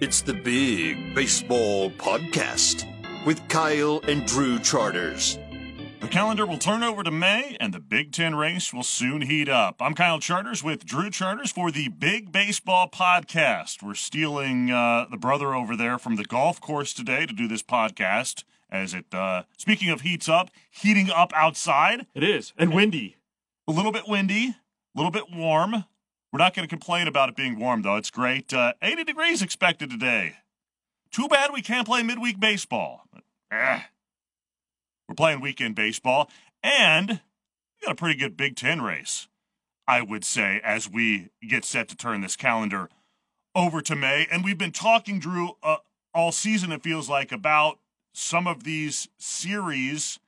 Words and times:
It's 0.00 0.22
the 0.22 0.32
Big 0.32 1.14
Baseball 1.14 1.90
Podcast 1.90 2.86
with 3.26 3.46
Kyle 3.48 4.00
and 4.08 4.24
Drew 4.24 4.58
Charters. 4.58 5.38
The 6.00 6.08
calendar 6.08 6.46
will 6.46 6.56
turn 6.56 6.82
over 6.82 7.02
to 7.02 7.10
May, 7.10 7.58
and 7.60 7.74
the 7.74 7.80
Big 7.80 8.10
Ten 8.10 8.34
race 8.34 8.72
will 8.72 8.82
soon 8.82 9.20
heat 9.20 9.46
up. 9.46 9.76
I'm 9.78 9.92
Kyle 9.92 10.18
Charters 10.18 10.64
with 10.64 10.86
Drew 10.86 11.10
Charters 11.10 11.52
for 11.52 11.70
the 11.70 11.88
Big 11.88 12.32
Baseball 12.32 12.88
Podcast. 12.88 13.82
We're 13.82 13.92
stealing 13.92 14.70
uh, 14.70 15.04
the 15.10 15.18
brother 15.18 15.54
over 15.54 15.76
there 15.76 15.98
from 15.98 16.16
the 16.16 16.24
golf 16.24 16.62
course 16.62 16.94
today 16.94 17.26
to 17.26 17.34
do 17.34 17.46
this 17.46 17.62
podcast. 17.62 18.44
As 18.70 18.94
it, 18.94 19.12
uh, 19.12 19.42
speaking 19.58 19.90
of 19.90 20.00
heats 20.00 20.30
up, 20.30 20.50
heating 20.70 21.10
up 21.10 21.30
outside. 21.36 22.06
It 22.14 22.22
is, 22.22 22.54
and 22.56 22.72
windy. 22.72 23.18
A 23.68 23.72
little 23.72 23.92
bit 23.92 24.08
windy, 24.08 24.46
a 24.46 24.54
little 24.94 25.12
bit 25.12 25.24
warm. 25.30 25.84
We're 26.32 26.38
not 26.38 26.54
going 26.54 26.66
to 26.66 26.72
complain 26.72 27.08
about 27.08 27.28
it 27.28 27.36
being 27.36 27.58
warm, 27.58 27.82
though. 27.82 27.96
It's 27.96 28.10
great. 28.10 28.52
Uh, 28.52 28.74
80 28.80 29.04
degrees 29.04 29.42
expected 29.42 29.90
today. 29.90 30.36
Too 31.10 31.26
bad 31.26 31.50
we 31.52 31.60
can't 31.60 31.86
play 31.86 32.02
midweek 32.02 32.38
baseball. 32.38 33.02
But, 33.12 33.24
eh. 33.50 33.80
We're 35.08 35.16
playing 35.16 35.40
weekend 35.40 35.74
baseball, 35.74 36.30
and 36.62 37.08
we 37.10 37.86
got 37.86 37.92
a 37.92 37.96
pretty 37.96 38.16
good 38.16 38.36
Big 38.36 38.54
Ten 38.54 38.80
race, 38.80 39.26
I 39.88 40.02
would 40.02 40.24
say, 40.24 40.60
as 40.62 40.88
we 40.88 41.30
get 41.46 41.64
set 41.64 41.88
to 41.88 41.96
turn 41.96 42.20
this 42.20 42.36
calendar 42.36 42.88
over 43.56 43.80
to 43.82 43.96
May. 43.96 44.28
And 44.30 44.44
we've 44.44 44.56
been 44.56 44.70
talking, 44.70 45.18
Drew, 45.18 45.56
uh, 45.64 45.78
all 46.14 46.30
season, 46.30 46.70
it 46.70 46.84
feels 46.84 47.08
like, 47.08 47.32
about 47.32 47.80
some 48.14 48.46
of 48.46 48.62
these 48.62 49.08
series 49.18 50.20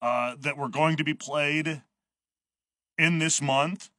uh, 0.00 0.36
that 0.40 0.56
were 0.56 0.70
going 0.70 0.96
to 0.96 1.04
be 1.04 1.14
played 1.14 1.82
in 2.96 3.18
this 3.18 3.42
month 3.42 3.90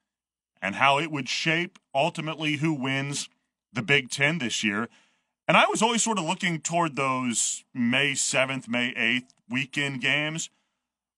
and 0.65 0.75
how 0.75 0.97
it 0.97 1.11
would 1.11 1.29
shape 1.29 1.77
ultimately 1.93 2.57
who 2.57 2.73
wins 2.73 3.29
the 3.71 3.83
Big 3.83 4.09
Ten 4.09 4.39
this 4.39 4.63
year. 4.63 4.89
And 5.47 5.55
I 5.55 5.67
was 5.67 5.83
always 5.83 6.01
sort 6.01 6.17
of 6.17 6.25
looking 6.25 6.59
toward 6.59 6.95
those 6.95 7.63
May 7.71 8.13
7th, 8.13 8.67
May 8.67 8.91
8th 8.93 9.33
weekend 9.47 10.01
games. 10.01 10.49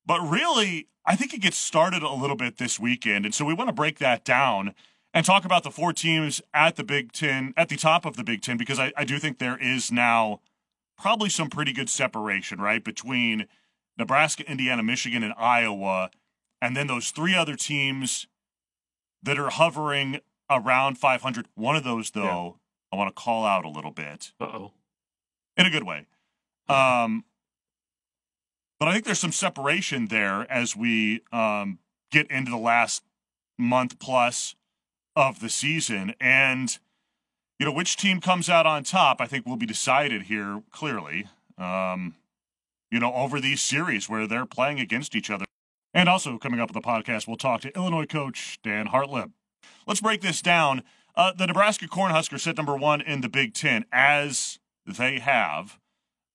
But 0.06 0.20
really, 0.20 0.88
I 1.06 1.16
think 1.16 1.34
it 1.34 1.42
gets 1.42 1.56
started 1.56 2.04
a 2.04 2.12
little 2.12 2.36
bit 2.36 2.58
this 2.58 2.78
weekend. 2.78 3.24
And 3.24 3.34
so 3.34 3.46
we 3.46 3.54
want 3.54 3.70
to 3.70 3.74
break 3.74 4.00
that 4.00 4.26
down 4.26 4.76
and 5.14 5.26
talk 5.26 5.46
about 5.46 5.64
the 5.64 5.72
four 5.72 5.94
teams 5.94 6.42
at 6.54 6.76
the 6.76 6.84
Big 6.84 7.14
Ten, 7.14 7.54
at 7.56 7.70
the 7.70 7.78
top 7.78 8.06
of 8.06 8.18
the 8.18 8.24
Big 8.26 8.42
Ten, 8.42 8.58
because 8.58 8.80
I, 8.80 8.92
I 8.98 9.06
do 9.06 9.18
think 9.18 9.40
there 9.40 9.58
is 9.58 9.94
now 9.94 10.42
probably 10.98 11.30
some 11.30 11.50
pretty 11.50 11.72
good 11.72 11.90
separation, 11.90 12.60
right, 12.60 12.84
between 12.84 13.48
Nebraska, 13.98 14.50
Indiana, 14.50 14.84
Michigan, 14.84 15.24
and 15.24 15.34
Iowa. 15.38 16.12
And 16.62 16.76
then 16.76 16.88
those 16.88 17.12
three 17.12 17.34
other 17.34 17.56
teams 17.56 18.28
that 19.24 19.38
are 19.38 19.50
hovering 19.50 20.20
around 20.50 20.98
500. 20.98 21.48
One 21.56 21.76
of 21.76 21.84
those, 21.84 22.12
though, 22.12 22.58
yeah. 22.92 22.94
I 22.94 22.96
want 22.96 23.16
to 23.16 23.22
call 23.22 23.46
out 23.46 23.66
a 23.66 23.70
little 23.70 23.92
bit. 23.92 24.32
Oh. 24.40 24.72
In 25.56 25.66
a 25.66 25.70
good 25.70 25.84
way. 25.84 26.06
Um, 26.70 27.26
but 28.80 28.88
I 28.88 28.94
think 28.94 29.06
there's 29.06 29.20
some 29.20 29.32
separation 29.32 30.08
there 30.08 30.50
as 30.52 30.76
we 30.76 31.22
um, 31.32 31.80
get 32.12 32.30
into 32.30 32.52
the 32.52 32.58
last 32.58 33.04
month 33.58 33.98
plus 34.00 34.56
of 35.16 35.40
the 35.40 35.50
season. 35.50 36.14
And, 36.22 36.78
you 37.60 37.66
know, 37.66 37.72
which 37.72 37.98
team 37.98 38.22
comes 38.22 38.50
out 38.50 38.66
on 38.68 38.84
top, 38.84 39.20
I 39.20 39.26
think 39.26 39.46
will 39.46 39.58
be 39.58 39.66
decided 39.66 40.24
here 40.24 40.62
clearly, 40.72 41.28
um, 41.58 42.16
you 42.92 43.00
know, 43.00 43.14
over 43.14 43.42
these 43.42 43.62
series 43.62 44.08
where 44.08 44.28
they're 44.28 44.46
playing 44.46 44.80
against 44.80 45.16
each 45.16 45.32
other. 45.32 45.46
And 45.98 46.08
also 46.08 46.38
coming 46.38 46.60
up 46.60 46.70
on 46.70 46.80
the 46.80 46.88
podcast, 46.88 47.28
we'll 47.28 47.38
talk 47.38 47.62
to 47.62 47.76
Illinois 47.76 48.06
coach 48.06 48.60
Dan 48.62 48.90
Hartleb. 48.90 49.32
Let's 49.88 50.00
break 50.00 50.22
this 50.22 50.44
down. 50.44 50.84
Uh, 51.16 51.34
the 51.34 51.48
Nebraska 51.48 51.88
Cornhuskers 51.88 52.42
sit 52.42 52.56
number 52.56 52.78
one 52.78 53.02
in 53.02 53.22
the 53.22 53.30
Big 53.30 53.56
Ten, 53.56 53.84
as 53.92 54.60
they 54.86 55.18
have, 55.18 55.80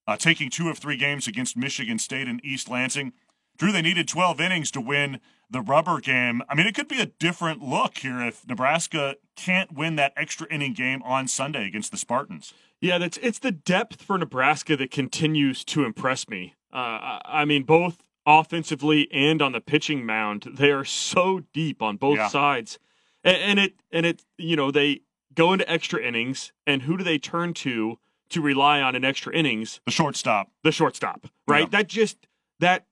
uh, 0.09 0.17
taking 0.17 0.51
two 0.51 0.69
of 0.69 0.79
three 0.79 0.97
games 0.97 1.29
against 1.29 1.57
Michigan 1.57 2.01
State 2.01 2.27
and 2.27 2.45
East 2.45 2.69
Lansing. 2.69 3.13
Drew, 3.57 3.71
they 3.71 3.83
needed 3.83 4.09
12 4.09 4.41
innings 4.41 4.73
to 4.73 4.81
win 4.81 5.21
the 5.49 5.61
rubber 5.61 6.01
game. 6.01 6.43
I 6.49 6.57
mean, 6.57 6.67
it 6.67 6.75
could 6.75 6.89
be 6.89 7.01
a 7.01 7.07
different 7.07 7.63
look 7.63 7.99
here 7.99 8.21
if 8.21 8.45
Nebraska 8.45 9.15
can't 9.37 9.71
win 9.71 9.95
that 9.95 10.13
extra 10.17 10.49
inning 10.53 10.73
game 10.73 11.05
on 11.05 11.29
Sunday 11.29 11.69
against 11.69 11.93
the 11.93 11.99
Spartans. 11.99 12.53
Yeah, 12.81 12.99
that's 12.99 13.17
it's 13.19 13.39
the 13.39 13.53
depth 13.53 14.03
for 14.03 14.19
Nebraska 14.19 14.77
that 14.77 14.91
continues 14.91 15.65
to 15.67 15.85
impress 15.85 16.29
me. 16.29 16.57
Uh, 16.73 17.21
I 17.25 17.45
mean, 17.45 17.63
both 17.63 18.03
offensively 18.27 19.09
and 19.13 19.43
on 19.43 19.53
the 19.53 19.61
pitching 19.61 20.07
mound. 20.07 20.49
They 20.53 20.71
are 20.71 20.85
so 20.85 21.43
deep 21.53 21.83
on 21.83 21.97
both 21.97 22.19
yeah. 22.19 22.29
sides, 22.29 22.79
and, 23.25 23.37
and, 23.37 23.59
it 23.59 23.75
and 23.91 24.07
it 24.07 24.25
you 24.39 24.57
know 24.57 24.71
they 24.71 25.03
go 25.35 25.53
into 25.53 25.71
extra 25.71 26.03
innings, 26.03 26.53
and 26.67 26.83
who 26.83 26.97
do 26.97 27.05
they 27.05 27.19
turn 27.19 27.55
to 27.55 27.99
to 28.31 28.41
rely 28.41 28.81
on 28.81 28.95
in 28.95 29.05
extra 29.05 29.35
innings? 29.35 29.81
The 29.87 29.93
shortstop. 29.93 30.51
The 30.65 30.73
shortstop, 30.73 31.27
right? 31.47 31.65
Yeah. 31.65 31.79
That 31.79 31.89
just 31.89 32.27
that 32.61 32.87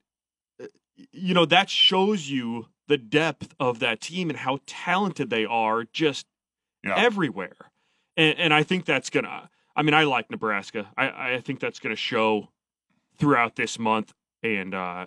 you 1.12 1.34
know 1.34 1.46
that 1.46 1.70
shows 1.70 2.28
you 2.28 2.66
the 2.88 2.98
depth 2.98 3.54
of 3.60 3.78
that 3.78 4.00
team 4.00 4.30
and 4.30 4.38
how 4.38 4.58
talented 4.66 5.30
they 5.30 5.44
are 5.44 5.84
just 5.92 6.26
yeah. 6.82 6.94
everywhere. 6.96 7.56
And, 8.16 8.38
and 8.38 8.54
I 8.54 8.62
think 8.62 8.84
that's 8.84 9.10
gonna. 9.10 9.48
I 9.76 9.82
mean, 9.82 9.94
I 9.94 10.04
like 10.04 10.30
Nebraska. 10.30 10.90
I, 10.96 11.34
I 11.34 11.40
think 11.40 11.60
that's 11.60 11.78
gonna 11.78 11.96
show 11.96 12.48
throughout 13.16 13.56
this 13.56 13.78
month. 13.78 14.12
And 14.42 14.74
uh, 14.74 15.06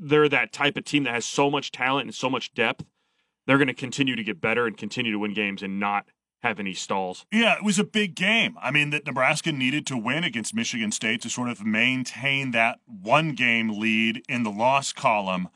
they're 0.00 0.28
that 0.28 0.52
type 0.52 0.76
of 0.76 0.84
team 0.84 1.04
that 1.04 1.14
has 1.14 1.24
so 1.24 1.50
much 1.50 1.72
talent 1.72 2.06
and 2.06 2.14
so 2.14 2.30
much 2.30 2.54
depth. 2.54 2.84
They're 3.46 3.58
going 3.58 3.68
to 3.68 3.74
continue 3.74 4.14
to 4.14 4.24
get 4.24 4.40
better 4.40 4.66
and 4.66 4.76
continue 4.76 5.12
to 5.12 5.18
win 5.18 5.34
games 5.34 5.62
and 5.62 5.80
not 5.80 6.06
have 6.42 6.60
any 6.60 6.74
stalls. 6.74 7.26
Yeah, 7.32 7.56
it 7.56 7.64
was 7.64 7.78
a 7.78 7.84
big 7.84 8.14
game. 8.14 8.56
I 8.62 8.70
mean, 8.70 8.90
that 8.90 9.06
Nebraska 9.06 9.50
needed 9.50 9.86
to 9.86 9.96
win 9.96 10.22
against 10.22 10.54
Michigan 10.54 10.92
State 10.92 11.22
to 11.22 11.30
sort 11.30 11.48
of 11.48 11.64
maintain 11.64 12.52
that 12.52 12.78
one 12.86 13.32
game 13.32 13.80
lead 13.80 14.22
in 14.28 14.44
the 14.44 14.50
loss 14.50 14.92
column 14.92 15.48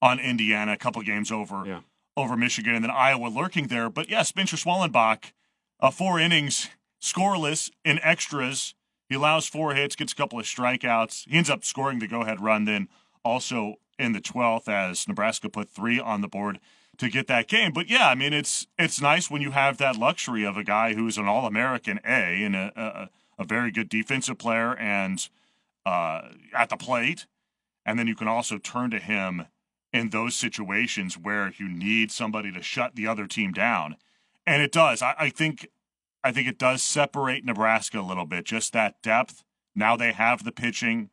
on 0.00 0.20
Indiana, 0.20 0.72
a 0.72 0.76
couple 0.76 1.02
games 1.02 1.32
over 1.32 1.64
yeah. 1.66 1.80
over 2.16 2.36
Michigan, 2.36 2.74
and 2.74 2.84
then 2.84 2.90
Iowa 2.90 3.28
lurking 3.28 3.66
there. 3.66 3.90
But 3.90 4.08
yeah, 4.08 4.22
Spencer 4.22 4.56
Schwellenbach, 4.56 5.32
uh, 5.80 5.90
four 5.90 6.20
innings, 6.20 6.68
scoreless 7.02 7.70
in 7.84 7.98
extras. 8.02 8.74
He 9.08 9.16
allows 9.16 9.48
four 9.48 9.74
hits, 9.74 9.96
gets 9.96 10.12
a 10.12 10.16
couple 10.16 10.38
of 10.38 10.44
strikeouts. 10.44 11.28
He 11.28 11.36
ends 11.36 11.50
up 11.50 11.64
scoring 11.64 11.98
the 11.98 12.06
go 12.06 12.22
ahead 12.22 12.40
run 12.40 12.66
then 12.66 12.88
also 13.24 13.76
in 13.98 14.12
the 14.12 14.20
12th 14.20 14.68
as 14.68 15.08
Nebraska 15.08 15.48
put 15.48 15.68
three 15.68 15.98
on 15.98 16.20
the 16.20 16.28
board 16.28 16.60
to 16.98 17.08
get 17.08 17.26
that 17.28 17.48
game. 17.48 17.72
But 17.72 17.88
yeah, 17.88 18.08
I 18.08 18.14
mean, 18.14 18.32
it's 18.32 18.66
it's 18.78 19.00
nice 19.00 19.30
when 19.30 19.42
you 19.42 19.52
have 19.52 19.78
that 19.78 19.96
luxury 19.96 20.44
of 20.44 20.56
a 20.56 20.64
guy 20.64 20.94
who's 20.94 21.16
an 21.16 21.26
All 21.26 21.46
American 21.46 22.00
A 22.04 22.44
and 22.44 22.54
a, 22.54 22.72
a, 22.76 23.42
a, 23.42 23.44
very 23.44 23.70
good 23.70 23.88
defensive 23.88 24.38
player 24.38 24.76
and 24.76 25.28
uh, 25.86 26.28
at 26.52 26.68
the 26.68 26.76
plate, 26.76 27.26
and 27.86 27.98
then 27.98 28.06
you 28.06 28.14
can 28.14 28.28
also 28.28 28.58
turn 28.58 28.90
to 28.90 28.98
him 28.98 29.46
in 29.92 30.10
those 30.10 30.34
situations 30.34 31.16
where 31.16 31.52
you 31.56 31.68
need 31.68 32.10
somebody 32.10 32.52
to 32.52 32.62
shut 32.62 32.94
the 32.94 33.06
other 33.06 33.26
team 33.26 33.52
down, 33.52 33.96
and 34.46 34.60
it 34.60 34.72
does. 34.72 35.00
I, 35.00 35.14
I 35.18 35.30
think 35.30 35.68
I 36.24 36.32
think 36.32 36.48
it 36.48 36.58
does 36.58 36.82
separate 36.82 37.44
Nebraska 37.44 38.00
a 38.00 38.02
little 38.02 38.26
bit. 38.26 38.44
Just 38.44 38.72
that 38.72 39.00
depth. 39.02 39.44
Now 39.74 39.96
they 39.96 40.12
have 40.12 40.42
the 40.42 40.52
pitching 40.52 41.10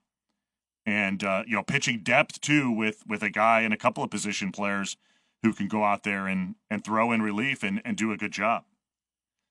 and 0.85 1.23
uh, 1.23 1.44
you 1.47 1.56
know 1.56 1.63
pitching 1.63 2.01
depth 2.03 2.41
too 2.41 2.72
with 2.72 3.03
with 3.07 3.23
a 3.23 3.29
guy 3.29 3.62
and 3.62 3.73
a 3.73 3.78
couple 3.78 4.03
of 4.03 4.09
position 4.09 4.51
players 4.51 4.97
who 5.44 5.53
can 5.53 5.68
go 5.68 5.84
out 5.84 6.03
there 6.03 6.28
and 6.28 6.56
and 6.69 6.84
throw 6.84 7.12
in 7.12 7.22
relief 7.22 7.63
and, 7.63 7.81
and 7.85 7.97
do 7.97 8.12
a 8.12 8.18
good 8.18 8.31
job. 8.31 8.63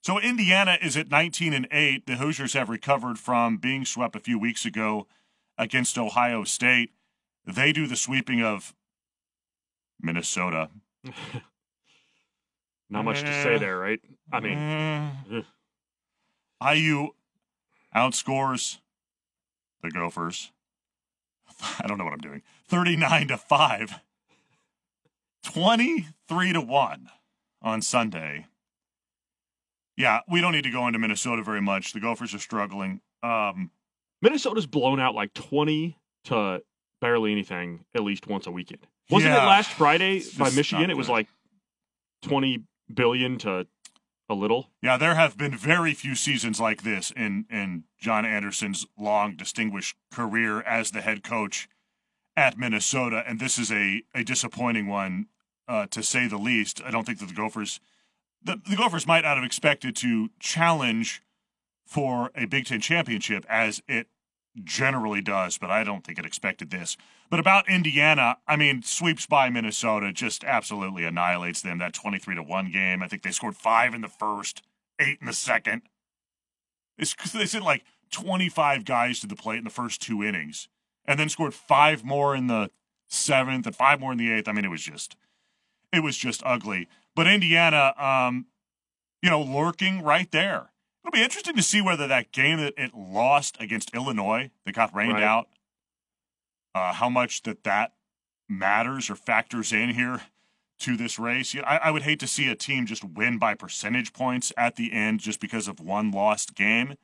So 0.02 0.20
Indiana 0.20 0.76
is 0.82 0.98
at 0.98 1.10
19 1.10 1.54
and 1.54 1.66
8. 1.70 2.06
The 2.06 2.16
Hoosiers 2.16 2.52
have 2.52 2.68
recovered 2.68 3.18
from 3.18 3.56
being 3.56 3.86
swept 3.86 4.14
a 4.14 4.20
few 4.20 4.38
weeks 4.38 4.66
ago 4.66 5.06
against 5.56 5.96
Ohio 5.96 6.44
State. 6.44 6.90
They 7.46 7.72
do 7.72 7.86
the 7.86 7.96
sweeping 7.96 8.42
of 8.42 8.74
Minnesota. 10.00 10.68
Not 12.90 13.06
much 13.06 13.22
to 13.22 13.42
say 13.42 13.58
there, 13.58 13.78
right? 13.78 14.00
I 14.30 14.40
mean, 14.40 15.44
IU 16.62 17.08
outscores 17.96 18.78
the 19.82 19.90
Gophers 19.90 20.52
I 21.80 21.86
don't 21.86 21.98
know 21.98 22.04
what 22.04 22.12
I'm 22.12 22.20
doing. 22.20 22.42
39 22.68 23.28
to 23.28 23.36
5. 23.36 24.00
23 25.44 26.52
to 26.52 26.60
1 26.60 27.10
on 27.62 27.82
Sunday. 27.82 28.46
Yeah, 29.96 30.20
we 30.28 30.40
don't 30.40 30.52
need 30.52 30.64
to 30.64 30.70
go 30.70 30.86
into 30.86 30.98
Minnesota 30.98 31.42
very 31.42 31.60
much. 31.60 31.92
The 31.92 32.00
Gophers 32.00 32.34
are 32.34 32.38
struggling. 32.38 33.00
Um, 33.22 33.70
Minnesota's 34.22 34.66
blown 34.66 34.98
out 34.98 35.14
like 35.14 35.34
20 35.34 35.96
to 36.24 36.62
barely 37.00 37.32
anything 37.32 37.84
at 37.94 38.02
least 38.02 38.26
once 38.26 38.46
a 38.46 38.50
weekend. 38.50 38.86
Wasn't 39.10 39.32
yeah, 39.32 39.44
it 39.44 39.46
last 39.46 39.70
Friday 39.72 40.22
by 40.38 40.50
Michigan? 40.50 40.90
It 40.90 40.96
was 40.96 41.08
like 41.08 41.28
20 42.22 42.64
billion 42.92 43.38
to 43.38 43.66
a 44.28 44.34
little. 44.34 44.70
Yeah, 44.82 44.96
there 44.96 45.14
have 45.14 45.36
been 45.36 45.56
very 45.56 45.94
few 45.94 46.14
seasons 46.14 46.60
like 46.60 46.82
this 46.82 47.10
in 47.10 47.46
in 47.50 47.84
John 47.98 48.24
Anderson's 48.24 48.86
long 48.98 49.36
distinguished 49.36 49.96
career 50.10 50.62
as 50.62 50.90
the 50.90 51.02
head 51.02 51.22
coach 51.22 51.68
at 52.36 52.58
Minnesota, 52.58 53.22
and 53.26 53.38
this 53.38 53.58
is 53.58 53.70
a 53.70 54.02
a 54.14 54.24
disappointing 54.24 54.86
one 54.86 55.26
uh, 55.68 55.86
to 55.86 56.02
say 56.02 56.26
the 56.26 56.38
least. 56.38 56.82
I 56.84 56.90
don't 56.90 57.04
think 57.04 57.18
that 57.18 57.28
the 57.28 57.34
Gophers 57.34 57.80
the, 58.42 58.60
the 58.68 58.76
Gophers 58.76 59.06
might 59.06 59.24
not 59.24 59.36
have 59.36 59.44
expected 59.44 59.96
to 59.96 60.30
challenge 60.38 61.22
for 61.86 62.30
a 62.34 62.46
Big 62.46 62.66
Ten 62.66 62.80
championship 62.80 63.44
as 63.48 63.82
it 63.88 64.08
generally 64.62 65.20
does, 65.20 65.58
but 65.58 65.70
I 65.70 65.82
don't 65.82 66.04
think 66.04 66.18
it 66.18 66.26
expected 66.26 66.70
this. 66.70 66.96
But 67.30 67.40
about 67.40 67.68
Indiana, 67.68 68.36
I 68.46 68.56
mean, 68.56 68.82
sweeps 68.82 69.26
by 69.26 69.50
Minnesota 69.50 70.12
just 70.12 70.44
absolutely 70.44 71.04
annihilates 71.04 71.62
them. 71.62 71.78
That 71.78 71.94
23 71.94 72.36
to 72.36 72.42
1 72.42 72.70
game. 72.70 73.02
I 73.02 73.08
think 73.08 73.22
they 73.22 73.32
scored 73.32 73.56
five 73.56 73.94
in 73.94 74.02
the 74.02 74.08
first, 74.08 74.62
eight 75.00 75.18
in 75.20 75.26
the 75.26 75.32
second. 75.32 75.82
It's, 76.96 77.14
they 77.32 77.46
sent 77.46 77.64
like 77.64 77.84
25 78.12 78.84
guys 78.84 79.20
to 79.20 79.26
the 79.26 79.34
plate 79.34 79.58
in 79.58 79.64
the 79.64 79.70
first 79.70 80.00
two 80.00 80.22
innings 80.22 80.68
and 81.04 81.18
then 81.18 81.28
scored 81.28 81.54
five 81.54 82.04
more 82.04 82.36
in 82.36 82.46
the 82.46 82.70
seventh 83.08 83.66
and 83.66 83.74
five 83.74 84.00
more 84.00 84.12
in 84.12 84.18
the 84.18 84.30
eighth. 84.30 84.48
I 84.48 84.52
mean, 84.52 84.64
it 84.64 84.70
was 84.70 84.82
just, 84.82 85.16
it 85.92 86.02
was 86.02 86.16
just 86.16 86.42
ugly. 86.44 86.88
But 87.16 87.26
Indiana, 87.26 87.94
um, 87.98 88.46
you 89.22 89.30
know, 89.30 89.42
lurking 89.42 90.02
right 90.02 90.30
there. 90.30 90.70
It'll 91.04 91.12
be 91.12 91.22
interesting 91.22 91.54
to 91.56 91.62
see 91.62 91.82
whether 91.82 92.06
that 92.08 92.32
game 92.32 92.58
that 92.58 92.74
it 92.78 92.94
lost 92.94 93.60
against 93.60 93.94
Illinois, 93.94 94.50
that 94.64 94.74
got 94.74 94.94
rained 94.94 95.14
right. 95.14 95.22
out, 95.22 95.48
uh, 96.74 96.94
how 96.94 97.10
much 97.10 97.42
that 97.42 97.62
that 97.64 97.92
matters 98.48 99.10
or 99.10 99.14
factors 99.14 99.70
in 99.70 99.90
here 99.90 100.22
to 100.80 100.96
this 100.96 101.18
race. 101.18 101.52
You 101.52 101.60
know, 101.60 101.68
I, 101.68 101.76
I, 101.76 101.90
would 101.90 102.02
hate 102.02 102.20
to 102.20 102.26
see 102.26 102.48
a 102.48 102.54
team 102.54 102.86
just 102.86 103.04
win 103.04 103.38
by 103.38 103.54
percentage 103.54 104.12
points 104.12 104.52
at 104.56 104.76
the 104.76 104.92
end 104.92 105.20
just 105.20 105.40
because 105.40 105.68
of 105.68 105.78
one 105.78 106.10
lost 106.10 106.54
game. 106.54 106.94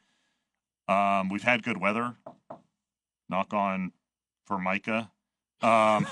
Um, 0.88 1.28
we've 1.28 1.42
had 1.42 1.62
good 1.62 1.78
weather. 1.78 2.16
Knock 3.28 3.52
on 3.52 3.92
for 4.46 4.58
Micah. 4.58 5.10
Um, 5.62 6.06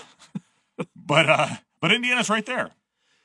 but 0.95 1.29
uh, 1.29 1.49
but 1.81 1.91
Indiana's 1.91 2.31
right 2.31 2.47
there. 2.47 2.71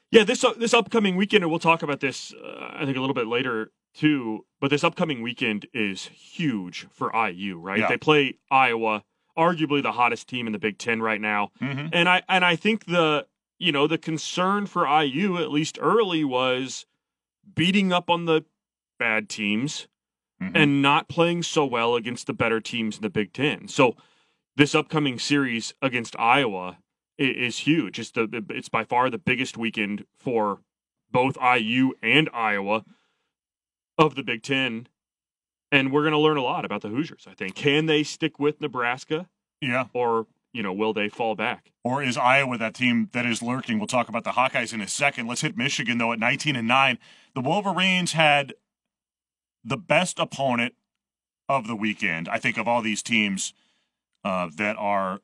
Yeah, 0.09 0.23
this 0.23 0.43
uh, 0.43 0.53
this 0.53 0.73
upcoming 0.73 1.15
weekend, 1.15 1.43
and 1.43 1.51
we'll 1.51 1.59
talk 1.59 1.83
about 1.83 1.99
this. 1.99 2.33
Uh, 2.33 2.71
I 2.73 2.85
think 2.85 2.97
a 2.97 2.99
little 2.99 3.13
bit 3.13 3.27
later 3.27 3.71
too. 3.93 4.45
But 4.59 4.69
this 4.69 4.83
upcoming 4.83 5.21
weekend 5.21 5.67
is 5.73 6.05
huge 6.07 6.87
for 6.91 7.11
IU, 7.15 7.57
right? 7.57 7.79
Yeah. 7.79 7.89
They 7.89 7.97
play 7.97 8.37
Iowa, 8.49 9.03
arguably 9.37 9.81
the 9.81 9.91
hottest 9.91 10.27
team 10.27 10.47
in 10.47 10.53
the 10.53 10.59
Big 10.59 10.77
Ten 10.77 11.01
right 11.01 11.21
now, 11.21 11.51
mm-hmm. 11.61 11.87
and 11.91 12.07
I 12.09 12.23
and 12.27 12.45
I 12.45 12.55
think 12.55 12.85
the 12.85 13.27
you 13.59 13.71
know 13.71 13.87
the 13.87 13.97
concern 13.97 14.65
for 14.65 14.87
IU 14.87 15.37
at 15.37 15.51
least 15.51 15.77
early 15.81 16.23
was 16.23 16.85
beating 17.55 17.91
up 17.91 18.09
on 18.09 18.25
the 18.25 18.45
bad 18.99 19.29
teams 19.29 19.87
mm-hmm. 20.41 20.55
and 20.55 20.81
not 20.81 21.09
playing 21.09 21.43
so 21.43 21.65
well 21.65 21.95
against 21.95 22.27
the 22.27 22.33
better 22.33 22.59
teams 22.59 22.97
in 22.97 23.01
the 23.01 23.09
Big 23.09 23.33
Ten. 23.33 23.67
So 23.67 23.95
this 24.55 24.75
upcoming 24.75 25.19
series 25.19 25.73
against 25.81 26.17
Iowa 26.19 26.77
is, 27.17 27.59
huge. 27.59 27.99
It's 27.99 28.11
the 28.11 28.43
it's 28.49 28.69
by 28.69 28.83
far 28.83 29.09
the 29.09 29.17
biggest 29.17 29.57
weekend 29.57 30.05
for 30.17 30.59
both 31.11 31.37
IU 31.41 31.93
and 32.01 32.29
Iowa 32.33 32.83
of 33.97 34.15
the 34.15 34.23
Big 34.23 34.43
Ten. 34.43 34.87
And 35.71 35.91
we're 35.91 36.01
going 36.01 36.13
to 36.13 36.19
learn 36.19 36.37
a 36.37 36.43
lot 36.43 36.65
about 36.65 36.81
the 36.81 36.89
Hoosiers, 36.89 37.25
I 37.27 37.33
think. 37.33 37.55
Can 37.55 37.87
they 37.87 38.03
stick 38.03 38.39
with 38.39 38.61
Nebraska? 38.61 39.27
Yeah. 39.59 39.85
Or, 39.93 40.27
you 40.53 40.61
know, 40.61 40.71
will 40.71 40.93
they 40.93 41.09
fall 41.09 41.35
back? 41.35 41.71
Or 41.83 42.03
is 42.03 42.15
Iowa 42.15 42.57
that 42.59 42.75
team 42.75 43.09
that 43.13 43.25
is 43.25 43.41
lurking? 43.41 43.79
We'll 43.79 43.87
talk 43.87 44.07
about 44.07 44.23
the 44.23 44.31
Hawkeyes 44.31 44.73
in 44.73 44.81
a 44.81 44.87
second. 44.87 45.27
Let's 45.27 45.41
hit 45.41 45.57
Michigan, 45.57 45.97
though, 45.97 46.13
at 46.13 46.19
19 46.19 46.55
and 46.55 46.67
9. 46.67 46.99
The 47.33 47.41
Wolverines 47.41 48.11
had 48.11 48.53
the 49.63 49.77
best 49.77 50.19
opponent 50.19 50.75
of 51.49 51.67
the 51.67 51.75
weekend, 51.75 52.29
I 52.29 52.37
think, 52.37 52.57
of 52.57 52.67
all 52.67 52.81
these 52.81 53.01
teams 53.01 53.53
uh, 54.23 54.49
that 54.55 54.75
are 54.77 55.21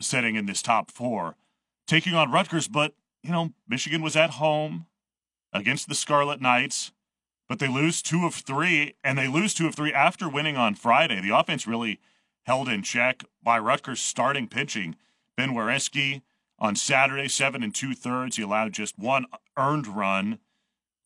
sitting 0.00 0.36
in 0.36 0.46
this 0.46 0.62
top 0.62 0.90
four, 0.90 1.36
taking 1.86 2.14
on 2.14 2.30
Rutgers. 2.30 2.68
But, 2.68 2.94
you 3.22 3.30
know, 3.30 3.52
Michigan 3.66 4.02
was 4.02 4.16
at 4.16 4.30
home 4.30 4.86
against 5.52 5.88
the 5.88 5.94
Scarlet 5.94 6.40
Knights, 6.40 6.92
but 7.52 7.58
they 7.58 7.68
lose 7.68 8.00
two 8.00 8.24
of 8.24 8.34
three, 8.34 8.94
and 9.04 9.18
they 9.18 9.28
lose 9.28 9.52
two 9.52 9.66
of 9.66 9.74
three 9.74 9.92
after 9.92 10.26
winning 10.26 10.56
on 10.56 10.74
Friday. 10.74 11.20
The 11.20 11.36
offense 11.36 11.66
really 11.66 12.00
held 12.44 12.66
in 12.66 12.82
check 12.82 13.24
by 13.42 13.58
Rutgers 13.58 14.00
starting 14.00 14.48
pitching. 14.48 14.96
Ben 15.36 15.50
Wereski 15.50 16.22
on 16.58 16.76
Saturday, 16.76 17.28
seven 17.28 17.62
and 17.62 17.74
two 17.74 17.92
thirds. 17.92 18.36
He 18.36 18.42
allowed 18.42 18.72
just 18.72 18.98
one 18.98 19.26
earned 19.58 19.86
run, 19.86 20.38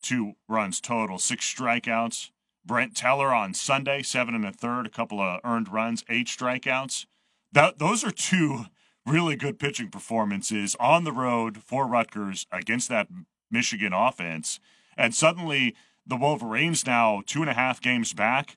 two 0.01 0.35
runs 0.49 0.81
total, 0.81 1.19
six 1.19 1.53
strikeouts. 1.53 2.31
Brent 2.65 2.97
Teller 2.97 3.35
on 3.35 3.53
Sunday, 3.53 4.03
seven 4.05 4.37
and 4.37 4.47
a 4.47 4.53
third, 4.53 4.87
a 4.87 4.91
couple 4.91 5.21
of 5.21 5.41
earned 5.43 5.73
runs, 5.73 6.05
eight 6.09 6.29
strikeouts. 6.29 7.07
That 7.51 7.81
those 7.81 8.05
are 8.05 8.13
two 8.13 8.67
really 9.05 9.35
good 9.35 9.59
pitching 9.59 9.91
performances 9.91 10.77
on 10.79 11.03
the 11.03 11.11
road 11.11 11.65
for 11.65 11.89
Rutgers 11.89 12.47
against 12.53 12.89
that 12.91 13.09
Michigan 13.51 13.93
offense. 13.93 14.61
And 14.97 15.13
suddenly 15.13 15.75
the 16.07 16.17
Wolverines 16.17 16.87
now 16.87 17.23
two 17.27 17.41
and 17.41 17.51
a 17.51 17.55
half 17.55 17.81
games 17.81 18.13
back 18.13 18.57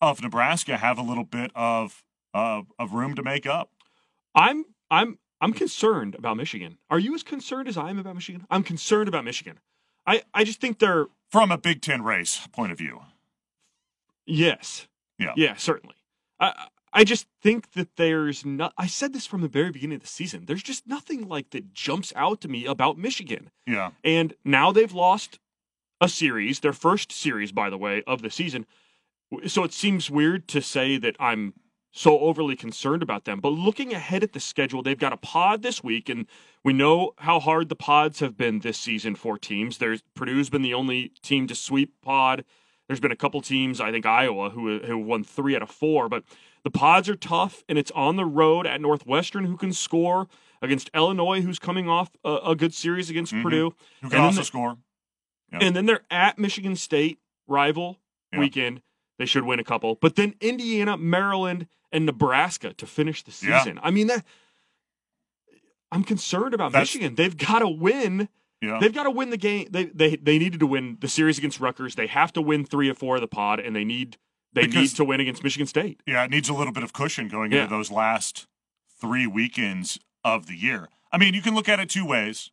of 0.00 0.22
Nebraska 0.22 0.76
have 0.76 0.98
a 0.98 1.02
little 1.02 1.24
bit 1.24 1.50
of 1.54 2.04
uh, 2.34 2.62
of 2.78 2.92
room 2.92 3.14
to 3.14 3.22
make 3.22 3.46
up. 3.46 3.70
I'm 4.34 4.64
I'm 4.90 5.18
I'm 5.40 5.52
concerned 5.52 6.14
about 6.14 6.36
Michigan. 6.36 6.78
Are 6.90 6.98
you 6.98 7.14
as 7.14 7.22
concerned 7.22 7.68
as 7.68 7.76
I 7.76 7.90
am 7.90 7.98
about 7.98 8.14
Michigan? 8.14 8.46
I'm 8.50 8.62
concerned 8.62 9.08
about 9.08 9.24
Michigan. 9.24 9.58
I, 10.06 10.22
I 10.34 10.44
just 10.44 10.60
think 10.60 10.78
they're 10.78 11.06
from 11.30 11.50
a 11.50 11.58
Big 11.58 11.82
Ten 11.82 12.02
race 12.02 12.46
point 12.52 12.72
of 12.72 12.78
view. 12.78 13.00
Yes. 14.26 14.86
Yeah. 15.18 15.32
Yeah, 15.36 15.56
certainly. 15.56 15.96
I 16.38 16.66
I 16.92 17.04
just 17.04 17.26
think 17.42 17.72
that 17.72 17.96
there's 17.96 18.44
not 18.44 18.72
I 18.76 18.86
said 18.86 19.12
this 19.12 19.26
from 19.26 19.40
the 19.40 19.48
very 19.48 19.70
beginning 19.70 19.96
of 19.96 20.02
the 20.02 20.08
season. 20.08 20.46
There's 20.46 20.62
just 20.62 20.86
nothing 20.86 21.28
like 21.28 21.50
that 21.50 21.72
jumps 21.72 22.12
out 22.16 22.40
to 22.42 22.48
me 22.48 22.66
about 22.66 22.98
Michigan. 22.98 23.50
Yeah. 23.66 23.90
And 24.04 24.34
now 24.44 24.72
they've 24.72 24.92
lost 24.92 25.38
a 26.00 26.08
series, 26.08 26.60
their 26.60 26.72
first 26.72 27.12
series 27.12 27.52
by 27.52 27.70
the 27.70 27.78
way 27.78 28.02
of 28.06 28.22
the 28.22 28.30
season. 28.30 28.66
So 29.46 29.64
it 29.64 29.72
seems 29.72 30.10
weird 30.10 30.48
to 30.48 30.60
say 30.60 30.96
that 30.98 31.16
I'm 31.20 31.54
so 31.92 32.18
overly 32.20 32.56
concerned 32.56 33.02
about 33.02 33.24
them. 33.24 33.40
But 33.40 33.50
looking 33.50 33.92
ahead 33.92 34.22
at 34.22 34.32
the 34.32 34.40
schedule, 34.40 34.82
they've 34.82 34.98
got 34.98 35.12
a 35.12 35.16
pod 35.16 35.62
this 35.62 35.82
week, 35.82 36.08
and 36.08 36.26
we 36.64 36.72
know 36.72 37.12
how 37.18 37.40
hard 37.40 37.68
the 37.68 37.76
pods 37.76 38.20
have 38.20 38.36
been 38.36 38.60
this 38.60 38.78
season 38.78 39.14
for 39.14 39.38
teams. 39.38 39.78
There's 39.78 40.02
Purdue's 40.14 40.50
been 40.50 40.62
the 40.62 40.74
only 40.74 41.12
team 41.22 41.46
to 41.48 41.54
sweep 41.54 41.94
pod 42.02 42.44
there's 42.90 42.98
been 42.98 43.12
a 43.12 43.16
couple 43.16 43.40
teams, 43.40 43.80
I 43.80 43.92
think 43.92 44.04
Iowa, 44.04 44.50
who 44.50 44.80
who 44.80 44.98
won 44.98 45.22
three 45.22 45.54
out 45.54 45.62
of 45.62 45.70
four, 45.70 46.08
but 46.08 46.24
the 46.64 46.72
pods 46.72 47.08
are 47.08 47.14
tough, 47.14 47.62
and 47.68 47.78
it's 47.78 47.92
on 47.92 48.16
the 48.16 48.24
road 48.24 48.66
at 48.66 48.80
Northwestern, 48.80 49.44
who 49.44 49.56
can 49.56 49.72
score 49.72 50.26
against 50.60 50.90
Illinois, 50.92 51.40
who's 51.40 51.60
coming 51.60 51.88
off 51.88 52.10
a, 52.24 52.38
a 52.46 52.56
good 52.56 52.74
series 52.74 53.08
against 53.08 53.32
mm-hmm. 53.32 53.44
Purdue, 53.44 53.74
who 54.02 54.10
can 54.10 54.18
also 54.18 54.42
score. 54.42 54.76
Yep. 55.52 55.62
And 55.62 55.76
then 55.76 55.86
they're 55.86 56.04
at 56.10 56.38
Michigan 56.38 56.76
State, 56.76 57.18
rival 57.46 57.98
yep. 58.32 58.40
weekend. 58.40 58.82
They 59.18 59.26
should 59.26 59.44
win 59.44 59.58
a 59.60 59.64
couple, 59.64 59.96
but 59.96 60.16
then 60.16 60.34
Indiana, 60.40 60.96
Maryland, 60.96 61.66
and 61.92 62.06
Nebraska 62.06 62.72
to 62.74 62.86
finish 62.86 63.22
the 63.22 63.32
season. 63.32 63.76
Yeah. 63.76 63.82
I 63.82 63.90
mean 63.90 64.06
that. 64.06 64.24
I'm 65.92 66.04
concerned 66.04 66.54
about 66.54 66.72
That's, 66.72 66.94
Michigan. 66.94 67.16
They've 67.16 67.36
got 67.36 67.58
to 67.58 67.68
win 67.68 68.28
yeah. 68.60 68.78
They've 68.80 68.92
got 68.92 69.04
to 69.04 69.10
win 69.10 69.30
the 69.30 69.36
game. 69.36 69.68
They, 69.70 69.86
they 69.86 70.16
they 70.16 70.38
needed 70.38 70.60
to 70.60 70.66
win 70.66 70.98
the 71.00 71.08
series 71.08 71.38
against 71.38 71.60
Rutgers. 71.60 71.94
They 71.94 72.06
have 72.06 72.32
to 72.34 72.42
win 72.42 72.64
three 72.64 72.90
or 72.90 72.94
four 72.94 73.16
of 73.16 73.22
the 73.22 73.28
pod, 73.28 73.58
and 73.58 73.74
they 73.74 73.84
need 73.84 74.18
they 74.52 74.66
because, 74.66 74.74
need 74.92 74.96
to 74.96 75.04
win 75.04 75.20
against 75.20 75.42
Michigan 75.42 75.66
State. 75.66 76.02
Yeah, 76.06 76.24
it 76.24 76.30
needs 76.30 76.48
a 76.48 76.54
little 76.54 76.72
bit 76.72 76.82
of 76.82 76.92
cushion 76.92 77.28
going 77.28 77.52
yeah. 77.52 77.62
into 77.62 77.74
those 77.74 77.90
last 77.90 78.46
three 79.00 79.26
weekends 79.26 79.98
of 80.24 80.46
the 80.46 80.54
year. 80.54 80.88
I 81.10 81.16
mean, 81.16 81.32
you 81.32 81.40
can 81.40 81.54
look 81.54 81.68
at 81.68 81.80
it 81.80 81.88
two 81.88 82.06
ways. 82.06 82.50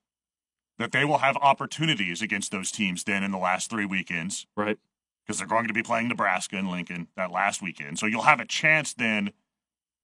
That 0.77 0.91
they 0.91 1.05
will 1.05 1.19
have 1.19 1.37
opportunities 1.37 2.21
against 2.21 2.51
those 2.51 2.71
teams 2.71 3.03
then 3.03 3.23
in 3.23 3.31
the 3.31 3.37
last 3.37 3.69
three 3.69 3.85
weekends. 3.85 4.45
Right. 4.55 4.77
Because 5.25 5.39
they're 5.39 5.47
going 5.47 5.67
to 5.67 5.73
be 5.73 5.83
playing 5.83 6.07
Nebraska 6.07 6.55
and 6.55 6.69
Lincoln 6.69 7.07
that 7.17 7.31
last 7.31 7.61
weekend. 7.61 7.99
So 7.99 8.05
you'll 8.05 8.21
have 8.21 8.39
a 8.39 8.45
chance 8.45 8.93
then. 8.93 9.31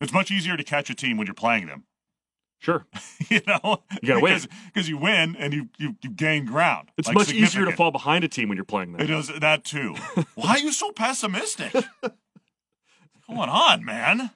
It's 0.02 0.12
much 0.12 0.32
easier 0.32 0.58
to 0.58 0.64
catch 0.64 0.90
a 0.90 0.96
team 0.96 1.18
when 1.18 1.28
you're 1.28 1.34
playing 1.34 1.68
them 1.68 1.86
Sure. 2.64 2.86
you 3.30 3.42
know, 3.46 3.84
you 4.02 4.08
got 4.08 4.16
to 4.16 4.20
win 4.22 4.40
because 4.74 4.88
you 4.88 4.98
win 4.98 5.36
and 5.36 5.54
you, 5.54 5.68
you, 5.78 5.98
you 6.02 6.10
gain 6.10 6.46
ground. 6.46 6.92
It's 6.98 7.10
like 7.10 7.16
much 7.16 7.34
easier 7.34 7.66
to 7.66 7.74
fall 7.74 7.92
behind 7.92 8.24
a 8.24 8.30
team 8.30 8.48
when 8.48 8.56
you're 8.56 8.64
playing 8.64 8.94
them. 8.94 9.02
It 9.02 9.10
is 9.10 9.28
that 9.28 9.66
too. 9.66 9.96
Why 10.36 10.52
are 10.52 10.60
you 10.60 10.72
so 10.72 10.94
pessimistic? 10.94 11.74
What's 11.74 12.16
going 13.28 13.50
on, 13.50 13.84
man? 13.84 14.32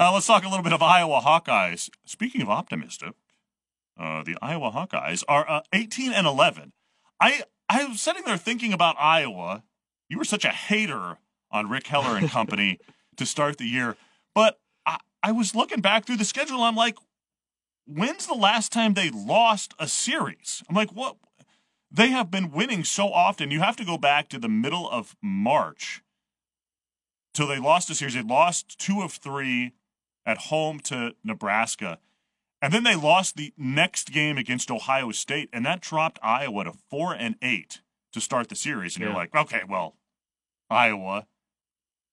Uh, 0.00 0.10
let's 0.14 0.26
talk 0.26 0.42
a 0.42 0.48
little 0.48 0.62
bit 0.62 0.72
of 0.72 0.80
Iowa 0.80 1.20
Hawkeyes. 1.20 1.90
Speaking 2.06 2.40
of 2.40 2.48
optimistic, 2.48 3.12
uh, 3.98 4.22
the 4.22 4.36
Iowa 4.40 4.70
Hawkeyes 4.70 5.24
are 5.28 5.48
uh, 5.48 5.60
18 5.72 6.12
and 6.12 6.26
11. 6.26 6.72
I 7.20 7.42
I 7.68 7.84
was 7.84 8.00
sitting 8.00 8.22
there 8.24 8.36
thinking 8.36 8.72
about 8.72 8.96
Iowa. 8.98 9.64
You 10.08 10.18
were 10.18 10.24
such 10.24 10.44
a 10.44 10.50
hater 10.50 11.18
on 11.50 11.68
Rick 11.68 11.86
Heller 11.88 12.16
and 12.16 12.30
company 12.30 12.78
to 13.16 13.26
start 13.26 13.58
the 13.58 13.66
year, 13.66 13.96
but 14.34 14.58
I 15.22 15.32
was 15.32 15.54
looking 15.54 15.80
back 15.80 16.04
through 16.04 16.16
the 16.16 16.24
schedule. 16.24 16.62
I'm 16.62 16.76
like, 16.76 16.96
when's 17.86 18.26
the 18.26 18.34
last 18.34 18.72
time 18.72 18.94
they 18.94 19.10
lost 19.10 19.74
a 19.78 19.88
series? 19.88 20.62
I'm 20.68 20.76
like, 20.76 20.90
what? 20.90 21.16
They 21.90 22.08
have 22.10 22.30
been 22.30 22.50
winning 22.50 22.84
so 22.84 23.12
often. 23.12 23.50
You 23.50 23.60
have 23.60 23.76
to 23.76 23.84
go 23.84 23.96
back 23.96 24.28
to 24.28 24.38
the 24.38 24.48
middle 24.48 24.88
of 24.88 25.16
March 25.22 26.02
till 27.32 27.46
they 27.46 27.58
lost 27.58 27.88
a 27.90 27.94
series. 27.94 28.14
They 28.14 28.22
lost 28.22 28.78
two 28.78 29.00
of 29.00 29.12
three 29.12 29.72
at 30.26 30.38
home 30.38 30.80
to 30.80 31.14
Nebraska. 31.24 31.98
And 32.60 32.72
then 32.72 32.82
they 32.82 32.96
lost 32.96 33.36
the 33.36 33.52
next 33.56 34.10
game 34.10 34.36
against 34.36 34.70
Ohio 34.70 35.12
State, 35.12 35.48
and 35.52 35.64
that 35.64 35.80
dropped 35.80 36.18
Iowa 36.22 36.64
to 36.64 36.72
four 36.90 37.14
and 37.14 37.36
eight 37.40 37.80
to 38.12 38.20
start 38.20 38.48
the 38.48 38.56
series. 38.56 38.96
And 38.96 39.02
yeah. 39.02 39.08
you're 39.10 39.16
like, 39.16 39.34
okay, 39.34 39.62
well, 39.68 39.96
Iowa 40.68 41.26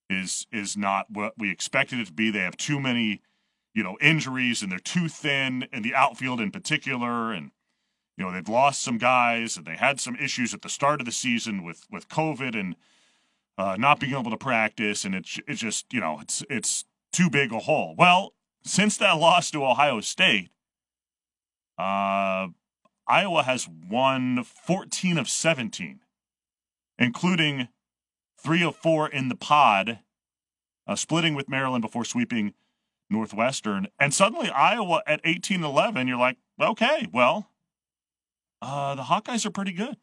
is 0.10 0.46
is 0.52 0.78
not 0.78 1.08
what 1.10 1.34
we 1.38 1.52
expected 1.52 2.00
it 2.00 2.08
to 2.08 2.14
be. 2.14 2.30
They 2.30 2.40
have 2.40 2.58
too 2.58 2.80
many, 2.80 3.22
you 3.74 3.84
know, 3.84 3.98
injuries 4.00 4.62
and 4.62 4.72
they're 4.72 4.80
too 4.80 5.10
thin 5.10 5.68
in 5.74 5.82
the 5.82 5.96
outfield 5.96 6.40
in 6.40 6.52
particular 6.52 7.32
and 7.32 7.52
you 8.18 8.24
know, 8.24 8.32
they've 8.32 8.48
lost 8.48 8.82
some 8.82 8.98
guys 8.98 9.58
and 9.58 9.66
they 9.66 9.76
had 9.76 10.00
some 10.00 10.16
issues 10.16 10.54
at 10.54 10.62
the 10.62 10.70
start 10.70 11.02
of 11.02 11.06
the 11.06 11.12
season 11.12 11.64
with 11.64 11.86
with 11.90 12.08
COVID 12.08 12.58
and 12.58 12.76
uh, 13.58 13.76
not 13.78 14.00
being 14.00 14.14
able 14.14 14.32
to 14.32 14.38
practice 14.38 15.06
and 15.06 15.16
it's 15.16 15.40
it's 15.48 15.60
just, 15.60 15.92
you 15.92 16.00
know, 16.00 16.20
it's 16.22 16.44
it's 16.50 16.86
too 17.12 17.30
big 17.30 17.52
a 17.52 17.60
hole. 17.60 17.96
Well, 17.98 18.35
since 18.66 18.98
that 18.98 19.14
loss 19.14 19.52
to 19.52 19.64
Ohio 19.64 20.02
State, 20.02 20.50
uh, 21.78 22.48
Iowa 23.08 23.44
has 23.44 23.68
won 23.68 24.44
14 24.44 25.18
of 25.18 25.30
17, 25.30 26.00
including 26.98 27.68
three 28.42 28.64
of 28.64 28.76
four 28.76 29.08
in 29.08 29.30
the 29.30 29.36
pod, 29.36 30.00
uh, 30.88 30.96
splitting 30.96 31.36
with 31.36 31.48
Maryland 31.48 31.84
before 31.84 32.04
sweeping 32.04 32.54
Northwestern. 33.10 33.88
And 34.00 34.14
suddenly 34.14 34.50
Iowa 34.50 35.04
at 35.06 35.22
18 35.24 35.64
11, 35.64 36.08
you're 36.08 36.18
like, 36.18 36.38
okay, 36.60 37.08
well, 37.14 37.50
uh, 38.62 38.96
the 38.96 39.04
Hawkeyes 39.04 39.46
are 39.46 39.52
pretty 39.52 39.74
good. 39.74 39.98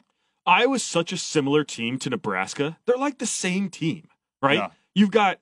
Iowa's 0.45 0.83
such 0.83 1.11
a 1.11 1.17
similar 1.17 1.63
team 1.63 1.97
to 1.99 2.09
Nebraska. 2.09 2.77
They're 2.85 2.97
like 2.97 3.17
the 3.17 3.25
same 3.25 3.69
team, 3.69 4.07
right? 4.41 4.57
Yeah. 4.57 4.69
You've 4.93 5.11
got, 5.11 5.39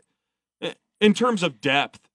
eh, 0.61 0.73
in 0.99 1.13
terms 1.13 1.43
of 1.43 1.59
depth, 1.59 2.07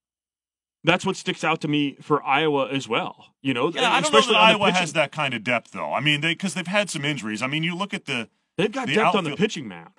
that's 0.87 1.05
what 1.05 1.16
sticks 1.16 1.43
out 1.45 1.61
to 1.62 1.69
me 1.69 1.97
for 2.00 2.23
Iowa 2.23 2.69
as 2.69 2.88
well. 2.88 3.35
You 3.43 3.55
know, 3.55 3.71
yeah, 3.71 3.90
I 3.90 4.00
don't 4.00 4.12
know 4.12 4.21
that 4.21 4.37
Iowa 4.37 4.71
has 4.71 4.93
that 4.95 5.12
kind 5.12 5.35
of 5.35 5.43
depth 5.45 5.73
though. 5.73 5.93
I 5.93 6.00
mean, 6.00 6.21
they 6.21 6.33
because 6.33 6.55
they've 6.55 6.66
had 6.66 6.88
some 6.88 7.05
injuries. 7.05 7.43
I 7.43 7.49
mean, 7.49 7.62
you 7.62 7.75
look 7.75 7.93
at 7.93 8.07
the 8.07 8.28
they've 8.57 8.73
got 8.73 8.87
the 8.87 8.95
depth 8.95 9.07
outfield. 9.09 9.26
on 9.26 9.31
the 9.31 9.37
pitching 9.37 9.69
mound. 9.69 9.95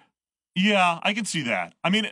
Yeah, 0.56 1.00
I 1.04 1.14
can 1.14 1.26
see 1.26 1.44
that. 1.44 1.76
I 1.84 1.90
mean, 1.90 2.10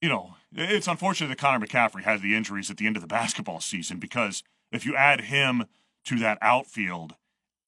you 0.00 0.08
know, 0.08 0.34
it's 0.52 0.88
unfortunate 0.88 1.28
that 1.28 1.38
Connor 1.38 1.64
McCaffrey 1.64 2.02
had 2.02 2.20
the 2.20 2.34
injuries 2.34 2.70
at 2.70 2.76
the 2.76 2.86
end 2.86 2.96
of 2.96 3.02
the 3.02 3.08
basketball 3.08 3.60
season 3.60 3.98
because 3.98 4.42
if 4.70 4.84
you 4.84 4.96
add 4.96 5.22
him 5.22 5.64
to 6.06 6.18
that 6.18 6.38
outfield, 6.42 7.14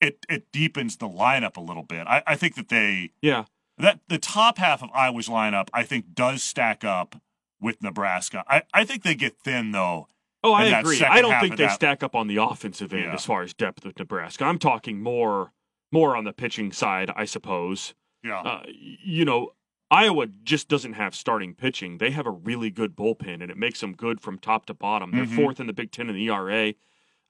it 0.01 0.25
it 0.29 0.51
deepens 0.51 0.97
the 0.97 1.07
lineup 1.07 1.55
a 1.57 1.61
little 1.61 1.83
bit. 1.83 2.05
I, 2.05 2.21
I 2.27 2.35
think 2.35 2.55
that 2.55 2.69
they 2.69 3.11
yeah 3.21 3.45
that 3.77 4.01
the 4.07 4.17
top 4.17 4.57
half 4.57 4.83
of 4.83 4.89
Iowa's 4.93 5.27
lineup 5.29 5.69
I 5.73 5.83
think 5.83 6.13
does 6.13 6.43
stack 6.43 6.83
up 6.83 7.15
with 7.59 7.81
Nebraska. 7.81 8.43
I, 8.47 8.63
I 8.73 8.83
think 8.85 9.03
they 9.03 9.15
get 9.15 9.37
thin 9.37 9.71
though. 9.71 10.07
Oh, 10.43 10.53
I 10.53 10.65
agree. 10.65 11.01
I 11.01 11.21
don't 11.21 11.39
think 11.41 11.57
they 11.57 11.65
that. 11.65 11.73
stack 11.73 12.03
up 12.03 12.15
on 12.15 12.27
the 12.27 12.37
offensive 12.37 12.93
end 12.93 13.05
yeah. 13.05 13.13
as 13.13 13.25
far 13.25 13.41
as 13.41 13.53
depth 13.53 13.83
with 13.83 13.97
Nebraska. 13.97 14.45
I'm 14.45 14.59
talking 14.59 15.01
more 15.01 15.51
more 15.91 16.15
on 16.15 16.23
the 16.23 16.33
pitching 16.33 16.71
side, 16.71 17.11
I 17.15 17.25
suppose. 17.25 17.95
Yeah. 18.23 18.41
Uh, 18.41 18.63
you 18.67 19.25
know, 19.25 19.53
Iowa 19.89 20.27
just 20.43 20.67
doesn't 20.67 20.93
have 20.93 21.15
starting 21.15 21.53
pitching. 21.53 21.97
They 21.97 22.11
have 22.11 22.25
a 22.25 22.31
really 22.31 22.69
good 22.69 22.95
bullpen, 22.95 23.41
and 23.41 23.49
it 23.49 23.57
makes 23.57 23.81
them 23.81 23.93
good 23.93 24.19
from 24.19 24.37
top 24.39 24.65
to 24.67 24.73
bottom. 24.73 25.11
They're 25.11 25.25
mm-hmm. 25.25 25.35
fourth 25.35 25.59
in 25.59 25.67
the 25.67 25.73
Big 25.73 25.91
Ten 25.91 26.09
in 26.09 26.15
the 26.15 26.27
ERA. 26.27 26.73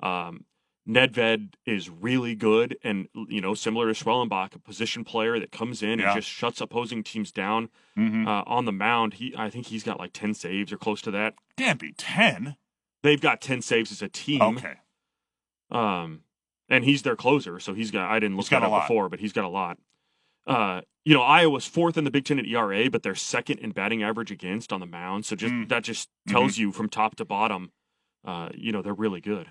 Um, 0.01 0.46
Nedved 0.88 1.54
is 1.65 1.89
really 1.89 2.36
good 2.36 2.77
and, 2.84 3.08
you 3.27 3.42
know, 3.42 3.56
similar 3.56 3.92
to 3.92 4.04
Schwellenbach, 4.04 4.54
a 4.54 4.60
position 4.60 5.04
player 5.04 5.39
that 5.39 5.51
comes 5.51 5.82
in 5.82 6.00
yeah. 6.00 6.12
and 6.12 6.15
just 6.15 6.30
shuts 6.30 6.62
opposing 6.62 7.04
teams 7.04 7.32
down 7.32 7.70
mm-hmm. 7.98 8.27
uh, 8.27 8.44
on 8.46 8.65
the 8.65 8.72
mound. 8.72 9.15
He, 9.15 9.34
I 9.36 9.50
think 9.50 9.68
he's 9.68 9.84
got 9.84 10.00
like 10.00 10.13
10 10.13 10.36
saves 10.36 10.72
or 10.72 10.77
close 10.77 11.01
to 11.01 11.12
that. 11.12 11.34
Can't 11.58 11.80
be 11.80 11.94
10. 11.94 12.56
They've 13.01 13.22
got 13.22 13.42
10 13.42 13.62
saves 13.62 13.92
as 13.92 14.01
a 14.01 14.08
team. 14.08 14.42
Okay. 14.42 14.75
Um, 15.72 16.22
and 16.70 16.84
he's 16.84 17.01
their 17.01 17.15
closer, 17.15 17.60
so 17.60 17.74
he's 17.74 17.92
got, 17.92 18.12
I 18.12 18.20
didn't 18.20 18.38
look 18.38 18.46
he's 18.46 18.50
that 18.51 18.63
up 18.63 18.84
before, 18.84 19.10
but 19.10 19.20
he's 19.20 19.34
got 19.34 19.46
a 19.46 19.50
lot. 19.50 19.77
Uh, 20.48 20.82
you 21.04 21.13
know, 21.13 21.22
Iowa's 21.22 21.65
fourth 21.65 21.98
in 21.98 22.04
the 22.04 22.12
Big 22.12 22.25
Ten 22.25 22.39
at 22.39 22.46
ERA, 22.46 22.89
but 22.89 23.04
they're 23.04 23.15
second 23.15 23.60
in 23.60 23.72
batting 23.72 24.04
average 24.04 24.32
against 24.32 24.72
on 24.72 24.80
the 24.80 24.86
mound. 24.86 25.25
So 25.25 25.36
just 25.36 25.54
mm. 25.54 25.70
that 25.70 25.84
just 25.84 26.10
tells 26.27 26.54
mm-hmm. 26.54 26.62
you 26.62 26.72
from 26.72 26.89
top 26.89 27.15
to 27.15 27.25
bottom, 27.25 27.72
uh, 28.24 28.50
you 28.54 28.72
know, 28.72 28.82
they're 28.82 28.94
really 28.94 29.22
good. 29.22 29.48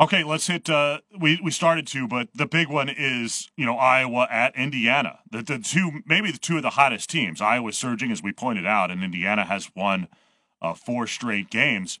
Okay, 0.00 0.24
let's 0.24 0.48
hit. 0.48 0.68
Uh, 0.68 0.98
we 1.20 1.40
we 1.42 1.52
started 1.52 1.86
to, 1.88 2.08
but 2.08 2.28
the 2.34 2.46
big 2.46 2.68
one 2.68 2.88
is 2.88 3.50
you 3.56 3.64
know 3.64 3.76
Iowa 3.76 4.26
at 4.28 4.56
Indiana. 4.56 5.20
The 5.30 5.42
the 5.42 5.58
two 5.60 6.02
maybe 6.04 6.32
the 6.32 6.38
two 6.38 6.56
of 6.56 6.62
the 6.62 6.70
hottest 6.70 7.08
teams. 7.10 7.40
Iowa's 7.40 7.78
surging 7.78 8.10
as 8.10 8.20
we 8.20 8.32
pointed 8.32 8.66
out, 8.66 8.90
and 8.90 9.04
Indiana 9.04 9.44
has 9.44 9.70
won 9.76 10.08
uh, 10.60 10.74
four 10.74 11.06
straight 11.06 11.48
games. 11.48 12.00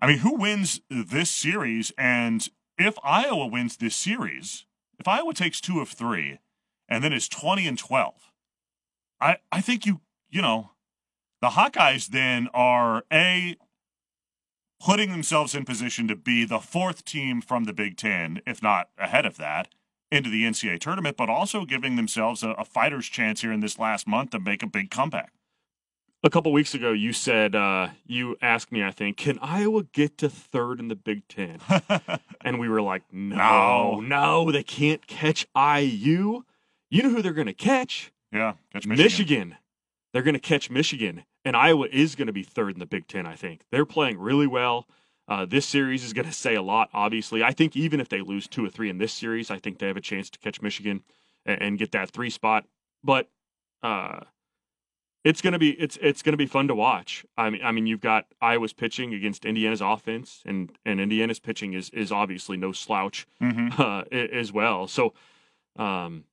I 0.00 0.08
mean, 0.08 0.18
who 0.18 0.34
wins 0.34 0.80
this 0.90 1.30
series? 1.30 1.92
And 1.96 2.48
if 2.76 2.96
Iowa 3.04 3.46
wins 3.46 3.76
this 3.76 3.94
series, 3.94 4.64
if 4.98 5.06
Iowa 5.06 5.32
takes 5.32 5.60
two 5.60 5.78
of 5.78 5.88
three, 5.88 6.40
and 6.88 7.04
then 7.04 7.12
is 7.12 7.28
twenty 7.28 7.68
and 7.68 7.78
twelve, 7.78 8.32
I 9.20 9.36
I 9.52 9.60
think 9.60 9.86
you 9.86 10.00
you 10.28 10.42
know 10.42 10.72
the 11.40 11.50
Hawkeyes 11.50 12.08
then 12.08 12.48
are 12.52 13.04
a 13.12 13.56
putting 14.80 15.10
themselves 15.10 15.54
in 15.54 15.64
position 15.64 16.08
to 16.08 16.16
be 16.16 16.44
the 16.44 16.60
fourth 16.60 17.04
team 17.04 17.40
from 17.40 17.64
the 17.64 17.72
Big 17.72 17.96
Ten, 17.96 18.40
if 18.46 18.62
not 18.62 18.88
ahead 18.98 19.26
of 19.26 19.36
that, 19.36 19.68
into 20.10 20.30
the 20.30 20.44
NCAA 20.44 20.80
tournament, 20.80 21.16
but 21.16 21.28
also 21.28 21.64
giving 21.64 21.96
themselves 21.96 22.42
a, 22.42 22.50
a 22.50 22.64
fighter's 22.64 23.06
chance 23.06 23.42
here 23.42 23.52
in 23.52 23.60
this 23.60 23.78
last 23.78 24.06
month 24.06 24.30
to 24.30 24.40
make 24.40 24.62
a 24.62 24.66
big 24.66 24.90
comeback. 24.90 25.32
A 26.24 26.30
couple 26.30 26.50
weeks 26.50 26.74
ago, 26.74 26.90
you 26.90 27.12
said 27.12 27.54
uh, 27.54 27.88
you 28.04 28.36
asked 28.42 28.72
me, 28.72 28.82
I 28.82 28.90
think, 28.90 29.16
can 29.16 29.38
Iowa 29.40 29.84
get 29.84 30.18
to 30.18 30.28
third 30.28 30.80
in 30.80 30.88
the 30.88 30.96
Big 30.96 31.28
Ten? 31.28 31.60
and 32.40 32.58
we 32.58 32.68
were 32.68 32.82
like, 32.82 33.02
no, 33.12 34.00
no, 34.00 34.00
no, 34.00 34.50
they 34.50 34.64
can't 34.64 35.06
catch 35.06 35.46
IU. 35.56 36.42
You 36.90 37.02
know 37.02 37.10
who 37.10 37.22
they're 37.22 37.32
going 37.32 37.46
to 37.46 37.52
catch? 37.52 38.10
Yeah, 38.32 38.54
catch 38.72 38.86
Michigan. 38.86 39.04
Michigan. 39.04 39.56
They're 40.12 40.22
going 40.22 40.34
to 40.34 40.40
catch 40.40 40.70
Michigan 40.70 41.24
and 41.48 41.56
Iowa 41.56 41.86
is 41.90 42.14
going 42.14 42.26
to 42.26 42.32
be 42.32 42.42
third 42.42 42.74
in 42.74 42.78
the 42.78 42.84
Big 42.84 43.08
Ten. 43.08 43.24
I 43.24 43.34
think 43.34 43.62
they're 43.72 43.86
playing 43.86 44.18
really 44.18 44.46
well. 44.46 44.86
Uh, 45.26 45.46
this 45.46 45.64
series 45.64 46.04
is 46.04 46.12
going 46.12 46.26
to 46.26 46.32
say 46.32 46.54
a 46.54 46.60
lot. 46.60 46.90
Obviously, 46.92 47.42
I 47.42 47.52
think 47.52 47.74
even 47.74 48.00
if 48.00 48.10
they 48.10 48.20
lose 48.20 48.46
two 48.46 48.66
or 48.66 48.68
three 48.68 48.90
in 48.90 48.98
this 48.98 49.14
series, 49.14 49.50
I 49.50 49.58
think 49.58 49.78
they 49.78 49.86
have 49.86 49.96
a 49.96 50.02
chance 50.02 50.28
to 50.28 50.38
catch 50.38 50.60
Michigan 50.60 51.02
and, 51.46 51.62
and 51.62 51.78
get 51.78 51.92
that 51.92 52.10
three 52.10 52.28
spot. 52.28 52.66
But 53.02 53.30
uh, 53.82 54.20
it's 55.24 55.40
going 55.40 55.54
to 55.54 55.58
be 55.58 55.70
it's 55.70 55.98
it's 56.02 56.20
going 56.20 56.34
to 56.34 56.38
be 56.38 56.44
fun 56.44 56.68
to 56.68 56.74
watch. 56.74 57.24
I 57.38 57.48
mean, 57.48 57.62
I 57.64 57.72
mean, 57.72 57.86
you've 57.86 58.02
got 58.02 58.26
Iowa's 58.42 58.74
pitching 58.74 59.14
against 59.14 59.46
Indiana's 59.46 59.80
offense, 59.80 60.42
and 60.44 60.70
and 60.84 61.00
Indiana's 61.00 61.40
pitching 61.40 61.72
is 61.72 61.88
is 61.90 62.12
obviously 62.12 62.58
no 62.58 62.72
slouch 62.72 63.26
mm-hmm. 63.42 63.80
uh, 63.80 64.02
as 64.12 64.52
well. 64.52 64.86
So. 64.86 65.14
Um, 65.76 66.24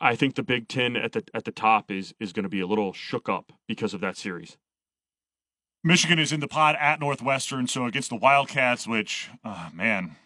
I 0.00 0.14
think 0.16 0.34
the 0.34 0.42
Big 0.42 0.68
Ten 0.68 0.96
at 0.96 1.12
the 1.12 1.24
at 1.34 1.44
the 1.44 1.52
top 1.52 1.90
is 1.90 2.14
is 2.18 2.32
going 2.32 2.44
to 2.44 2.48
be 2.48 2.60
a 2.60 2.66
little 2.66 2.92
shook 2.92 3.28
up 3.28 3.52
because 3.66 3.94
of 3.94 4.00
that 4.00 4.16
series. 4.16 4.56
Michigan 5.86 6.18
is 6.18 6.32
in 6.32 6.40
the 6.40 6.48
pod 6.48 6.76
at 6.80 6.98
Northwestern, 6.98 7.66
so 7.66 7.84
against 7.84 8.08
the 8.08 8.16
Wildcats, 8.16 8.86
which, 8.86 9.28
oh, 9.44 9.68
man, 9.74 10.16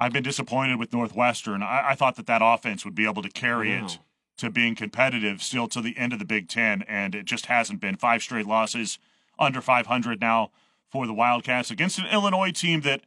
I've 0.00 0.12
been 0.12 0.24
disappointed 0.24 0.76
with 0.76 0.92
Northwestern. 0.92 1.62
I, 1.62 1.90
I, 1.90 1.94
thought 1.94 2.16
that 2.16 2.26
that 2.26 2.42
offense 2.42 2.84
would 2.84 2.96
be 2.96 3.06
able 3.06 3.22
to 3.22 3.28
carry 3.28 3.72
it 3.72 4.00
to 4.38 4.50
being 4.50 4.74
competitive 4.74 5.40
still 5.40 5.68
to 5.68 5.80
the 5.80 5.96
end 5.96 6.12
of 6.12 6.18
the 6.18 6.24
Big 6.24 6.48
Ten, 6.48 6.82
and 6.88 7.14
it 7.14 7.26
just 7.26 7.46
hasn't 7.46 7.80
been. 7.80 7.94
Five 7.94 8.22
straight 8.22 8.46
losses, 8.46 8.98
under 9.38 9.60
500 9.60 10.20
now 10.20 10.50
for 10.90 11.06
the 11.06 11.14
Wildcats 11.14 11.70
against 11.70 12.00
an 12.00 12.06
Illinois 12.06 12.50
team 12.50 12.80
that 12.80 13.02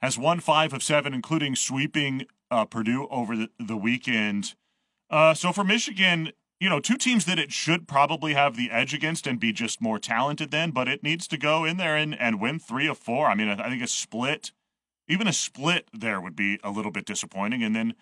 has 0.00 0.16
won 0.16 0.40
five 0.40 0.72
of 0.72 0.82
seven, 0.82 1.12
including 1.12 1.54
sweeping 1.54 2.24
uh, 2.50 2.64
Purdue 2.64 3.06
over 3.10 3.36
the, 3.36 3.50
the 3.58 3.76
weekend. 3.76 4.54
Uh, 5.10 5.34
so 5.34 5.52
for 5.52 5.64
Michigan, 5.64 6.32
you 6.60 6.68
know, 6.68 6.80
two 6.80 6.96
teams 6.96 7.26
that 7.26 7.38
it 7.38 7.52
should 7.52 7.86
probably 7.86 8.34
have 8.34 8.56
the 8.56 8.70
edge 8.70 8.94
against 8.94 9.26
and 9.26 9.38
be 9.38 9.52
just 9.52 9.80
more 9.80 9.98
talented 9.98 10.50
than, 10.50 10.70
but 10.70 10.88
it 10.88 11.02
needs 11.02 11.28
to 11.28 11.36
go 11.36 11.64
in 11.64 11.76
there 11.76 11.96
and, 11.96 12.18
and 12.18 12.40
win 12.40 12.58
three 12.58 12.86
of 12.86 12.98
four. 12.98 13.28
I 13.28 13.34
mean, 13.34 13.48
I 13.48 13.68
think 13.68 13.82
a 13.82 13.86
split, 13.86 14.52
even 15.08 15.26
a 15.26 15.32
split 15.32 15.88
there 15.92 16.20
would 16.20 16.34
be 16.34 16.58
a 16.64 16.70
little 16.70 16.90
bit 16.90 17.04
disappointing. 17.04 17.62
And 17.62 17.76
then, 17.76 17.94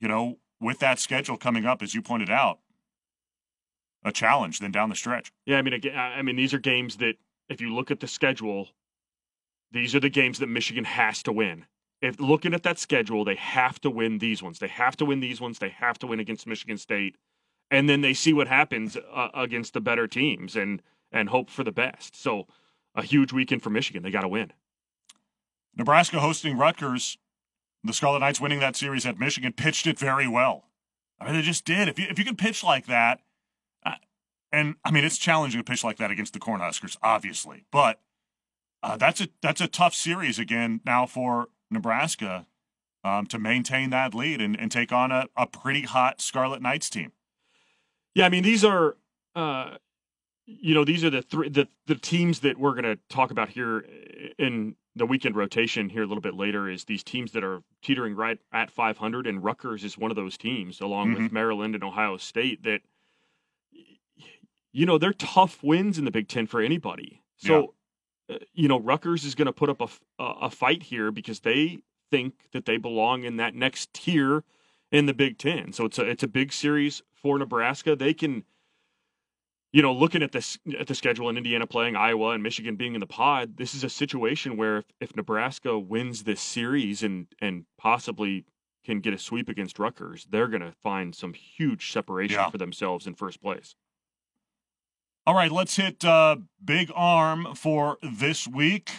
you 0.00 0.08
know, 0.08 0.38
with 0.60 0.80
that 0.80 0.98
schedule 0.98 1.36
coming 1.36 1.64
up, 1.64 1.82
as 1.82 1.94
you 1.94 2.02
pointed 2.02 2.30
out, 2.30 2.58
a 4.04 4.12
challenge 4.12 4.58
then 4.58 4.72
down 4.72 4.88
the 4.88 4.94
stretch. 4.94 5.32
Yeah, 5.46 5.58
I 5.58 5.62
mean, 5.62 5.80
I 5.94 6.22
mean, 6.22 6.36
these 6.36 6.54
are 6.54 6.58
games 6.58 6.96
that 6.96 7.16
if 7.48 7.60
you 7.60 7.74
look 7.74 7.90
at 7.90 8.00
the 8.00 8.06
schedule, 8.06 8.68
these 9.72 9.94
are 9.94 10.00
the 10.00 10.08
games 10.08 10.38
that 10.38 10.48
Michigan 10.48 10.84
has 10.84 11.22
to 11.24 11.32
win 11.32 11.66
if 12.00 12.20
looking 12.20 12.54
at 12.54 12.62
that 12.62 12.78
schedule, 12.78 13.24
they 13.24 13.36
have 13.36 13.80
to 13.80 13.90
win 13.90 14.18
these 14.18 14.42
ones. 14.42 14.58
They 14.58 14.68
have 14.68 14.96
to 14.98 15.04
win 15.04 15.20
these 15.20 15.40
ones. 15.40 15.58
They 15.58 15.70
have 15.70 15.98
to 16.00 16.06
win 16.06 16.20
against 16.20 16.46
Michigan 16.46 16.78
State, 16.78 17.16
and 17.70 17.88
then 17.88 18.00
they 18.00 18.14
see 18.14 18.32
what 18.32 18.48
happens 18.48 18.96
uh, 18.96 19.28
against 19.34 19.72
the 19.72 19.80
better 19.80 20.06
teams 20.06 20.56
and 20.56 20.82
and 21.12 21.28
hope 21.28 21.50
for 21.50 21.64
the 21.64 21.72
best. 21.72 22.20
So, 22.20 22.46
a 22.94 23.02
huge 23.02 23.32
weekend 23.32 23.62
for 23.62 23.70
Michigan. 23.70 24.02
They 24.02 24.10
got 24.10 24.22
to 24.22 24.28
win. 24.28 24.52
Nebraska 25.76 26.20
hosting 26.20 26.58
Rutgers. 26.58 27.18
The 27.84 27.92
Scarlet 27.92 28.18
Knights 28.18 28.40
winning 28.40 28.60
that 28.60 28.74
series 28.74 29.06
at 29.06 29.18
Michigan 29.18 29.52
pitched 29.52 29.86
it 29.86 29.98
very 29.98 30.26
well. 30.26 30.64
I 31.20 31.26
mean, 31.26 31.34
they 31.34 31.42
just 31.42 31.64
did. 31.64 31.88
If 31.88 31.98
you 31.98 32.06
if 32.10 32.18
you 32.18 32.24
can 32.24 32.36
pitch 32.36 32.62
like 32.64 32.86
that, 32.86 33.20
uh, 33.84 33.92
and 34.52 34.74
I 34.84 34.90
mean, 34.90 35.04
it's 35.04 35.18
challenging 35.18 35.60
to 35.60 35.64
pitch 35.64 35.84
like 35.84 35.96
that 35.98 36.10
against 36.10 36.32
the 36.32 36.40
Cornhuskers, 36.40 36.96
obviously, 37.02 37.64
but 37.70 38.00
uh, 38.82 38.96
that's 38.96 39.20
a 39.20 39.28
that's 39.40 39.60
a 39.60 39.68
tough 39.68 39.94
series 39.94 40.38
again 40.38 40.80
now 40.84 41.06
for 41.06 41.48
Nebraska 41.70 42.46
um, 43.04 43.26
to 43.26 43.38
maintain 43.38 43.90
that 43.90 44.14
lead 44.14 44.40
and, 44.40 44.58
and 44.58 44.70
take 44.70 44.92
on 44.92 45.12
a, 45.12 45.26
a 45.36 45.46
pretty 45.46 45.82
hot 45.82 46.20
Scarlet 46.20 46.60
Knights 46.60 46.90
team. 46.90 47.12
Yeah, 48.14 48.26
I 48.26 48.28
mean 48.28 48.42
these 48.42 48.64
are, 48.64 48.96
uh, 49.34 49.76
you 50.46 50.74
know, 50.74 50.84
these 50.84 51.04
are 51.04 51.10
the 51.10 51.22
three 51.22 51.48
the 51.48 51.68
the 51.86 51.94
teams 51.94 52.40
that 52.40 52.58
we're 52.58 52.72
going 52.72 52.84
to 52.84 52.98
talk 53.08 53.30
about 53.30 53.50
here 53.50 53.84
in 54.38 54.74
the 54.96 55.06
weekend 55.06 55.36
rotation 55.36 55.88
here 55.88 56.02
a 56.02 56.06
little 56.06 56.22
bit 56.22 56.34
later. 56.34 56.68
Is 56.68 56.84
these 56.84 57.04
teams 57.04 57.32
that 57.32 57.44
are 57.44 57.62
teetering 57.82 58.16
right 58.16 58.38
at 58.52 58.70
500, 58.70 59.26
and 59.26 59.44
Rutgers 59.44 59.84
is 59.84 59.98
one 59.98 60.10
of 60.10 60.16
those 60.16 60.36
teams, 60.38 60.80
along 60.80 61.12
mm-hmm. 61.12 61.24
with 61.24 61.32
Maryland 61.32 61.74
and 61.74 61.84
Ohio 61.84 62.16
State. 62.16 62.62
That 62.64 62.80
you 64.72 64.86
know 64.86 64.98
they're 64.98 65.12
tough 65.12 65.62
wins 65.62 65.98
in 65.98 66.04
the 66.04 66.10
Big 66.10 66.28
Ten 66.28 66.46
for 66.46 66.60
anybody. 66.60 67.22
So. 67.36 67.74
Uh, 68.30 68.38
you 68.52 68.68
know, 68.68 68.80
Rutgers 68.80 69.24
is 69.24 69.34
going 69.34 69.46
to 69.46 69.52
put 69.52 69.70
up 69.70 69.80
a, 69.80 69.88
a 70.18 70.50
fight 70.50 70.82
here 70.82 71.10
because 71.10 71.40
they 71.40 71.78
think 72.10 72.34
that 72.52 72.64
they 72.64 72.76
belong 72.76 73.24
in 73.24 73.36
that 73.36 73.54
next 73.54 73.92
tier 73.92 74.44
in 74.92 75.06
the 75.06 75.14
Big 75.14 75.38
Ten. 75.38 75.72
So 75.72 75.84
it's 75.84 75.98
a 75.98 76.08
it's 76.08 76.22
a 76.22 76.28
big 76.28 76.52
series 76.52 77.02
for 77.14 77.38
Nebraska. 77.38 77.96
They 77.96 78.14
can, 78.14 78.44
you 79.72 79.82
know, 79.82 79.92
looking 79.92 80.22
at 80.22 80.32
this 80.32 80.58
at 80.78 80.86
the 80.86 80.94
schedule 80.94 81.28
and 81.28 81.38
Indiana 81.38 81.66
playing 81.66 81.96
Iowa 81.96 82.30
and 82.30 82.42
Michigan 82.42 82.76
being 82.76 82.94
in 82.94 83.00
the 83.00 83.06
pod, 83.06 83.56
this 83.56 83.74
is 83.74 83.84
a 83.84 83.88
situation 83.88 84.56
where 84.56 84.78
if, 84.78 84.84
if 85.00 85.16
Nebraska 85.16 85.78
wins 85.78 86.24
this 86.24 86.40
series 86.40 87.02
and 87.02 87.26
and 87.40 87.64
possibly 87.78 88.44
can 88.84 89.00
get 89.00 89.12
a 89.12 89.18
sweep 89.18 89.48
against 89.48 89.80
Rutgers, 89.80 90.26
they're 90.30 90.46
going 90.46 90.62
to 90.62 90.72
find 90.82 91.14
some 91.14 91.34
huge 91.34 91.92
separation 91.92 92.36
yeah. 92.36 92.48
for 92.48 92.58
themselves 92.58 93.06
in 93.06 93.14
first 93.14 93.42
place. 93.42 93.74
All 95.26 95.34
right, 95.34 95.50
let's 95.50 95.74
hit 95.74 96.04
uh, 96.04 96.36
Big 96.64 96.92
Arm 96.94 97.56
for 97.56 97.98
this 98.00 98.46
week. 98.46 98.92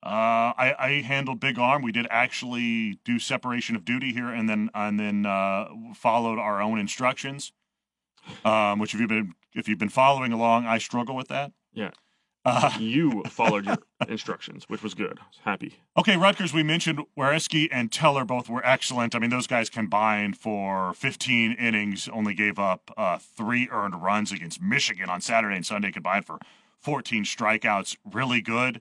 Uh, 0.00 0.54
I, 0.56 0.74
I, 0.78 0.88
handled 1.02 1.40
Big 1.40 1.58
Arm. 1.58 1.82
We 1.82 1.90
did 1.90 2.06
actually 2.08 3.00
do 3.04 3.18
separation 3.18 3.74
of 3.74 3.84
duty 3.84 4.12
here, 4.12 4.28
and 4.28 4.48
then 4.48 4.70
and 4.74 4.98
then 4.98 5.26
uh, 5.26 5.66
followed 5.92 6.38
our 6.38 6.62
own 6.62 6.78
instructions. 6.78 7.52
Um, 8.44 8.78
which 8.78 8.94
if 8.94 9.00
you've 9.00 9.08
been 9.08 9.34
if 9.52 9.66
you've 9.66 9.78
been 9.78 9.88
following 9.88 10.32
along, 10.32 10.66
I 10.66 10.78
struggle 10.78 11.16
with 11.16 11.26
that. 11.28 11.50
Yeah. 11.72 11.90
Uh, 12.44 12.70
you 12.78 13.22
followed 13.28 13.66
your 13.66 13.78
instructions, 14.08 14.64
which 14.68 14.82
was 14.82 14.94
good. 14.94 15.18
I 15.20 15.26
was 15.28 15.38
happy. 15.44 15.74
Okay, 15.96 16.16
Rutgers, 16.16 16.52
we 16.52 16.62
mentioned 16.62 17.00
Wereski 17.18 17.68
and 17.70 17.92
Teller 17.92 18.24
both 18.24 18.48
were 18.48 18.64
excellent. 18.64 19.14
I 19.14 19.18
mean, 19.18 19.30
those 19.30 19.46
guys 19.46 19.68
combined 19.68 20.36
for 20.36 20.94
15 20.94 21.52
innings, 21.52 22.08
only 22.08 22.34
gave 22.34 22.58
up 22.58 22.90
uh, 22.96 23.18
three 23.18 23.68
earned 23.70 24.02
runs 24.02 24.32
against 24.32 24.62
Michigan 24.62 25.10
on 25.10 25.20
Saturday 25.20 25.56
and 25.56 25.66
Sunday, 25.66 25.90
combined 25.90 26.24
for 26.26 26.38
14 26.80 27.24
strikeouts. 27.24 27.96
Really 28.10 28.40
good. 28.40 28.80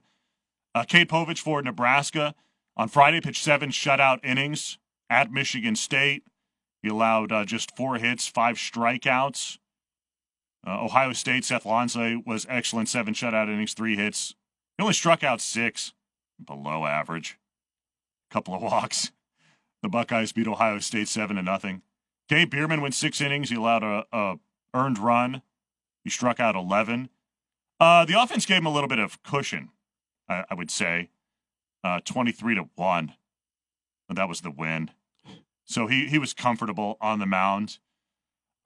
Uh, 0.73 0.83
Cade 0.83 1.09
Povich 1.09 1.39
for 1.39 1.61
Nebraska 1.61 2.35
on 2.77 2.87
Friday 2.87 3.19
pitched 3.19 3.43
seven 3.43 3.71
shutout 3.71 4.23
innings 4.23 4.77
at 5.09 5.31
Michigan 5.31 5.75
State. 5.75 6.23
He 6.81 6.87
allowed 6.87 7.31
uh, 7.31 7.43
just 7.43 7.75
four 7.75 7.95
hits, 7.97 8.27
five 8.27 8.55
strikeouts. 8.55 9.57
Uh, 10.65 10.83
Ohio 10.83 11.13
State, 11.13 11.45
Seth 11.45 11.63
Lonsway 11.63 12.21
was 12.25 12.45
excellent. 12.49 12.89
Seven 12.89 13.13
shutout 13.13 13.47
innings, 13.47 13.73
three 13.73 13.95
hits. 13.95 14.35
He 14.77 14.81
only 14.81 14.93
struck 14.93 15.23
out 15.23 15.41
six, 15.41 15.93
below 16.43 16.85
average. 16.85 17.37
Couple 18.29 18.53
of 18.53 18.61
walks. 18.61 19.11
The 19.81 19.89
Buckeyes 19.89 20.31
beat 20.31 20.47
Ohio 20.47 20.79
State 20.79 21.07
seven 21.07 21.37
to 21.37 21.41
nothing. 21.41 21.81
Gabe 22.27 22.49
Bierman 22.51 22.81
went 22.81 22.93
six 22.93 23.21
innings. 23.21 23.49
He 23.49 23.55
allowed 23.55 23.83
a, 23.83 24.05
a 24.11 24.35
earned 24.73 24.99
run. 24.99 25.41
He 26.03 26.09
struck 26.09 26.39
out 26.39 26.55
eleven. 26.55 27.09
Uh, 27.79 28.03
the 28.05 28.21
offense 28.21 28.45
gave 28.45 28.57
him 28.57 28.65
a 28.65 28.73
little 28.73 28.89
bit 28.89 28.99
of 28.99 29.23
cushion, 29.23 29.69
I, 30.27 30.43
I 30.49 30.53
would 30.53 30.69
say. 30.69 31.09
Uh, 31.83 32.01
Twenty-three 32.03 32.55
to 32.55 32.69
one. 32.75 33.13
That 34.09 34.27
was 34.27 34.41
the 34.41 34.51
win. 34.51 34.91
So 35.65 35.87
he 35.87 36.07
he 36.07 36.19
was 36.19 36.33
comfortable 36.33 36.97
on 36.99 37.19
the 37.19 37.25
mound. 37.25 37.79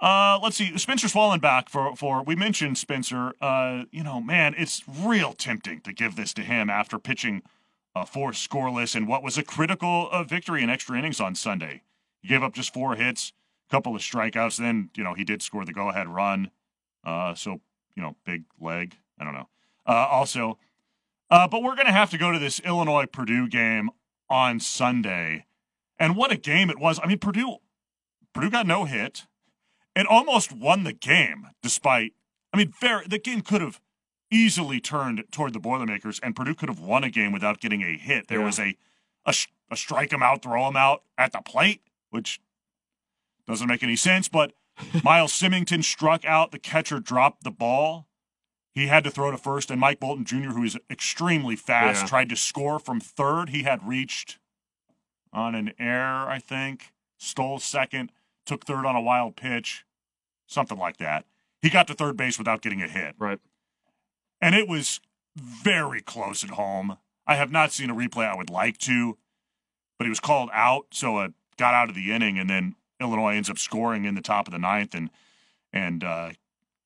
Uh, 0.04 0.38
let's 0.44 0.58
see, 0.58 0.78
Spencer 0.78 1.08
Schwellenbach 1.08 1.70
for 1.70 1.96
for 1.96 2.22
we 2.24 2.36
mentioned 2.36 2.78
Spencer. 2.78 3.32
Uh, 3.40 3.86
you 3.90 4.04
know, 4.04 4.20
man, 4.20 4.54
it's 4.58 4.84
real 4.86 5.32
tempting 5.32 5.80
to 5.80 5.94
give 5.94 6.18
this 6.18 6.34
to 6.34 6.42
him 6.42 6.70
after 6.70 7.00
pitching 7.00 7.42
uh, 7.96 8.04
four 8.04 8.32
scoreless 8.32 8.98
and 8.98 9.08
what 9.08 9.24
was 9.24 9.38
a 9.38 9.44
critical 9.44 10.10
uh, 10.12 10.26
victory 10.26 10.62
in 10.62 10.70
extra 10.70 11.00
innings 11.00 11.22
on 11.22 11.36
Sunday. 11.36 11.84
He 12.22 12.28
gave 12.28 12.44
up 12.44 12.54
just 12.54 12.74
four 12.74 12.96
hits, 12.96 13.32
a 13.70 13.72
couple 13.72 13.96
of 13.96 14.02
strikeouts. 14.02 14.58
Then 14.58 14.90
you 14.94 15.06
know 15.06 15.14
he 15.14 15.24
did 15.24 15.42
score 15.42 15.64
the 15.64 15.72
go 15.72 15.88
ahead 15.88 16.10
run. 16.10 16.52
Uh, 17.06 17.34
so 17.34 17.62
you 17.96 18.04
know, 18.04 18.18
big 18.26 18.44
leg. 18.60 18.98
I 19.18 19.24
don't 19.24 19.34
know. 19.34 19.48
Uh, 19.88 20.08
also, 20.12 20.58
uh, 21.30 21.48
but 21.48 21.64
we're 21.64 21.78
gonna 21.78 21.94
have 21.94 22.10
to 22.10 22.18
go 22.18 22.30
to 22.30 22.40
this 22.40 22.60
Illinois 22.60 23.06
Purdue 23.06 23.48
game 23.48 23.90
on 24.30 24.60
Sunday, 24.60 25.46
and 25.98 26.18
what 26.18 26.30
a 26.30 26.36
game 26.36 26.70
it 26.70 26.78
was. 26.78 27.00
I 27.02 27.08
mean, 27.08 27.20
Purdue 27.20 27.60
Purdue 28.34 28.50
got 28.50 28.68
no 28.68 28.84
hit 28.84 29.28
and 29.96 30.08
almost 30.08 30.52
won 30.52 30.84
the 30.84 30.94
game 30.94 31.48
despite 31.62 32.14
I 32.52 32.58
mean 32.58 32.74
very 32.80 33.06
the 33.08 33.20
game 33.20 33.42
could 33.42 33.62
have 33.62 33.80
easily 34.32 34.80
turned 34.80 35.24
toward 35.32 35.54
the 35.54 35.60
Boilermakers 35.60 36.20
and 36.22 36.36
Purdue 36.36 36.56
could 36.56 36.70
have 36.70 36.80
won 36.80 37.04
a 37.04 37.10
game 37.10 37.32
without 37.32 37.60
getting 37.60 37.84
a 37.84 37.98
hit. 37.98 38.28
There 38.28 38.40
yeah. 38.40 38.46
was 38.46 38.60
a, 38.60 38.76
a 39.26 39.34
a 39.70 39.76
strike 39.76 40.14
him 40.14 40.24
out, 40.24 40.42
throw 40.42 40.68
him 40.68 40.76
out 40.76 41.04
at 41.18 41.34
the 41.34 41.42
plate, 41.42 41.82
which 42.10 42.40
doesn't 43.48 43.68
make 43.68 43.84
any 43.84 43.96
sense, 43.96 44.30
but 44.30 44.54
Miles 45.04 45.34
Symington 45.34 45.84
struck 45.84 46.26
out, 46.26 46.52
the 46.52 46.60
catcher 46.60 47.00
dropped 47.00 47.44
the 47.44 47.52
ball. 47.52 48.08
He 48.74 48.88
had 48.88 49.04
to 49.04 49.12
throw 49.12 49.30
to 49.30 49.38
first, 49.38 49.70
and 49.70 49.80
Mike 49.80 50.00
Bolton 50.00 50.26
Jr., 50.26 50.50
who 50.50 50.64
is 50.64 50.78
extremely 50.90 51.56
fast, 51.56 52.04
yeah. 52.04 52.08
tried 52.08 52.30
to 52.30 52.36
score 52.36 52.80
from 52.80 53.00
third. 53.00 53.50
He 53.50 53.64
had 53.64 53.88
reached 53.88 54.40
on 55.32 55.54
an 55.54 55.74
error, 55.78 56.28
I 56.28 56.40
think, 56.40 56.92
stole 57.18 57.60
second 57.60 58.12
took 58.46 58.66
third 58.66 58.86
on 58.86 58.96
a 58.96 59.02
wild 59.02 59.36
pitch, 59.36 59.86
something 60.48 60.78
like 60.78 60.98
that. 60.98 61.26
He 61.62 61.70
got 61.70 61.88
to 61.88 61.94
third 61.94 62.18
base 62.18 62.38
without 62.38 62.62
getting 62.62 62.82
a 62.82 62.88
hit. 62.88 63.16
Right. 63.18 63.40
And 64.42 64.56
it 64.56 64.68
was 64.68 65.00
very 65.36 66.02
close 66.02 66.44
at 66.44 66.52
home. 66.52 66.98
I 67.26 67.36
have 67.36 67.52
not 67.52 67.72
seen 67.72 67.90
a 67.90 67.96
replay 67.96 68.28
I 68.28 68.36
would 68.36 68.50
like 68.50 68.78
to, 68.80 69.18
but 69.98 70.06
he 70.06 70.10
was 70.10 70.20
called 70.20 70.50
out, 70.52 70.88
so 70.92 71.20
it 71.22 71.34
got 71.58 71.74
out 71.74 71.90
of 71.90 71.96
the 71.96 72.12
inning, 72.12 72.38
and 72.38 72.50
then 72.50 72.76
Illinois 73.00 73.36
ends 73.36 73.50
up 73.50 73.58
scoring 73.58 74.06
in 74.06 74.16
the 74.16 74.22
top 74.22 74.48
of 74.48 74.52
the 74.52 74.60
ninth, 74.60 74.94
and 74.94 75.10
and 75.72 76.04
uh, 76.04 76.32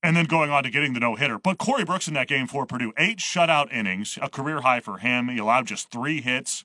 and 0.03 0.15
then 0.15 0.25
going 0.25 0.51
on 0.51 0.63
to 0.63 0.69
getting 0.69 0.93
the 0.93 0.99
no 0.99 1.15
hitter. 1.15 1.39
But 1.39 1.57
Corey 1.57 1.83
Brooks 1.83 2.07
in 2.07 2.13
that 2.13 2.27
game 2.27 2.47
for 2.47 2.65
Purdue, 2.65 2.93
eight 2.97 3.17
shutout 3.17 3.73
innings, 3.73 4.17
a 4.21 4.29
career 4.29 4.61
high 4.61 4.79
for 4.79 4.99
him. 4.99 5.29
He 5.29 5.39
allowed 5.39 5.67
just 5.67 5.89
three 5.89 6.21
hits, 6.21 6.63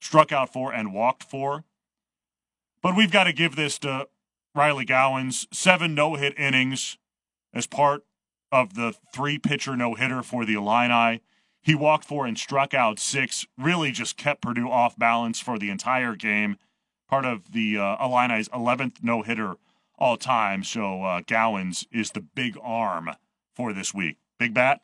struck 0.00 0.32
out 0.32 0.52
four, 0.52 0.72
and 0.72 0.92
walked 0.92 1.22
four. 1.22 1.64
But 2.82 2.96
we've 2.96 3.12
got 3.12 3.24
to 3.24 3.32
give 3.32 3.54
this 3.54 3.78
to 3.80 4.08
Riley 4.54 4.84
Gowens, 4.84 5.46
seven 5.52 5.94
no 5.94 6.14
hit 6.14 6.38
innings 6.38 6.98
as 7.54 7.66
part 7.66 8.04
of 8.50 8.74
the 8.74 8.94
three 9.14 9.38
pitcher 9.38 9.76
no 9.76 9.94
hitter 9.94 10.22
for 10.22 10.44
the 10.44 10.54
Illini. 10.54 11.22
He 11.62 11.74
walked 11.74 12.04
four 12.04 12.26
and 12.26 12.36
struck 12.36 12.74
out 12.74 12.98
six, 12.98 13.46
really 13.56 13.92
just 13.92 14.16
kept 14.16 14.42
Purdue 14.42 14.70
off 14.70 14.98
balance 14.98 15.40
for 15.40 15.58
the 15.58 15.70
entire 15.70 16.16
game. 16.16 16.56
Part 17.08 17.24
of 17.24 17.52
the 17.52 17.78
uh, 17.78 17.96
Illini's 18.04 18.48
11th 18.48 19.02
no 19.02 19.22
hitter 19.22 19.56
all 19.98 20.16
time. 20.16 20.64
So 20.64 21.02
uh, 21.02 21.20
Gowens 21.26 21.86
is 21.92 22.10
the 22.10 22.20
big 22.20 22.58
arm 22.62 23.10
for 23.54 23.72
this 23.72 23.94
week. 23.94 24.16
Big 24.38 24.52
bat? 24.52 24.80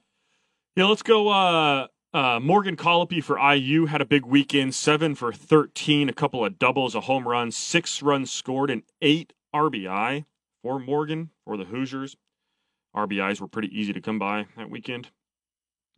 Yeah, 0.76 0.85
let's 0.85 1.02
go. 1.02 1.28
Uh, 1.28 1.88
uh, 2.14 2.38
Morgan 2.40 2.76
Colopy 2.76 3.22
for 3.22 3.38
IU 3.38 3.87
had 3.87 4.00
a 4.00 4.07
big 4.07 4.24
weekend, 4.24 4.74
seven 4.74 5.14
for 5.14 5.33
13, 5.33 6.09
a 6.09 6.12
couple 6.12 6.44
of 6.44 6.59
doubles, 6.59 6.94
a 6.94 7.02
home 7.02 7.26
run, 7.26 7.50
six 7.50 8.02
runs 8.02 8.31
scored, 8.31 8.70
and 8.70 8.83
eight 9.02 9.33
RBI 9.55 10.25
for 10.63 10.79
Morgan 10.79 11.31
for 11.45 11.57
the 11.57 11.65
Hoosiers. 11.65 12.17
RBIs 12.97 13.41
were 13.41 13.49
pretty 13.49 13.79
easy 13.79 13.93
to 13.93 14.01
come 14.01 14.19
by 14.19 14.47
that 14.57 14.71
weekend. 14.71 15.09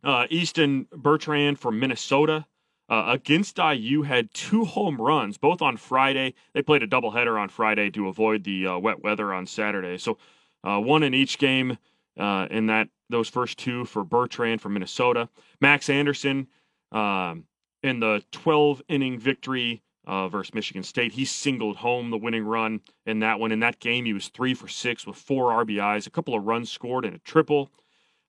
Uh, 0.03 0.25
Easton 0.29 0.87
Bertrand 0.91 1.59
from 1.59 1.79
Minnesota 1.79 2.45
uh, 2.89 3.05
against 3.07 3.57
IU 3.57 4.01
had 4.01 4.33
two 4.33 4.65
home 4.65 5.01
runs, 5.01 5.37
both 5.37 5.61
on 5.61 5.77
Friday. 5.77 6.33
They 6.53 6.61
played 6.61 6.83
a 6.83 6.87
doubleheader 6.87 7.39
on 7.39 7.49
Friday 7.49 7.89
to 7.91 8.07
avoid 8.07 8.43
the 8.43 8.67
uh, 8.67 8.77
wet 8.79 9.03
weather 9.03 9.33
on 9.33 9.45
Saturday. 9.45 9.97
So 9.97 10.17
uh, 10.63 10.79
one 10.79 11.03
in 11.03 11.13
each 11.13 11.37
game 11.37 11.77
uh, 12.19 12.47
in 12.51 12.67
that 12.67 12.89
those 13.09 13.29
first 13.29 13.57
two 13.57 13.85
for 13.85 14.03
Bertrand 14.03 14.61
from 14.61 14.73
Minnesota. 14.73 15.29
Max 15.59 15.89
Anderson 15.89 16.47
um, 16.91 17.45
in 17.83 17.99
the 17.99 18.23
12 18.31 18.81
inning 18.87 19.19
victory 19.19 19.81
uh, 20.11 20.27
versus 20.27 20.53
Michigan 20.53 20.83
State. 20.83 21.13
He 21.13 21.23
singled 21.23 21.77
home 21.77 22.11
the 22.11 22.17
winning 22.17 22.43
run 22.43 22.81
in 23.05 23.19
that 23.19 23.39
one. 23.39 23.53
In 23.53 23.61
that 23.61 23.79
game, 23.79 24.03
he 24.03 24.11
was 24.11 24.27
three 24.27 24.53
for 24.53 24.67
six 24.67 25.07
with 25.07 25.15
four 25.15 25.51
RBIs, 25.63 26.05
a 26.05 26.09
couple 26.09 26.35
of 26.35 26.43
runs 26.43 26.69
scored, 26.69 27.05
and 27.05 27.15
a 27.15 27.19
triple. 27.19 27.71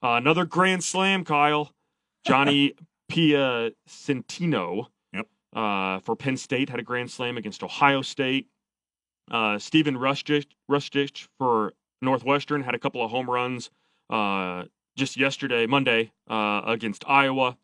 Uh, 0.01 0.13
another 0.13 0.45
grand 0.45 0.85
slam, 0.85 1.25
Kyle. 1.25 1.73
Johnny 2.25 2.75
Piacentino 3.11 4.87
yep. 5.13 5.27
uh, 5.57 5.99
for 5.99 6.15
Penn 6.15 6.37
State 6.37 6.69
had 6.71 6.79
a 6.79 6.85
grand 6.85 7.11
slam 7.11 7.37
against 7.37 7.65
Ohio 7.65 8.01
State. 8.01 8.47
Uh, 9.29 9.59
Stephen 9.59 9.97
Rustich, 9.97 10.47
Rustich 10.71 11.27
for 11.37 11.73
Northwestern 12.01 12.63
had 12.63 12.77
a 12.77 12.79
couple 12.79 13.05
of 13.05 13.11
home 13.11 13.29
runs 13.29 13.71
uh, 14.09 14.65
just 14.97 15.17
yesterday, 15.17 15.67
Monday, 15.67 16.13
uh, 16.31 16.63
against 16.65 17.03
Iowa. 17.09 17.57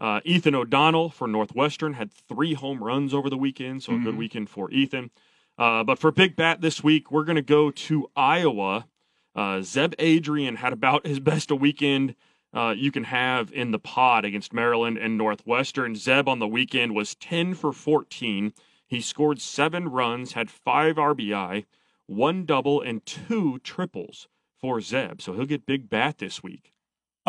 Uh, 0.00 0.20
Ethan 0.24 0.54
O'Donnell 0.54 1.10
for 1.10 1.28
Northwestern 1.28 1.92
had 1.92 2.10
three 2.12 2.54
home 2.54 2.82
runs 2.82 3.12
over 3.12 3.28
the 3.28 3.36
weekend, 3.36 3.82
so 3.82 3.92
mm-hmm. 3.92 4.00
a 4.00 4.04
good 4.04 4.10
mm-hmm. 4.12 4.18
weekend 4.18 4.50
for 4.50 4.70
Ethan. 4.70 5.10
Uh, 5.58 5.84
but 5.84 5.98
for 5.98 6.10
Big 6.10 6.36
Bat 6.36 6.62
this 6.62 6.82
week, 6.82 7.12
we're 7.12 7.24
going 7.24 7.36
to 7.36 7.42
go 7.42 7.70
to 7.70 8.10
Iowa 8.16 8.86
Uh, 9.34 9.60
Zeb 9.60 9.94
Adreon 9.96 10.56
had 10.56 10.72
about 10.72 11.06
his 11.06 11.20
best 11.20 11.50
a 11.50 11.54
weekend 11.54 12.16
uh, 12.52 12.74
you 12.76 12.90
can 12.90 13.04
have 13.04 13.52
in 13.52 13.70
the 13.70 13.78
pod 13.78 14.24
against 14.24 14.52
Maryland 14.52 14.98
and 14.98 15.16
Northwestern. 15.16 15.94
Zeb 15.94 16.28
on 16.28 16.40
the 16.40 16.48
weekend 16.48 16.94
was 16.94 17.14
10 17.14 17.54
for 17.54 17.72
14. 17.72 18.52
He 18.88 19.00
scored 19.00 19.40
seven 19.40 19.88
runs, 19.88 20.32
had 20.32 20.50
five 20.50 20.96
RBI, 20.96 21.66
one 22.06 22.44
double, 22.44 22.80
and 22.80 23.06
two 23.06 23.60
triples 23.60 24.26
for 24.60 24.80
Zeb. 24.80 25.20
So 25.22 25.32
he'll 25.32 25.46
get 25.46 25.64
big 25.64 25.88
bat 25.88 26.18
this 26.18 26.42
week. 26.42 26.72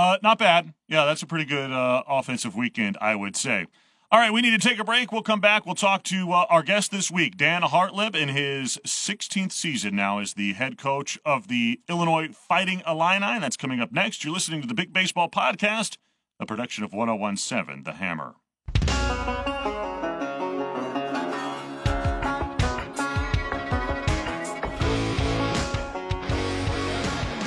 Uh, 0.02 0.18
not 0.24 0.40
bad. 0.40 0.74
Yeah, 0.88 1.06
that's 1.06 1.22
a 1.22 1.28
pretty 1.28 1.46
good 1.46 1.72
uh, 1.72 2.02
offensive 2.08 2.56
weekend, 2.56 2.98
I 3.00 3.14
would 3.16 3.36
say. 3.36 3.68
All 4.12 4.20
right, 4.20 4.34
we 4.34 4.42
need 4.42 4.60
to 4.60 4.68
take 4.68 4.80
a 4.80 4.84
break. 4.84 5.12
We'll 5.12 5.22
come 5.22 5.40
back. 5.40 5.64
We'll 5.64 5.76
talk 5.76 6.02
to 6.06 6.32
uh, 6.32 6.46
our 6.50 6.64
guest 6.64 6.90
this 6.90 7.12
week, 7.12 7.38
Dan 7.38 7.62
Hartleb, 7.62 8.16
in 8.16 8.30
his 8.30 8.80
16th 8.84 9.52
season 9.52 9.96
now 9.96 10.18
as 10.18 10.34
the 10.34 10.54
head 10.54 10.80
coach 10.80 11.20
of 11.24 11.50
the 11.50 11.82
Illinois 11.88 12.30
Fighting 12.34 12.82
Illini. 12.88 13.40
That's 13.40 13.56
coming 13.56 13.80
up 13.80 13.92
next. 13.92 14.24
You're 14.24 14.34
listening 14.34 14.64
to 14.64 14.68
the 14.68 14.74
Big 14.74 14.92
Baseball 14.92 15.30
Podcast, 15.30 15.98
a 16.40 16.48
production 16.48 16.84
of 16.84 16.94
1017 16.94 17.84
The 17.84 17.94
Hammer. 17.94 19.51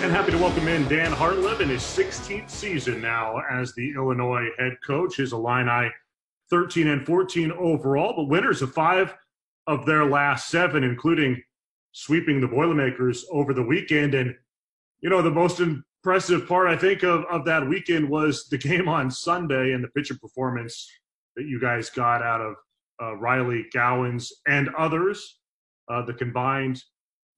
And 0.04 0.12
happy 0.12 0.32
to 0.32 0.36
welcome 0.38 0.68
in 0.68 0.86
Dan 0.86 1.12
Hartleb 1.12 1.62
in 1.62 1.70
his 1.70 1.80
16th 1.80 2.50
season 2.50 3.00
now 3.00 3.40
as 3.50 3.72
the 3.72 3.94
Illinois 3.94 4.50
head 4.58 4.76
coach. 4.86 5.16
His 5.16 5.32
Illini 5.32 5.90
13 6.50 6.88
and 6.88 7.06
14 7.06 7.50
overall, 7.52 8.12
but 8.14 8.28
winners 8.28 8.60
of 8.60 8.74
five 8.74 9.14
of 9.66 9.86
their 9.86 10.04
last 10.04 10.50
seven, 10.50 10.84
including 10.84 11.42
sweeping 11.92 12.38
the 12.38 12.46
Boilermakers 12.46 13.24
over 13.32 13.54
the 13.54 13.62
weekend. 13.62 14.14
And, 14.14 14.36
you 15.00 15.08
know, 15.08 15.22
the 15.22 15.30
most 15.30 15.60
impressive 15.60 16.46
part, 16.46 16.68
I 16.68 16.76
think, 16.76 17.02
of, 17.02 17.24
of 17.30 17.46
that 17.46 17.66
weekend 17.66 18.06
was 18.06 18.46
the 18.50 18.58
game 18.68 18.90
on 18.90 19.10
Sunday 19.10 19.72
and 19.72 19.82
the 19.82 19.88
pitcher 19.88 20.18
performance 20.20 20.86
that 21.34 21.46
you 21.46 21.58
guys 21.58 21.88
got 21.88 22.20
out 22.20 22.42
of 22.42 22.56
uh, 23.02 23.16
Riley 23.16 23.64
Gowens 23.72 24.30
and 24.46 24.68
others. 24.76 25.38
Uh, 25.88 26.04
the 26.04 26.12
combined 26.12 26.82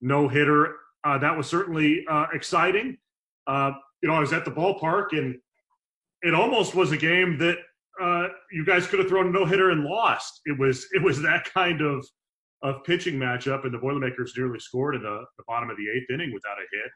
no 0.00 0.26
hitter. 0.26 0.74
Uh, 1.06 1.16
that 1.18 1.36
was 1.36 1.46
certainly 1.46 2.04
uh, 2.10 2.26
exciting. 2.32 2.98
Uh, 3.46 3.70
you 4.02 4.08
know, 4.08 4.14
I 4.14 4.20
was 4.20 4.32
at 4.32 4.44
the 4.44 4.50
ballpark 4.50 5.16
and 5.16 5.36
it 6.22 6.34
almost 6.34 6.74
was 6.74 6.90
a 6.90 6.96
game 6.96 7.38
that 7.38 7.58
uh, 8.02 8.26
you 8.50 8.64
guys 8.64 8.88
could 8.88 8.98
have 8.98 9.08
thrown 9.08 9.28
a 9.28 9.30
no 9.30 9.44
hitter 9.46 9.70
and 9.70 9.84
lost. 9.84 10.40
It 10.46 10.58
was 10.58 10.86
it 10.92 11.02
was 11.02 11.22
that 11.22 11.44
kind 11.54 11.80
of 11.80 12.04
of 12.62 12.82
pitching 12.84 13.14
matchup, 13.14 13.64
and 13.64 13.72
the 13.72 13.78
Boilermakers 13.78 14.32
nearly 14.36 14.58
scored 14.58 14.96
in 14.96 15.02
the, 15.02 15.24
the 15.38 15.44
bottom 15.46 15.70
of 15.70 15.76
the 15.76 15.86
eighth 15.94 16.10
inning 16.10 16.32
without 16.34 16.58
a 16.58 16.66
hit. 16.72 16.90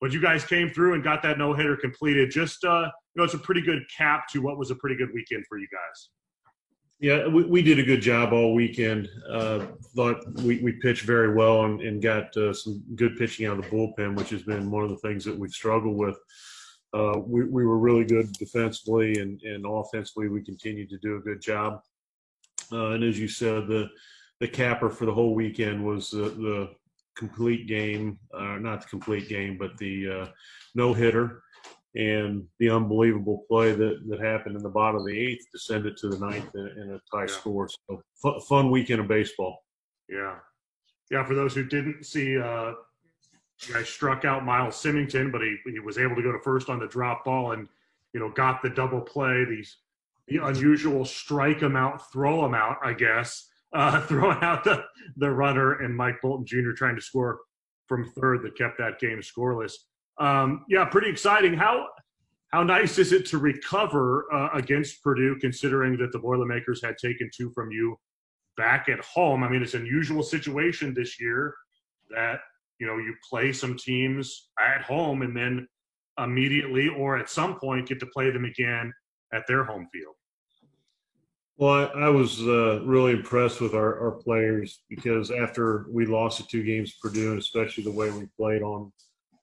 But 0.00 0.12
you 0.12 0.20
guys 0.20 0.44
came 0.44 0.70
through 0.70 0.94
and 0.94 1.04
got 1.04 1.22
that 1.22 1.38
no 1.38 1.54
hitter 1.54 1.76
completed. 1.76 2.30
Just 2.30 2.64
uh, 2.64 2.90
you 3.14 3.20
know, 3.20 3.24
it's 3.24 3.34
a 3.34 3.38
pretty 3.38 3.60
good 3.60 3.82
cap 3.96 4.26
to 4.32 4.40
what 4.40 4.58
was 4.58 4.72
a 4.72 4.76
pretty 4.76 4.96
good 4.96 5.10
weekend 5.14 5.44
for 5.48 5.58
you 5.58 5.68
guys. 5.70 6.08
Yeah, 7.00 7.28
we, 7.28 7.44
we 7.44 7.62
did 7.62 7.78
a 7.78 7.84
good 7.84 8.02
job 8.02 8.32
all 8.32 8.54
weekend. 8.54 9.08
Uh, 9.30 9.66
thought 9.94 10.20
we, 10.42 10.58
we 10.58 10.72
pitched 10.72 11.04
very 11.04 11.32
well 11.34 11.64
and, 11.64 11.80
and 11.80 12.02
got 12.02 12.36
uh, 12.36 12.52
some 12.52 12.82
good 12.96 13.16
pitching 13.16 13.46
out 13.46 13.58
of 13.58 13.64
the 13.64 13.70
bullpen, 13.70 14.16
which 14.16 14.30
has 14.30 14.42
been 14.42 14.70
one 14.70 14.82
of 14.82 14.90
the 14.90 14.96
things 14.96 15.24
that 15.24 15.38
we've 15.38 15.52
struggled 15.52 15.96
with 15.96 16.18
uh, 16.94 17.18
we, 17.18 17.44
we 17.44 17.66
were 17.66 17.78
really 17.78 18.04
good 18.04 18.32
defensively 18.34 19.18
and, 19.20 19.42
and 19.42 19.64
offensively. 19.66 20.28
We 20.28 20.42
continued 20.42 20.88
to 20.90 20.98
do 20.98 21.16
a 21.16 21.20
good 21.20 21.40
job. 21.40 21.80
Uh, 22.72 22.90
and 22.90 23.04
as 23.04 23.18
you 23.18 23.28
said, 23.28 23.66
the 23.66 23.88
the 24.40 24.48
capper 24.48 24.88
for 24.88 25.04
the 25.04 25.12
whole 25.12 25.34
weekend 25.34 25.84
was 25.84 26.10
the, 26.10 26.28
the 26.30 26.70
complete 27.16 27.66
game, 27.66 28.20
uh, 28.32 28.56
not 28.60 28.82
the 28.82 28.86
complete 28.86 29.28
game, 29.28 29.58
but 29.58 29.76
the 29.78 30.08
uh, 30.08 30.26
no 30.76 30.94
hitter 30.94 31.42
and 31.94 32.44
the 32.58 32.70
unbelievable 32.70 33.44
play 33.48 33.72
that, 33.72 34.00
that 34.08 34.20
happened 34.20 34.56
in 34.56 34.62
the 34.62 34.68
bottom 34.68 35.00
of 35.00 35.06
the 35.06 35.18
eighth 35.18 35.46
to 35.52 35.58
send 35.58 35.86
it 35.86 35.96
to 35.96 36.08
the 36.08 36.18
ninth 36.18 36.54
in, 36.54 36.66
in 36.76 36.90
a 36.92 37.00
tie 37.10 37.22
yeah. 37.22 37.26
score. 37.26 37.68
So 37.68 38.02
fun, 38.22 38.40
fun 38.40 38.70
weekend 38.70 39.00
of 39.00 39.08
baseball. 39.08 39.64
Yeah. 40.08 40.36
Yeah, 41.10 41.24
for 41.24 41.34
those 41.34 41.54
who 41.54 41.64
didn't 41.64 42.04
see 42.04 42.38
uh, 42.38 42.72
guy 43.72 43.82
struck 43.82 44.24
out 44.24 44.44
Miles 44.44 44.76
Symington, 44.76 45.30
but 45.30 45.40
he, 45.40 45.56
he 45.66 45.78
was 45.80 45.98
able 45.98 46.16
to 46.16 46.22
go 46.22 46.32
to 46.32 46.38
first 46.40 46.68
on 46.68 46.78
the 46.78 46.86
drop 46.86 47.24
ball 47.24 47.52
and, 47.52 47.66
you 48.12 48.20
know, 48.20 48.30
got 48.30 48.62
the 48.62 48.70
double 48.70 49.00
play. 49.00 49.44
These 49.48 49.76
the 50.28 50.44
unusual 50.44 51.04
strike 51.04 51.60
him 51.60 51.74
out, 51.74 52.12
throw 52.12 52.44
him 52.44 52.54
out, 52.54 52.76
I 52.84 52.92
guess, 52.92 53.48
uh, 53.72 54.00
throwing 54.06 54.38
out 54.42 54.64
the, 54.64 54.84
the 55.16 55.30
runner 55.30 55.80
and 55.80 55.96
Mike 55.96 56.20
Bolton 56.22 56.46
Jr. 56.46 56.72
trying 56.72 56.96
to 56.96 57.02
score 57.02 57.40
from 57.86 58.12
third 58.12 58.42
that 58.42 58.56
kept 58.56 58.78
that 58.78 59.00
game 59.00 59.20
scoreless. 59.20 59.72
Um, 60.18 60.64
yeah, 60.68 60.84
pretty 60.84 61.10
exciting. 61.10 61.54
How 61.54 61.86
how 62.50 62.62
nice 62.62 62.98
is 62.98 63.12
it 63.12 63.26
to 63.26 63.38
recover 63.38 64.26
uh, 64.32 64.48
against 64.54 65.02
Purdue, 65.02 65.36
considering 65.38 65.98
that 65.98 66.12
the 66.12 66.18
Boilermakers 66.18 66.82
had 66.82 66.96
taken 66.96 67.30
two 67.34 67.50
from 67.54 67.70
you 67.70 67.96
back 68.56 68.88
at 68.88 69.04
home? 69.04 69.44
I 69.44 69.48
mean, 69.48 69.62
it's 69.62 69.74
an 69.74 69.82
unusual 69.82 70.22
situation 70.22 70.94
this 70.94 71.20
year 71.20 71.54
that 72.10 72.40
you 72.78 72.86
know 72.86 72.96
you 72.96 73.14
play 73.28 73.52
some 73.52 73.76
teams 73.76 74.48
at 74.58 74.82
home 74.82 75.22
and 75.22 75.36
then 75.36 75.66
immediately 76.18 76.88
or 76.88 77.16
at 77.16 77.28
some 77.28 77.58
point 77.58 77.88
get 77.88 78.00
to 78.00 78.06
play 78.06 78.30
them 78.30 78.44
again 78.44 78.92
at 79.32 79.46
their 79.46 79.64
home 79.64 79.88
field 79.92 80.14
well 81.56 81.72
i, 81.72 82.06
I 82.06 82.08
was 82.08 82.40
uh, 82.40 82.80
really 82.84 83.12
impressed 83.12 83.60
with 83.60 83.74
our, 83.74 84.00
our 84.00 84.12
players 84.12 84.82
because 84.88 85.30
after 85.30 85.86
we 85.90 86.06
lost 86.06 86.38
the 86.38 86.44
two 86.44 86.62
games 86.62 86.96
purdue 87.00 87.30
and 87.30 87.38
especially 87.38 87.84
the 87.84 87.92
way 87.92 88.10
we 88.10 88.26
played 88.36 88.62
on 88.62 88.92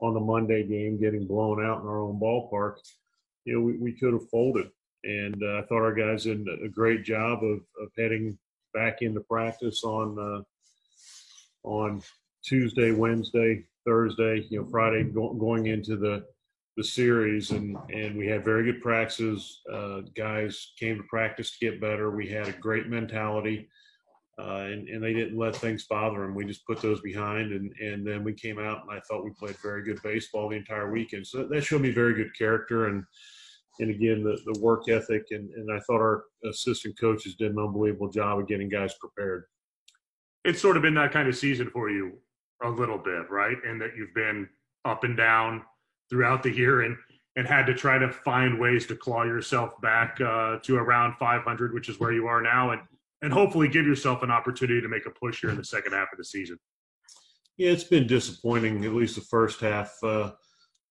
on 0.01 0.13
the 0.13 0.19
monday 0.19 0.63
game 0.63 0.99
getting 0.99 1.25
blown 1.25 1.63
out 1.63 1.81
in 1.81 1.87
our 1.87 1.99
own 1.99 2.19
ballpark 2.19 2.75
you 3.45 3.53
know 3.53 3.61
we, 3.61 3.77
we 3.77 3.91
could 3.91 4.13
have 4.13 4.29
folded 4.29 4.69
and 5.03 5.41
uh, 5.43 5.59
i 5.59 5.61
thought 5.63 5.81
our 5.81 5.93
guys 5.93 6.23
did 6.23 6.45
a 6.63 6.69
great 6.69 7.03
job 7.03 7.43
of, 7.43 7.59
of 7.81 7.89
heading 7.97 8.37
back 8.73 9.01
into 9.01 9.21
practice 9.21 9.83
on 9.83 10.19
uh, 10.19 10.41
on 11.63 12.01
Tuesday, 12.43 12.91
Wednesday, 12.91 13.63
Thursday, 13.85 14.45
you 14.49 14.61
know, 14.61 14.67
Friday 14.69 15.03
go, 15.03 15.33
going 15.33 15.67
into 15.67 15.95
the 15.97 16.25
the 16.77 16.83
series, 16.83 17.51
and 17.51 17.77
and 17.89 18.17
we 18.17 18.27
had 18.27 18.43
very 18.43 18.65
good 18.65 18.81
practices. 18.81 19.61
Uh, 19.71 20.01
guys 20.15 20.73
came 20.77 20.97
to 20.97 21.03
practice 21.03 21.57
to 21.57 21.65
get 21.65 21.81
better. 21.81 22.11
We 22.11 22.27
had 22.27 22.47
a 22.47 22.51
great 22.51 22.87
mentality, 22.87 23.69
uh, 24.37 24.65
and 24.67 24.87
and 24.89 25.01
they 25.01 25.13
didn't 25.13 25.37
let 25.37 25.55
things 25.55 25.85
bother 25.85 26.19
them. 26.19 26.35
We 26.35 26.45
just 26.45 26.65
put 26.65 26.81
those 26.81 27.01
behind, 27.01 27.51
and 27.51 27.71
and 27.79 28.05
then 28.05 28.23
we 28.23 28.33
came 28.33 28.59
out, 28.59 28.81
and 28.81 28.91
I 28.91 29.01
thought 29.01 29.23
we 29.23 29.31
played 29.31 29.57
very 29.57 29.83
good 29.83 30.01
baseball 30.03 30.49
the 30.49 30.57
entire 30.57 30.91
weekend. 30.91 31.25
So 31.27 31.47
that 31.47 31.63
showed 31.63 31.81
me 31.81 31.91
very 31.91 32.13
good 32.13 32.35
character 32.37 32.87
and. 32.87 33.03
And 33.77 33.91
again, 33.91 34.23
the, 34.23 34.39
the 34.45 34.57
work 34.61 34.87
ethic, 34.87 35.25
and, 35.31 35.49
and 35.49 35.69
I 35.69 35.81
thought 35.81 35.99
our 35.99 36.23
assistant 36.45 36.97
coaches 36.97 37.35
did 37.35 37.51
an 37.51 37.59
unbelievable 37.59 38.09
job 38.09 38.39
of 38.39 38.47
getting 38.47 38.69
guys 38.69 38.93
prepared. 39.01 39.43
It's 40.45 40.61
sort 40.61 40.77
of 40.77 40.83
been 40.83 40.93
that 40.93 41.11
kind 41.11 41.27
of 41.27 41.35
season 41.35 41.69
for 41.69 41.89
you 41.89 42.13
a 42.63 42.69
little 42.69 42.97
bit, 42.97 43.29
right? 43.29 43.57
And 43.67 43.81
that 43.81 43.89
you've 43.97 44.13
been 44.13 44.47
up 44.85 45.03
and 45.03 45.17
down 45.17 45.63
throughout 46.09 46.41
the 46.41 46.55
year 46.55 46.83
and 46.83 46.95
and 47.35 47.45
had 47.45 47.65
to 47.65 47.73
try 47.73 47.97
to 47.97 48.09
find 48.09 48.59
ways 48.59 48.85
to 48.87 48.95
claw 48.95 49.23
yourself 49.23 49.71
back 49.81 50.19
uh, 50.21 50.57
to 50.63 50.77
around 50.77 51.15
500, 51.17 51.73
which 51.73 51.89
is 51.89 51.99
where 51.99 52.13
you 52.13 52.27
are 52.27 52.41
now, 52.41 52.71
and 52.71 52.81
and 53.25 53.33
hopefully 53.33 53.67
give 53.67 53.87
yourself 53.87 54.21
an 54.21 54.29
opportunity 54.29 54.79
to 54.79 54.87
make 54.87 55.07
a 55.07 55.09
push 55.09 55.41
here 55.41 55.49
in 55.49 55.57
the 55.57 55.63
second 55.63 55.93
half 55.93 56.07
of 56.11 56.17
the 56.19 56.23
season. 56.23 56.59
Yeah, 57.57 57.71
it's 57.71 57.83
been 57.83 58.05
disappointing, 58.05 58.85
at 58.85 58.93
least 58.93 59.15
the 59.15 59.21
first 59.21 59.59
half. 59.61 59.91
Uh, 60.03 60.31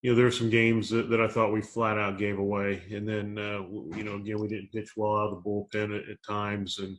you 0.03 0.11
know, 0.11 0.17
there 0.17 0.27
are 0.27 0.33
some 0.33 0.51
games 0.51 0.91
that, 0.91 1.09
that 1.11 1.21
I 1.21 1.29
thought 1.29 1.53
we 1.53 1.63
flat 1.63 1.97
out 1.97 2.19
gave 2.19 2.41
away, 2.41 2.83
and 2.91 3.09
then 3.09 3.39
uh, 3.39 3.61
you 3.97 4.03
know, 4.03 4.17
again, 4.17 4.41
we 4.41 4.49
didn't 4.49 4.73
pitch 4.73 4.91
well 4.97 5.17
out 5.17 5.33
of 5.33 5.37
the 5.37 5.49
bullpen 5.49 5.97
at, 5.97 6.11
at 6.11 6.23
times, 6.27 6.79
and 6.81 6.99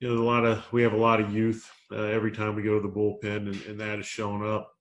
you 0.00 0.08
know, 0.08 0.22
a 0.22 0.24
lot 0.24 0.46
of 0.46 0.64
we 0.72 0.82
have 0.82 0.94
a 0.94 0.96
lot 0.96 1.20
of 1.20 1.34
youth 1.34 1.70
uh, 1.92 2.04
every 2.04 2.32
time 2.32 2.56
we 2.56 2.62
go 2.62 2.80
to 2.80 2.88
the 2.88 2.94
bullpen, 2.94 3.52
and, 3.52 3.62
and 3.66 3.78
that 3.78 3.98
has 3.98 4.06
shown 4.06 4.46
up. 4.46 4.72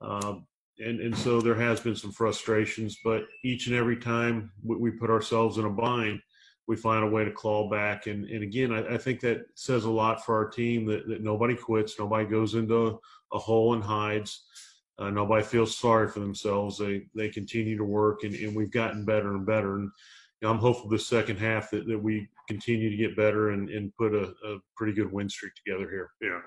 Um, 0.00 0.46
and 0.78 1.00
and 1.00 1.18
so 1.18 1.40
there 1.40 1.56
has 1.56 1.80
been 1.80 1.96
some 1.96 2.12
frustrations, 2.12 2.98
but 3.02 3.24
each 3.44 3.66
and 3.66 3.74
every 3.74 3.96
time 3.96 4.52
we, 4.62 4.76
we, 4.76 4.90
put 4.92 5.10
ourselves 5.10 5.58
in 5.58 5.64
a 5.64 5.70
bind, 5.70 6.20
we 6.68 6.76
find 6.76 7.02
a 7.02 7.08
way 7.08 7.24
to 7.24 7.32
claw 7.32 7.68
back. 7.68 8.06
And 8.06 8.26
and 8.26 8.44
again, 8.44 8.72
I, 8.72 8.94
I 8.94 8.98
think 8.98 9.20
that 9.20 9.46
says 9.54 9.86
a 9.86 9.90
lot 9.90 10.24
for 10.24 10.36
our 10.36 10.48
team 10.48 10.84
that, 10.86 11.08
that 11.08 11.22
nobody 11.22 11.56
quits, 11.56 11.98
nobody 11.98 12.28
goes 12.28 12.54
into 12.54 13.00
a 13.32 13.38
hole 13.38 13.74
and 13.74 13.82
hides. 13.82 14.44
Uh, 14.98 15.10
nobody 15.10 15.44
feels 15.44 15.76
sorry 15.76 16.08
for 16.08 16.20
themselves. 16.20 16.78
They 16.78 17.06
they 17.14 17.30
continue 17.30 17.76
to 17.76 17.84
work, 17.84 18.22
and, 18.22 18.34
and 18.34 18.54
we've 18.54 18.70
gotten 18.70 19.04
better 19.04 19.34
and 19.34 19.46
better. 19.46 19.76
And 19.76 19.90
you 20.40 20.46
know, 20.46 20.50
I'm 20.52 20.60
hopeful 20.60 20.88
this 20.88 21.06
second 21.06 21.38
half 21.38 21.70
that, 21.70 21.86
that 21.88 21.98
we 21.98 22.28
continue 22.48 22.90
to 22.90 22.96
get 22.96 23.16
better 23.16 23.50
and, 23.50 23.68
and 23.70 23.94
put 23.96 24.14
a, 24.14 24.32
a 24.44 24.58
pretty 24.76 24.92
good 24.92 25.10
win 25.10 25.28
streak 25.28 25.52
together 25.54 25.90
here. 25.90 26.10
Yeah. 26.20 26.40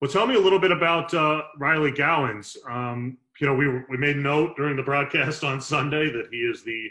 Well, 0.00 0.10
tell 0.10 0.26
me 0.26 0.34
a 0.34 0.40
little 0.40 0.58
bit 0.58 0.70
about 0.70 1.14
uh, 1.14 1.42
Riley 1.58 1.92
Gowens. 1.92 2.56
Um, 2.68 3.16
you 3.40 3.46
know, 3.46 3.54
we 3.54 3.68
we 3.88 3.96
made 3.96 4.16
note 4.16 4.56
during 4.56 4.76
the 4.76 4.82
broadcast 4.82 5.44
on 5.44 5.60
Sunday 5.60 6.10
that 6.10 6.28
he 6.30 6.38
is 6.38 6.62
the 6.62 6.90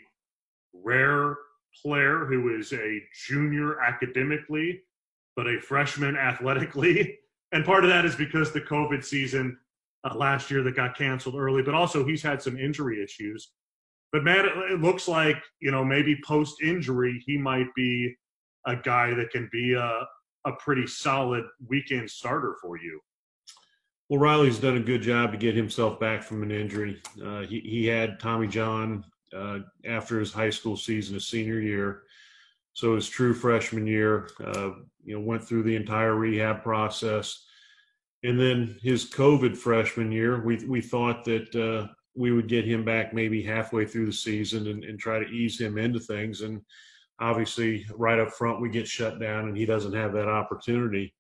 rare 0.74 1.36
player 1.82 2.26
who 2.26 2.58
is 2.58 2.74
a 2.74 3.02
junior 3.28 3.82
academically, 3.82 4.82
but 5.36 5.48
a 5.48 5.60
freshman 5.60 6.16
athletically. 6.16 7.20
And 7.54 7.64
part 7.64 7.84
of 7.84 7.92
that 7.92 8.04
is 8.04 8.16
because 8.16 8.52
the 8.52 8.62
COVID 8.62 9.06
season 9.06 9.60
uh, 10.04 10.16
last 10.16 10.50
year 10.50 10.64
that 10.64 10.76
got 10.76 10.98
canceled 10.98 11.36
early, 11.36 11.62
but 11.62 11.76
also 11.76 12.04
he's 12.04 12.24
had 12.24 12.42
some 12.42 12.58
injury 12.58 13.04
issues. 13.04 13.52
But 14.12 14.24
man, 14.24 14.46
it, 14.46 14.72
it 14.72 14.82
looks 14.82 15.08
like 15.08 15.38
you 15.60 15.70
know 15.70 15.86
maybe 15.86 16.20
post 16.26 16.64
injury 16.64 17.22
he 17.28 17.38
might 17.38 17.68
be 17.76 18.16
a 18.66 18.76
guy 18.76 19.14
that 19.14 19.30
can 19.30 19.50
be 19.52 19.74
a 19.74 20.08
a 20.46 20.52
pretty 20.60 20.88
solid 20.88 21.44
weekend 21.68 22.10
starter 22.10 22.56
for 22.62 22.78
you. 22.78 23.00
Well, 24.10 24.20
Riley's 24.20 24.60
done 24.60 24.78
a 24.78 24.82
good 24.82 25.02
job 25.02 25.32
to 25.32 25.38
get 25.38 25.56
himself 25.56 26.00
back 26.00 26.24
from 26.24 26.44
an 26.44 26.52
injury. 26.52 27.02
Uh, 27.24 27.42
he 27.42 27.60
he 27.60 27.86
had 27.86 28.20
Tommy 28.20 28.48
John 28.48 29.06
uh, 29.36 29.60
after 29.86 30.20
his 30.20 30.34
high 30.34 30.50
school 30.50 30.78
season, 30.78 31.16
his 31.16 31.28
senior 31.28 31.60
year. 31.60 32.04
So 32.74 32.96
his 32.96 33.08
true 33.08 33.34
freshman 33.34 33.86
year, 33.86 34.30
uh, 34.44 34.72
you 35.04 35.16
know, 35.16 35.20
went 35.20 35.44
through 35.44 35.64
the 35.64 35.76
entire 35.76 36.16
rehab 36.16 36.64
process, 36.64 37.46
and 38.24 38.40
then 38.40 38.78
his 38.82 39.10
COVID 39.12 39.56
freshman 39.58 40.12
year, 40.12 40.44
we 40.44 40.66
we 40.66 40.82
thought 40.82 41.24
that 41.26 41.56
uh, 41.56 41.94
we 42.16 42.32
would 42.32 42.48
get 42.48 42.66
him 42.66 42.86
back 42.86 43.14
maybe 43.14 43.44
halfway 43.44 43.86
through 43.86 44.06
the 44.06 44.14
season 44.14 44.68
and, 44.68 44.84
and 44.84 45.00
try 45.00 45.20
to 45.20 45.30
ease 45.30 45.60
him 45.60 45.78
into 45.78 46.00
things. 46.00 46.42
And 46.42 46.62
obviously, 47.20 47.86
right 47.96 48.20
up 48.20 48.32
front, 48.32 48.62
we 48.62 48.70
get 48.70 48.88
shut 48.88 49.20
down, 49.20 49.48
and 49.48 49.58
he 49.58 49.66
doesn't 49.66 49.94
have 49.94 50.14
that 50.14 50.28
opportunity. 50.28 51.14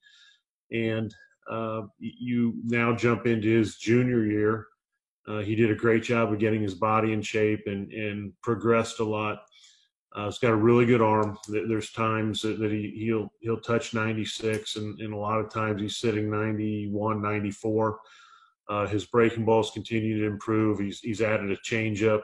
And 0.71 1.13
uh, 1.49 1.81
you 1.99 2.53
now 2.63 2.95
jump 2.95 3.25
into 3.25 3.47
his 3.47 3.77
junior 3.77 4.23
year. 4.25 4.67
Uh, 5.27 5.39
he 5.39 5.55
did 5.55 5.71
a 5.71 5.75
great 5.75 6.03
job 6.03 6.31
of 6.31 6.39
getting 6.39 6.61
his 6.61 6.73
body 6.73 7.13
in 7.13 7.21
shape 7.21 7.63
and 7.67 7.91
and 7.93 8.33
progressed 8.41 8.99
a 8.99 9.03
lot 9.03 9.43
uh, 10.15 10.25
he's 10.25 10.37
got 10.37 10.51
a 10.51 10.55
really 10.55 10.85
good 10.85 11.01
arm. 11.01 11.37
There's 11.47 11.91
times 11.91 12.41
that, 12.43 12.59
that 12.59 12.71
he, 12.71 12.93
he'll 12.97 13.31
he'll 13.39 13.59
touch 13.59 13.93
96, 13.93 14.75
and, 14.75 14.99
and 14.99 15.13
a 15.13 15.17
lot 15.17 15.39
of 15.39 15.51
times 15.51 15.81
he's 15.81 15.97
sitting 15.97 16.29
91, 16.29 17.21
94. 17.21 17.99
Uh, 18.69 18.87
his 18.87 19.05
breaking 19.05 19.43
balls 19.43 19.71
continue 19.71 20.19
to 20.19 20.27
improve. 20.27 20.79
He's 20.79 20.99
he's 20.99 21.21
added 21.21 21.51
a 21.51 21.57
changeup. 21.57 22.21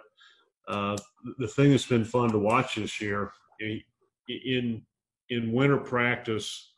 Uh, 0.67 0.97
the 1.39 1.47
thing 1.47 1.71
that's 1.71 1.87
been 1.87 2.05
fun 2.05 2.31
to 2.31 2.39
watch 2.39 2.75
this 2.75 3.01
year 3.01 3.31
in 3.59 4.81
in 5.29 5.51
winter 5.51 5.77
practice 5.77 6.71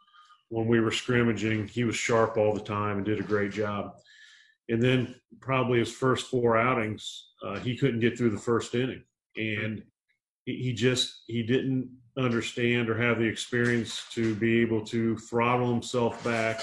when 0.48 0.68
we 0.68 0.80
were 0.80 0.92
scrimmaging, 0.92 1.68
he 1.68 1.84
was 1.84 1.96
sharp 1.96 2.38
all 2.38 2.54
the 2.54 2.60
time 2.60 2.98
and 2.98 3.06
did 3.06 3.20
a 3.20 3.24
great 3.24 3.52
job. 3.52 3.96
And 4.70 4.82
then 4.82 5.16
probably 5.40 5.80
his 5.80 5.92
first 5.92 6.28
four 6.30 6.58
outings, 6.58 7.30
uh, 7.46 7.60
he 7.60 7.76
couldn't 7.76 8.00
get 8.00 8.18
through 8.18 8.30
the 8.30 8.38
first 8.38 8.74
inning, 8.76 9.04
and 9.36 9.84
he 10.46 10.74
just 10.74 11.24
he 11.28 11.44
didn't 11.44 11.90
understand 12.18 12.90
or 12.90 12.98
have 12.98 13.20
the 13.20 13.26
experience 13.26 14.04
to 14.12 14.36
be 14.36 14.62
able 14.62 14.84
to 14.86 15.18
throttle 15.18 15.72
himself 15.72 16.24
back 16.24 16.62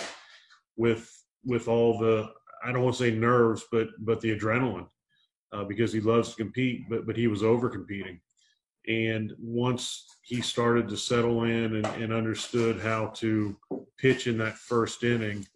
with 0.76 1.10
with 1.44 1.68
all 1.68 1.98
the 1.98 2.30
I 2.64 2.72
don't 2.72 2.82
want 2.82 2.96
to 2.96 3.02
say 3.04 3.10
nerves, 3.10 3.64
but 3.70 3.88
but 4.00 4.20
the 4.20 4.36
adrenaline 4.36 4.88
uh, 5.52 5.64
because 5.64 5.92
he 5.92 6.00
loves 6.00 6.30
to 6.30 6.36
compete, 6.36 6.88
but 6.88 7.06
but 7.06 7.16
he 7.16 7.26
was 7.26 7.42
over 7.42 7.68
competing. 7.68 8.20
And 8.86 9.34
once 9.38 10.06
he 10.22 10.40
started 10.40 10.88
to 10.88 10.96
settle 10.96 11.44
in 11.44 11.76
and, 11.76 11.86
and 11.86 12.12
understood 12.12 12.80
how 12.80 13.08
to 13.16 13.56
pitch 13.98 14.26
in 14.26 14.38
that 14.38 14.56
first 14.56 15.04
inning, 15.04 15.46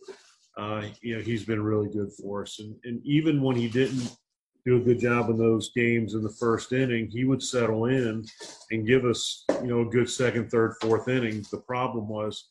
uh, 0.59 0.83
you 1.01 1.17
know, 1.17 1.23
he's 1.23 1.45
been 1.45 1.63
really 1.63 1.89
good 1.89 2.13
for 2.13 2.43
us. 2.43 2.59
And, 2.59 2.77
and 2.85 3.01
even 3.05 3.43
when 3.43 3.57
he 3.57 3.69
didn't 3.69 4.17
do 4.65 4.77
a 4.77 4.81
good 4.81 5.01
job 5.01 5.31
in 5.31 5.39
those 5.39 5.73
games 5.73 6.15
in 6.15 6.23
the 6.23 6.37
first 6.39 6.73
inning, 6.73 7.09
he 7.11 7.25
would 7.25 7.43
settle 7.43 7.87
in 7.87 8.25
and 8.71 8.87
give 8.87 9.05
us, 9.05 9.45
you 9.63 9.69
know, 9.69 9.81
a 9.81 9.91
good 9.91 10.09
second, 10.09 10.51
third, 10.51 10.77
fourth 10.81 11.09
inning. 11.09 11.45
The 11.51 11.59
problem 11.59 12.09
was 12.09 12.49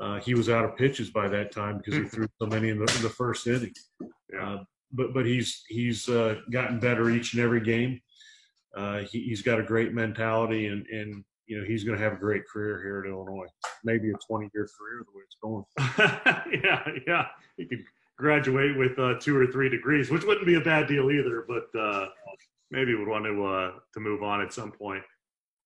uh, 0.00 0.18
he 0.20 0.34
was 0.34 0.48
out 0.48 0.64
of 0.64 0.76
pitches 0.76 1.10
by 1.10 1.28
that 1.28 1.52
time 1.52 1.78
because 1.78 1.94
he 1.94 2.04
threw 2.04 2.26
so 2.40 2.46
many 2.46 2.70
in 2.70 2.78
the, 2.78 2.92
in 2.96 3.02
the 3.02 3.10
first 3.10 3.46
inning. 3.46 3.72
Uh, 4.40 4.58
but 4.92 5.14
but 5.14 5.24
he's 5.24 5.64
he's 5.68 6.08
uh, 6.08 6.36
gotten 6.50 6.78
better 6.78 7.10
each 7.10 7.34
and 7.34 7.42
every 7.42 7.60
game. 7.60 8.00
Uh, 8.76 9.00
he, 9.00 9.28
has 9.30 9.42
got 9.42 9.60
a 9.60 9.64
great 9.64 9.94
mentality, 9.94 10.66
and 10.66 10.86
and 10.86 11.24
you 11.46 11.58
know 11.58 11.64
he's 11.64 11.84
going 11.84 11.96
to 11.96 12.02
have 12.02 12.14
a 12.14 12.16
great 12.16 12.46
career 12.46 12.80
here 12.82 13.00
at 13.00 13.10
Illinois. 13.10 13.46
Maybe 13.84 14.10
a 14.10 14.14
20 14.26 14.50
year 14.54 14.68
career 14.78 15.04
the 15.04 15.16
way 15.16 15.22
it's 15.24 15.36
going. 15.42 15.64
yeah, 16.64 16.82
yeah, 17.06 17.26
he 17.56 17.66
could 17.66 17.84
graduate 18.18 18.76
with 18.76 18.98
uh, 18.98 19.14
two 19.20 19.36
or 19.36 19.46
three 19.46 19.68
degrees, 19.68 20.10
which 20.10 20.24
wouldn't 20.24 20.46
be 20.46 20.54
a 20.54 20.60
bad 20.60 20.86
deal 20.86 21.10
either. 21.10 21.44
But 21.46 21.78
uh, 21.78 22.06
maybe 22.70 22.94
would 22.94 23.08
want 23.08 23.24
to 23.24 23.44
uh, 23.44 23.72
to 23.94 24.00
move 24.00 24.22
on 24.22 24.40
at 24.40 24.52
some 24.52 24.72
point. 24.72 25.02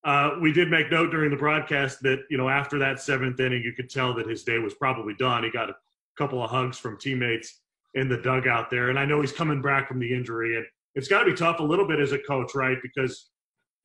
Uh, 0.05 0.37
we 0.41 0.53
did 0.53 0.71
make 0.71 0.91
note 0.91 1.11
during 1.11 1.31
the 1.31 1.37
broadcast 1.37 2.01
that 2.03 2.21
you 2.31 2.39
know 2.39 2.49
after 2.49 2.79
that 2.79 3.01
seventh 3.01 3.41
inning, 3.41 3.63
you 3.63 3.73
could 3.73 3.91
tell 3.91 4.15
that 4.15 4.29
his 4.29 4.45
day 4.45 4.59
was 4.59 4.75
probably 4.75 5.15
done. 5.15 5.45
He 5.45 5.51
got 5.51 5.71
a 5.71 5.77
couple 6.17 6.43
of 6.43 6.51
hugs 6.51 6.79
from 6.79 6.99
teammates 6.99 7.61
in 7.95 8.09
the 8.09 8.19
dugout 8.19 8.71
there, 8.71 8.91
and 8.91 8.99
I 8.99 9.05
know 9.05 9.21
he's 9.21 9.33
coming 9.33 9.63
back 9.63 9.89
from 9.89 9.99
the 9.99 10.13
injury, 10.13 10.57
and 10.57 10.67
it's 10.95 11.09
got 11.09 11.21
to 11.21 11.27
be 11.27 11.35
tough 11.35 11.61
a 11.61 11.63
little 11.63 11.87
bit 11.87 11.99
as 11.99 12.13
a 12.13 12.19
coach, 12.19 12.55
right? 12.55 12.79
Because 12.83 13.31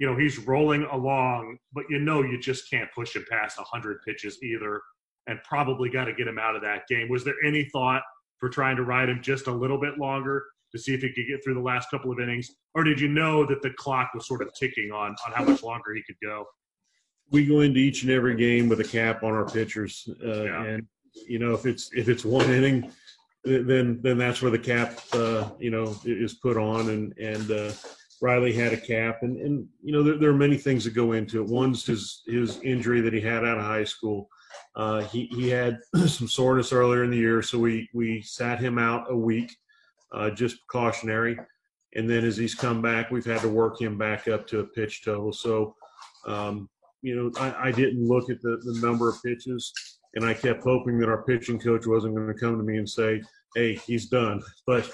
you 0.01 0.07
know 0.07 0.17
he's 0.17 0.39
rolling 0.39 0.83
along, 0.91 1.59
but 1.73 1.83
you 1.87 1.99
know 1.99 2.23
you 2.23 2.39
just 2.39 2.67
can't 2.67 2.91
push 2.91 3.15
him 3.15 3.23
past 3.29 3.59
100 3.59 4.01
pitches 4.01 4.41
either, 4.41 4.81
and 5.27 5.39
probably 5.43 5.91
got 5.91 6.05
to 6.05 6.13
get 6.13 6.27
him 6.27 6.39
out 6.39 6.55
of 6.55 6.63
that 6.63 6.87
game. 6.89 7.07
Was 7.07 7.23
there 7.23 7.35
any 7.45 7.65
thought 7.65 8.01
for 8.39 8.49
trying 8.49 8.75
to 8.77 8.83
ride 8.83 9.09
him 9.09 9.21
just 9.21 9.45
a 9.45 9.51
little 9.51 9.79
bit 9.79 9.99
longer 9.99 10.43
to 10.71 10.79
see 10.79 10.95
if 10.95 11.01
he 11.01 11.13
could 11.13 11.27
get 11.27 11.43
through 11.43 11.53
the 11.53 11.59
last 11.59 11.91
couple 11.91 12.11
of 12.11 12.19
innings? 12.19 12.49
Or 12.73 12.83
did 12.83 12.99
you 12.99 13.09
know 13.09 13.45
that 13.45 13.61
the 13.61 13.69
clock 13.77 14.09
was 14.15 14.27
sort 14.27 14.41
of 14.41 14.51
ticking 14.59 14.91
on, 14.91 15.15
on 15.27 15.33
how 15.35 15.43
much 15.43 15.61
longer 15.61 15.93
he 15.93 16.01
could 16.01 16.15
go? 16.23 16.45
We 17.29 17.45
go 17.45 17.59
into 17.59 17.79
each 17.79 18.01
and 18.01 18.11
every 18.11 18.35
game 18.35 18.69
with 18.69 18.79
a 18.79 18.83
cap 18.83 19.21
on 19.21 19.33
our 19.33 19.45
pitchers. 19.45 20.09
Uh, 20.25 20.43
yeah. 20.45 20.63
And, 20.63 20.87
you 21.27 21.37
know, 21.37 21.53
if 21.53 21.67
it's 21.67 21.91
if 21.93 22.09
it's 22.09 22.25
one 22.25 22.49
inning, 22.49 22.91
then 23.43 23.99
then 24.01 24.17
that's 24.17 24.41
where 24.41 24.49
the 24.49 24.57
cap, 24.57 24.99
uh, 25.13 25.51
you 25.59 25.69
know, 25.69 25.95
is 26.05 26.33
put 26.33 26.57
on. 26.57 26.89
And, 26.89 27.15
and 27.19 27.51
uh, 27.51 27.71
Riley 28.21 28.53
had 28.53 28.71
a 28.71 28.77
cap. 28.77 29.19
And, 29.23 29.38
and 29.38 29.67
you 29.84 29.91
know, 29.91 30.03
there, 30.03 30.17
there 30.17 30.29
are 30.29 30.36
many 30.36 30.57
things 30.57 30.84
that 30.86 30.93
go 30.93 31.13
into 31.13 31.41
it. 31.41 31.49
One's 31.49 31.86
his, 31.86 32.21
his 32.27 32.60
injury 32.62 33.01
that 33.01 33.13
he 33.13 33.21
had 33.21 33.43
out 33.43 33.57
of 33.57 33.65
high 33.65 33.84
school. 33.84 34.29
Uh, 34.75 35.01
he 35.01 35.25
he 35.27 35.49
had 35.49 35.79
some 36.07 36.27
soreness 36.27 36.71
earlier 36.71 37.03
in 37.03 37.12
the 37.12 37.17
year, 37.17 37.41
so 37.41 37.57
we 37.57 37.89
we 37.93 38.21
sat 38.21 38.60
him 38.60 38.77
out 38.77 39.12
a 39.12 39.15
week, 39.15 39.55
uh, 40.13 40.29
just 40.29 40.57
precautionary. 40.67 41.38
And 41.95 42.10
then 42.10 42.23
as 42.23 42.38
he's 42.38 42.55
come 42.55 42.81
back, 42.81 43.12
we've 43.12 43.25
had 43.25 43.41
to 43.41 43.49
work 43.49 43.81
him 43.81 43.97
back 43.97 44.27
up 44.27 44.47
to 44.47 44.60
a 44.60 44.63
pitch 44.63 45.03
total. 45.03 45.34
So, 45.34 45.75
um, 46.25 46.69
you 47.01 47.15
know, 47.15 47.31
I, 47.38 47.67
I, 47.67 47.71
didn't 47.73 48.07
look 48.07 48.29
at 48.29 48.41
the, 48.41 48.62
the 48.63 48.79
number 48.79 49.10
of 49.10 49.21
pitches, 49.21 49.73
and 50.15 50.23
I 50.23 50.34
kept 50.34 50.63
hoping 50.63 50.99
that 50.99 51.10
our 51.10 51.23
pitching 51.23 51.60
coach 51.60 51.86
wasn't 51.86 52.15
going 52.15 52.27
to 52.27 52.39
come 52.39 52.57
to 52.57 52.63
me 52.63 52.77
and 52.77 52.89
say, 52.89 53.21
"Hey, 53.55 53.75
he's 53.75 54.07
done." 54.07 54.41
But 54.65 54.89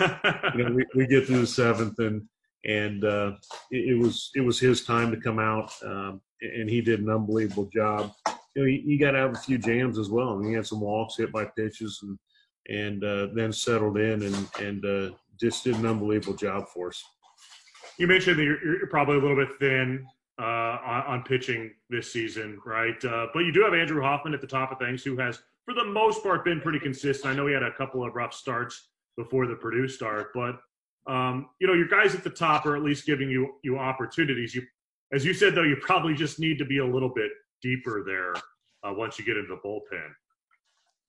you 0.55 0.63
know, 0.63 0.71
we, 0.71 0.85
we 0.95 1.07
get 1.07 1.27
through 1.27 1.41
the 1.41 1.47
seventh, 1.47 1.99
and 1.99 2.27
and 2.65 3.03
uh, 3.03 3.31
it, 3.71 3.91
it, 3.91 3.97
was 3.97 4.31
it 4.35 4.41
was 4.41 4.59
his 4.59 4.83
time 4.83 5.11
to 5.11 5.17
come 5.17 5.39
out, 5.39 5.71
um, 5.85 6.21
and 6.41 6.69
he 6.69 6.81
did 6.81 6.99
an 6.99 7.09
unbelievable 7.09 7.69
job 7.73 8.11
you 8.57 8.63
know, 8.63 8.81
he, 8.83 8.97
got 8.97 9.15
out 9.15 9.29
of 9.29 9.35
a 9.35 9.39
few 9.39 9.59
jams 9.59 9.99
as 9.99 10.09
well. 10.09 10.35
Mean, 10.35 10.49
he 10.49 10.55
had 10.55 10.65
some 10.65 10.81
walks, 10.81 11.17
hit 11.17 11.31
by 11.31 11.45
pitches, 11.45 11.99
and 12.01 12.17
and 12.69 13.03
uh, 13.03 13.27
then 13.33 13.53
settled 13.53 13.97
in 13.97 14.23
and 14.23 14.47
and 14.59 14.85
uh, 14.85 15.15
just 15.39 15.63
did 15.63 15.75
an 15.75 15.85
unbelievable 15.85 16.35
job 16.35 16.67
for 16.73 16.87
us. 16.87 17.03
You 17.99 18.07
mentioned 18.07 18.39
that 18.39 18.43
you're, 18.43 18.79
you're 18.79 18.87
probably 18.87 19.17
a 19.17 19.19
little 19.19 19.35
bit 19.35 19.55
thin 19.59 20.05
uh, 20.39 20.77
on, 20.83 21.03
on, 21.07 21.23
pitching 21.23 21.71
this 21.89 22.11
season, 22.11 22.59
right? 22.65 23.03
Uh, 23.05 23.27
but 23.33 23.39
you 23.39 23.51
do 23.51 23.61
have 23.61 23.73
Andrew 23.73 24.01
Hoffman 24.01 24.33
at 24.33 24.41
the 24.41 24.47
top 24.47 24.71
of 24.71 24.77
things, 24.77 25.03
who 25.03 25.17
has, 25.17 25.39
for 25.65 25.73
the 25.73 25.85
most 25.85 26.21
part, 26.21 26.45
been 26.45 26.61
pretty 26.61 26.79
consistent. 26.79 27.33
I 27.33 27.35
know 27.35 27.47
he 27.47 27.53
had 27.53 27.63
a 27.63 27.73
couple 27.73 28.05
of 28.05 28.13
rough 28.13 28.33
starts 28.33 28.89
before 29.17 29.47
the 29.47 29.55
Purdue 29.55 29.87
start, 29.87 30.27
but 30.33 30.59
um, 31.07 31.49
you 31.59 31.67
know 31.67 31.73
your 31.73 31.87
guys 31.87 32.15
at 32.15 32.23
the 32.23 32.29
top 32.29 32.65
are 32.65 32.75
at 32.75 32.83
least 32.83 33.05
giving 33.05 33.29
you 33.29 33.55
you 33.63 33.77
opportunities. 33.77 34.53
You, 34.53 34.63
as 35.13 35.23
you 35.25 35.33
said, 35.33 35.55
though, 35.55 35.63
you 35.63 35.77
probably 35.81 36.13
just 36.13 36.39
need 36.39 36.57
to 36.57 36.65
be 36.65 36.79
a 36.79 36.85
little 36.85 37.13
bit 37.13 37.31
deeper 37.61 38.03
there 38.05 38.33
uh, 38.83 38.93
once 38.93 39.17
you 39.17 39.25
get 39.25 39.37
into 39.37 39.55
the 39.55 39.61
bullpen. 39.67 40.09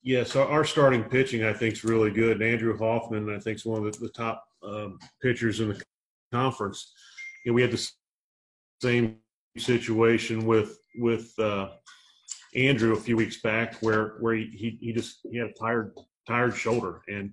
Yes, 0.01 0.35
our, 0.37 0.47
our, 0.47 0.63
starting 0.63 1.03
pitching 1.03 1.43
I 1.43 1.51
think 1.51 1.73
is 1.73 1.83
really 1.83 2.11
good. 2.11 2.41
And 2.41 2.43
Andrew 2.43 2.77
Hoffman 2.77 3.29
I 3.35 3.39
think 3.39 3.57
is 3.57 3.65
one 3.65 3.85
of 3.85 3.93
the, 3.93 3.99
the 3.99 4.09
top 4.09 4.45
um, 4.63 4.97
pitchers 5.21 5.59
in 5.59 5.69
the 5.69 5.81
conference. 6.31 6.93
You 7.43 7.51
know, 7.51 7.55
we 7.55 7.61
had 7.61 7.71
the 7.71 7.91
same 8.81 9.17
situation 9.57 10.45
with 10.45 10.79
with 10.95 11.37
uh, 11.37 11.69
Andrew 12.55 12.93
a 12.93 12.99
few 12.99 13.17
weeks 13.17 13.41
back 13.41 13.75
where 13.81 14.15
where 14.19 14.35
he, 14.35 14.45
he, 14.53 14.77
he 14.81 14.93
just 14.93 15.19
he 15.29 15.37
had 15.37 15.49
a 15.49 15.53
tired 15.53 15.93
tired 16.27 16.55
shoulder 16.55 17.01
and 17.07 17.31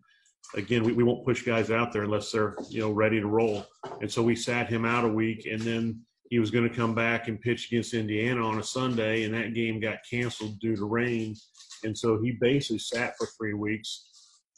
again 0.55 0.85
we, 0.85 0.93
we 0.93 1.05
won't 1.05 1.25
push 1.25 1.43
guys 1.43 1.71
out 1.71 1.93
there 1.93 2.05
unless 2.05 2.31
they're 2.31 2.55
you 2.69 2.81
know 2.81 2.91
ready 2.91 3.21
to 3.21 3.27
roll 3.27 3.65
and 4.01 4.11
so 4.11 4.23
we 4.23 4.37
sat 4.37 4.69
him 4.69 4.85
out 4.85 5.05
a 5.05 5.09
week 5.09 5.47
and 5.47 5.61
then 5.63 6.01
he 6.31 6.39
was 6.39 6.51
going 6.51 6.69
to 6.69 6.75
come 6.75 6.95
back 6.95 7.29
and 7.29 7.41
pitch 7.41 7.69
against 7.71 7.95
Indiana 7.95 8.47
on 8.47 8.59
a 8.59 8.63
Sunday, 8.63 9.25
and 9.25 9.35
that 9.35 9.55
game 9.55 9.81
got 9.81 9.99
canceled 10.09 10.59
due 10.61 10.77
to 10.77 10.85
rain. 10.85 11.37
And 11.85 11.97
so 11.97 12.21
he 12.21 12.37
basically 12.41 12.79
sat 12.79 13.15
for 13.17 13.29
three 13.39 13.55
weeks. 13.55 14.09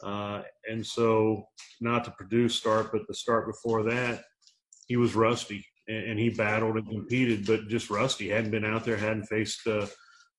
Uh, 0.02 0.42
and 0.70 0.86
so, 0.86 1.44
not 1.80 2.04
the 2.04 2.12
Purdue 2.12 2.48
start, 2.48 2.92
but 2.92 3.02
the 3.08 3.14
start 3.14 3.46
before 3.46 3.82
that, 3.82 4.22
he 4.86 4.96
was 4.96 5.16
rusty 5.16 5.66
and, 5.88 6.10
and, 6.10 6.18
he 6.18 6.30
battled 6.30 6.76
and 6.76 6.88
competed, 6.88 7.44
but 7.44 7.66
just 7.68 7.90
rusty. 7.90 8.28
Hadn't 8.28 8.52
been 8.52 8.64
out 8.64 8.84
there, 8.84 8.96
hadn't 8.96 9.26
faced, 9.26 9.66
uh, 9.66 9.86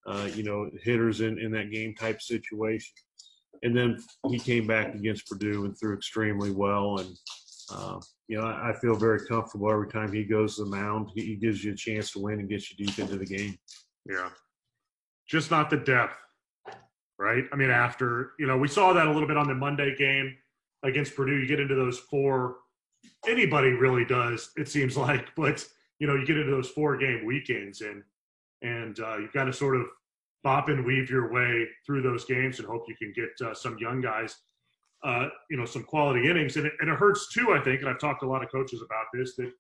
uh, 0.08 0.30
you 0.34 0.44
know, 0.44 0.70
hitters 0.82 1.20
in, 1.20 1.38
in 1.40 1.52
that 1.52 1.72
game 1.72 1.94
type 1.94 2.22
situation. 2.22 2.94
And 3.64 3.76
then 3.76 3.98
he 4.30 4.40
came 4.40 4.68
back 4.68 4.96
against 4.96 5.28
Purdue 5.28 5.66
and 5.66 5.78
threw 5.78 5.96
extremely 5.96 6.52
well. 6.52 7.00
And 7.00 7.16
uh, 7.72 8.00
you 8.28 8.38
know, 8.38 8.46
I, 8.46 8.70
I, 8.70 8.74
feel 8.74 8.96
very 8.96 9.26
comfortable 9.28 9.72
every 9.72 9.88
time 9.88 10.12
he 10.12 10.24
goes 10.24 10.56
to 10.56 10.64
the 10.64 10.70
mound. 10.70 11.12
He, 11.14 11.22
he, 11.26 11.36
gives 11.36 11.64
you 11.64 11.74
a 11.74 11.76
chance 11.76 12.12
to 12.12 12.20
win 12.20 12.40
and 12.40 12.50
gets 12.50 12.72
you 12.72 12.84
deep 12.84 12.98
into 12.98 13.16
the 13.16 13.26
game. 13.26 13.58
Yeah, 14.06 14.30
just 15.28 15.52
not 15.52 15.70
the 15.70 15.78
depth, 15.78 16.16
right? 17.20 17.44
I 17.52 17.56
mean, 17.56 17.70
after 17.70 18.32
you 18.40 18.48
know, 18.48 18.58
we 18.58 18.68
saw 18.68 18.94
that 18.94 19.08
a 19.08 19.12
little 19.12 19.28
bit 19.28 19.38
on 19.38 19.48
the 19.48 19.54
Monday 19.54 19.96
game 19.96 20.36
against 20.84 21.16
Purdue. 21.16 21.38
You 21.38 21.48
get 21.48 21.60
into 21.60 21.76
those 21.76 22.00
four. 22.00 22.58
Anybody 23.28 23.70
really 23.70 24.06
does, 24.06 24.52
it 24.58 24.68
seems 24.68 24.98
like, 24.98 25.28
but 25.36 25.66
you 26.00 26.08
know, 26.08 26.16
you 26.16 26.26
get 26.26 26.38
into 26.38 26.52
those 26.52 26.70
four 26.70 26.98
game 26.98 27.26
weekends 27.26 27.82
and 27.82 28.04
and 28.62 29.00
uh, 29.00 29.18
you've 29.18 29.34
got 29.34 29.46
to 29.46 29.54
sort 29.54 29.76
of 29.76 29.86
bop 30.44 30.70
and 30.70 30.86
weave 30.86 31.10
your 31.10 31.32
way 31.32 31.68
through 31.86 32.02
those 32.02 32.26
games 32.26 32.60
and 32.60 32.68
hope 32.68 32.86
you 32.88 32.96
can 32.96 33.14
get 33.14 33.30
uh, 33.46 33.54
some 33.54 33.78
young 33.78 34.02
guys, 34.02 34.36
uh, 35.04 35.28
you 35.50 35.58
know, 35.58 35.66
some 35.66 35.84
quality 35.84 36.30
innings. 36.30 36.56
And 36.56 36.66
it, 36.66 36.74
and 36.80 36.90
it 36.90 36.98
hurts 36.98 37.32
too, 37.34 37.52
I 37.52 37.62
think. 37.62 37.82
And 37.82 37.90
I've 37.90 38.00
talked 38.00 38.22
to 38.22 38.28
a 38.28 38.30
lot 38.30 38.44
of 38.44 38.52
coaches 38.52 38.82
about 38.82 39.06
this 39.14 39.36
that 39.36 39.52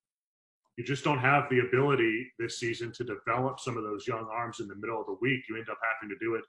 you 0.77 0.85
just 0.85 1.03
don't 1.03 1.19
have 1.19 1.49
the 1.49 1.59
ability 1.59 2.31
this 2.39 2.59
season 2.59 2.93
to 2.93 3.03
develop 3.03 3.59
some 3.59 3.75
of 3.75 3.83
those 3.83 4.07
young 4.07 4.27
arms 4.31 4.61
in 4.61 4.67
the 4.67 4.75
middle 4.75 4.99
of 4.99 5.07
the 5.07 5.17
week. 5.21 5.41
You 5.49 5.57
end 5.57 5.69
up 5.69 5.77
having 5.83 6.15
to 6.15 6.25
do 6.25 6.35
it 6.35 6.43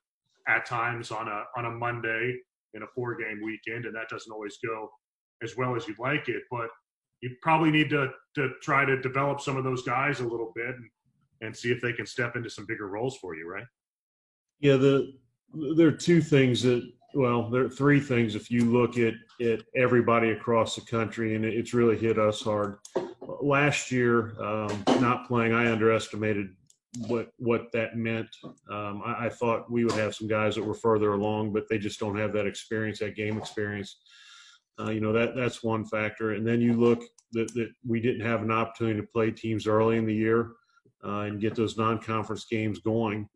at 0.49 0.65
times 0.65 1.11
on 1.11 1.27
a 1.27 1.43
on 1.57 1.65
a 1.67 1.71
Monday 1.71 2.37
in 2.75 2.83
a 2.85 2.87
four 2.95 3.17
game 3.17 3.41
weekend, 3.45 3.87
and 3.87 3.95
that 3.97 4.09
doesn't 4.09 4.33
always 4.33 4.59
go 4.65 4.89
as 5.43 5.57
well 5.57 5.75
as 5.75 5.89
you'd 5.89 5.99
like 5.99 6.29
it. 6.29 6.45
But 6.49 6.69
you 7.23 7.35
probably 7.43 7.73
need 7.73 7.91
to 7.91 8.11
to 8.37 8.51
try 8.63 8.85
to 8.85 9.01
develop 9.01 9.41
some 9.41 9.57
of 9.57 9.65
those 9.65 9.83
guys 9.83 10.21
a 10.21 10.25
little 10.25 10.53
bit 10.55 10.77
and, 10.77 10.91
and 11.41 11.57
see 11.57 11.73
if 11.73 11.81
they 11.81 11.93
can 11.93 12.07
step 12.07 12.37
into 12.37 12.49
some 12.49 12.67
bigger 12.67 12.87
roles 12.87 13.17
for 13.19 13.35
you, 13.35 13.49
right? 13.51 13.67
Yeah, 14.61 14.77
the 14.77 15.15
there 15.77 15.89
are 15.89 15.93
two 15.93 16.21
things 16.21 16.63
that 16.63 16.89
well, 17.15 17.51
there 17.51 17.65
are 17.65 17.71
three 17.71 18.01
things 18.01 18.35
if 18.35 18.51
you 18.51 18.65
look 18.65 18.97
at 18.99 19.15
at 19.41 19.63
everybody 19.75 20.31
across 20.31 20.77
the 20.77 20.83
country, 20.83 21.35
and 21.35 21.45
it's 21.45 21.75
really 21.75 21.97
hit 21.97 22.19
us 22.19 22.43
hard. 22.43 22.79
Last 23.41 23.91
year, 23.91 24.35
um, 24.41 24.85
not 25.01 25.27
playing, 25.27 25.53
I 25.53 25.71
underestimated 25.71 26.51
what 27.07 27.31
what 27.39 27.73
that 27.73 27.97
meant. 27.97 28.29
Um, 28.71 29.03
I, 29.05 29.27
I, 29.27 29.29
thought 29.29 29.71
we 29.71 29.85
would 29.85 29.95
have 29.95 30.15
some 30.15 30.29
guys 30.29 30.57
that 30.57 30.65
were 30.65 30.75
further 30.75 31.13
along, 31.13 31.53
but 31.53 31.69
they 31.69 31.79
just 31.79 32.01
don't 32.01 32.19
have 32.19 32.33
that 32.33 32.47
experience, 32.47 32.99
that 32.99 33.17
game 33.17 33.39
experience. 33.39 34.01
Uh, 34.79 34.91
you 34.91 35.01
know 35.01 35.13
that 35.13 35.37
that's 35.37 35.63
one 35.63 35.85
factor, 35.85 36.33
and 36.33 36.47
then 36.47 36.61
you 36.61 36.75
look 36.75 37.03
that, 37.33 37.53
that 37.55 37.71
we 37.87 38.01
didn't 38.01 38.27
have 38.27 38.43
an 38.43 38.51
opportunity 38.51 39.01
to 39.01 39.07
play 39.07 39.31
teams 39.31 39.67
early 39.67 39.97
in 39.99 40.07
the 40.07 40.15
year 40.15 40.53
uh, 41.05 41.21
and 41.21 41.41
get 41.41 41.55
those 41.55 41.77
non-conference 41.77 42.47
games 42.47 42.81
going. 42.81 43.29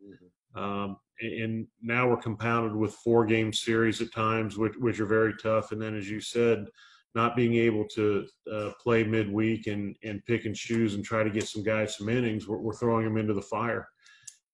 Um, 0.55 0.97
and 1.21 1.67
now 1.81 2.09
we're 2.09 2.17
compounded 2.17 2.75
with 2.75 2.93
four 2.95 3.25
game 3.25 3.53
series 3.53 4.01
at 4.01 4.13
times, 4.13 4.57
which, 4.57 4.73
which 4.79 4.99
are 4.99 5.05
very 5.05 5.33
tough. 5.41 5.71
And 5.71 5.81
then, 5.81 5.95
as 5.95 6.09
you 6.09 6.19
said, 6.19 6.65
not 7.13 7.35
being 7.35 7.55
able 7.55 7.85
to 7.95 8.27
uh, 8.51 8.71
play 8.81 9.03
midweek 9.03 9.67
and, 9.67 9.95
and 10.03 10.25
pick 10.25 10.45
and 10.45 10.55
choose 10.55 10.95
and 10.95 11.03
try 11.03 11.23
to 11.23 11.29
get 11.29 11.47
some 11.47 11.63
guys 11.63 11.97
some 11.97 12.09
innings, 12.09 12.47
we're, 12.47 12.57
we're 12.57 12.75
throwing 12.75 13.05
them 13.05 13.17
into 13.17 13.33
the 13.33 13.41
fire. 13.41 13.87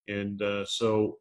And 0.08 0.40
uh, 0.42 0.66
so 0.66 1.18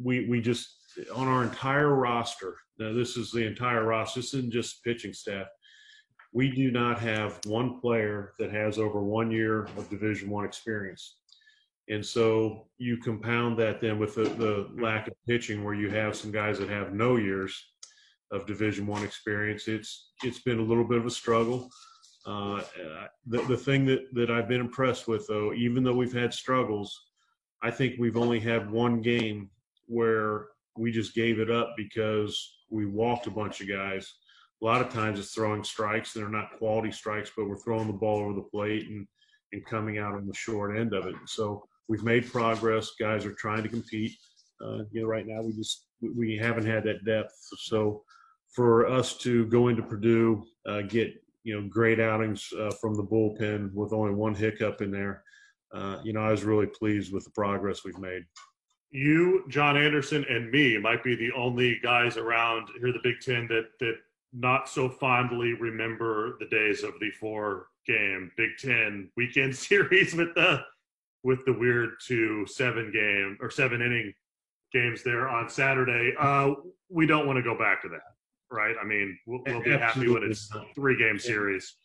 we, 0.00 0.28
we 0.28 0.40
just, 0.40 0.76
on 1.14 1.26
our 1.26 1.42
entire 1.42 1.94
roster, 1.94 2.56
now 2.78 2.92
this 2.92 3.16
is 3.16 3.32
the 3.32 3.44
entire 3.44 3.84
roster, 3.84 4.20
this 4.20 4.34
isn't 4.34 4.52
just 4.52 4.84
pitching 4.84 5.12
staff. 5.12 5.46
We 6.32 6.50
do 6.52 6.70
not 6.70 7.00
have 7.00 7.40
one 7.46 7.80
player 7.80 8.32
that 8.38 8.52
has 8.52 8.78
over 8.78 9.02
one 9.02 9.32
year 9.32 9.64
of 9.76 9.90
Division 9.90 10.30
One 10.30 10.44
experience. 10.44 11.16
And 11.90 12.06
so 12.06 12.68
you 12.78 12.96
compound 12.98 13.58
that 13.58 13.80
then 13.80 13.98
with 13.98 14.14
the, 14.14 14.22
the 14.22 14.70
lack 14.80 15.08
of 15.08 15.14
pitching, 15.28 15.64
where 15.64 15.74
you 15.74 15.90
have 15.90 16.16
some 16.16 16.30
guys 16.30 16.58
that 16.60 16.68
have 16.68 16.94
no 16.94 17.16
years 17.16 17.52
of 18.30 18.46
Division 18.46 18.86
One 18.86 19.02
experience. 19.02 19.66
It's 19.66 20.12
it's 20.22 20.38
been 20.38 20.60
a 20.60 20.62
little 20.62 20.84
bit 20.84 20.98
of 20.98 21.06
a 21.06 21.10
struggle. 21.10 21.68
Uh, 22.26 22.62
the 23.26 23.42
the 23.42 23.56
thing 23.56 23.84
that 23.86 24.02
that 24.12 24.30
I've 24.30 24.48
been 24.48 24.60
impressed 24.60 25.08
with, 25.08 25.26
though, 25.26 25.52
even 25.52 25.82
though 25.82 25.94
we've 25.94 26.12
had 26.12 26.32
struggles, 26.32 27.06
I 27.60 27.72
think 27.72 27.96
we've 27.98 28.16
only 28.16 28.38
had 28.38 28.70
one 28.70 29.02
game 29.02 29.50
where 29.86 30.46
we 30.76 30.92
just 30.92 31.12
gave 31.12 31.40
it 31.40 31.50
up 31.50 31.74
because 31.76 32.58
we 32.70 32.86
walked 32.86 33.26
a 33.26 33.32
bunch 33.32 33.60
of 33.60 33.68
guys. 33.68 34.14
A 34.62 34.64
lot 34.64 34.80
of 34.80 34.92
times 34.92 35.18
it's 35.18 35.34
throwing 35.34 35.64
strikes 35.64 36.12
that 36.12 36.22
are 36.22 36.28
not 36.28 36.56
quality 36.56 36.92
strikes, 36.92 37.32
but 37.36 37.48
we're 37.48 37.56
throwing 37.56 37.88
the 37.88 37.92
ball 37.94 38.20
over 38.20 38.34
the 38.34 38.42
plate 38.42 38.88
and 38.88 39.08
and 39.52 39.66
coming 39.66 39.98
out 39.98 40.14
on 40.14 40.28
the 40.28 40.34
short 40.34 40.78
end 40.78 40.94
of 40.94 41.06
it. 41.06 41.16
So 41.26 41.64
we've 41.90 42.04
made 42.04 42.30
progress. 42.30 42.92
Guys 42.98 43.26
are 43.26 43.34
trying 43.34 43.64
to 43.64 43.68
compete. 43.68 44.12
Uh, 44.64 44.84
you 44.92 45.02
know, 45.02 45.08
right 45.08 45.26
now 45.26 45.42
we 45.42 45.52
just 45.52 45.88
we 46.00 46.38
haven't 46.38 46.64
had 46.64 46.84
that 46.84 47.04
depth. 47.04 47.34
So 47.58 48.04
for 48.54 48.86
us 48.86 49.18
to 49.18 49.46
go 49.46 49.68
into 49.68 49.82
Purdue, 49.82 50.44
uh, 50.66 50.82
get 50.82 51.12
you 51.42 51.60
know 51.60 51.68
great 51.68 51.98
outings 51.98 52.48
uh, 52.58 52.70
from 52.80 52.94
the 52.94 53.02
bullpen 53.02 53.74
with 53.74 53.92
only 53.92 54.14
one 54.14 54.34
hiccup 54.34 54.80
in 54.80 54.90
there, 54.92 55.24
uh, 55.74 55.98
you 56.04 56.12
know, 56.12 56.20
I 56.20 56.30
was 56.30 56.44
really 56.44 56.66
pleased 56.66 57.12
with 57.12 57.24
the 57.24 57.30
progress 57.30 57.84
we've 57.84 57.98
made. 57.98 58.22
You, 58.92 59.44
John 59.48 59.76
Anderson, 59.76 60.24
and 60.28 60.50
me 60.50 60.78
might 60.78 61.02
be 61.02 61.16
the 61.16 61.32
only 61.36 61.78
guys 61.82 62.16
around 62.16 62.68
here, 62.78 62.92
the 62.92 63.00
Big 63.02 63.20
Ten, 63.20 63.48
that 63.48 63.66
that 63.80 63.96
not 64.32 64.68
so 64.68 64.88
fondly 64.88 65.54
remember 65.54 66.36
the 66.38 66.46
days 66.46 66.84
of 66.84 66.92
the 67.00 67.10
four 67.18 67.66
game 67.84 68.30
Big 68.36 68.50
Ten 68.58 69.10
weekend 69.16 69.56
series 69.68 70.14
with 70.14 70.34
the 70.36 70.62
with 71.22 71.44
the 71.44 71.52
weird 71.52 71.90
two 72.06 72.46
seven 72.46 72.90
game 72.92 73.36
or 73.40 73.50
seven 73.50 73.82
inning 73.82 74.12
games 74.72 75.02
there 75.02 75.28
on 75.28 75.48
Saturday. 75.48 76.14
Uh, 76.18 76.52
we 76.88 77.06
don't 77.06 77.26
want 77.26 77.36
to 77.36 77.42
go 77.42 77.56
back 77.56 77.82
to 77.82 77.88
that, 77.88 78.00
right? 78.50 78.74
I 78.80 78.84
mean, 78.84 79.18
we'll, 79.26 79.40
we'll 79.46 79.62
be 79.62 79.70
happy 79.70 80.08
when 80.08 80.22
it's 80.22 80.50
three 80.74 80.96
game 80.96 81.18
series. 81.18 81.76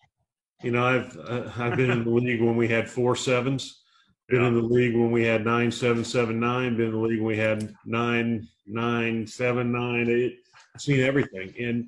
You 0.63 0.71
know, 0.71 0.85
I've 0.85 1.17
uh, 1.17 1.49
I've 1.57 1.75
been 1.75 1.91
in 1.91 2.03
the 2.03 2.09
league 2.09 2.41
when 2.41 2.55
we 2.55 2.67
had 2.67 2.89
four 2.89 3.15
sevens. 3.15 3.81
Been 4.27 4.41
yeah. 4.41 4.47
in 4.47 4.55
the 4.55 4.61
league 4.61 4.95
when 4.95 5.11
we 5.11 5.23
had 5.23 5.45
nine 5.45 5.71
seven 5.71 6.03
seven 6.03 6.39
nine. 6.39 6.77
Been 6.77 6.87
in 6.87 6.91
the 6.93 6.97
league 6.97 7.19
when 7.19 7.27
we 7.27 7.37
had 7.37 7.75
nine 7.85 8.47
nine 8.65 9.27
seven 9.27 9.71
nine 9.71 10.09
eight. 10.09 10.39
I've 10.73 10.81
seen 10.81 11.01
everything, 11.01 11.53
and 11.59 11.87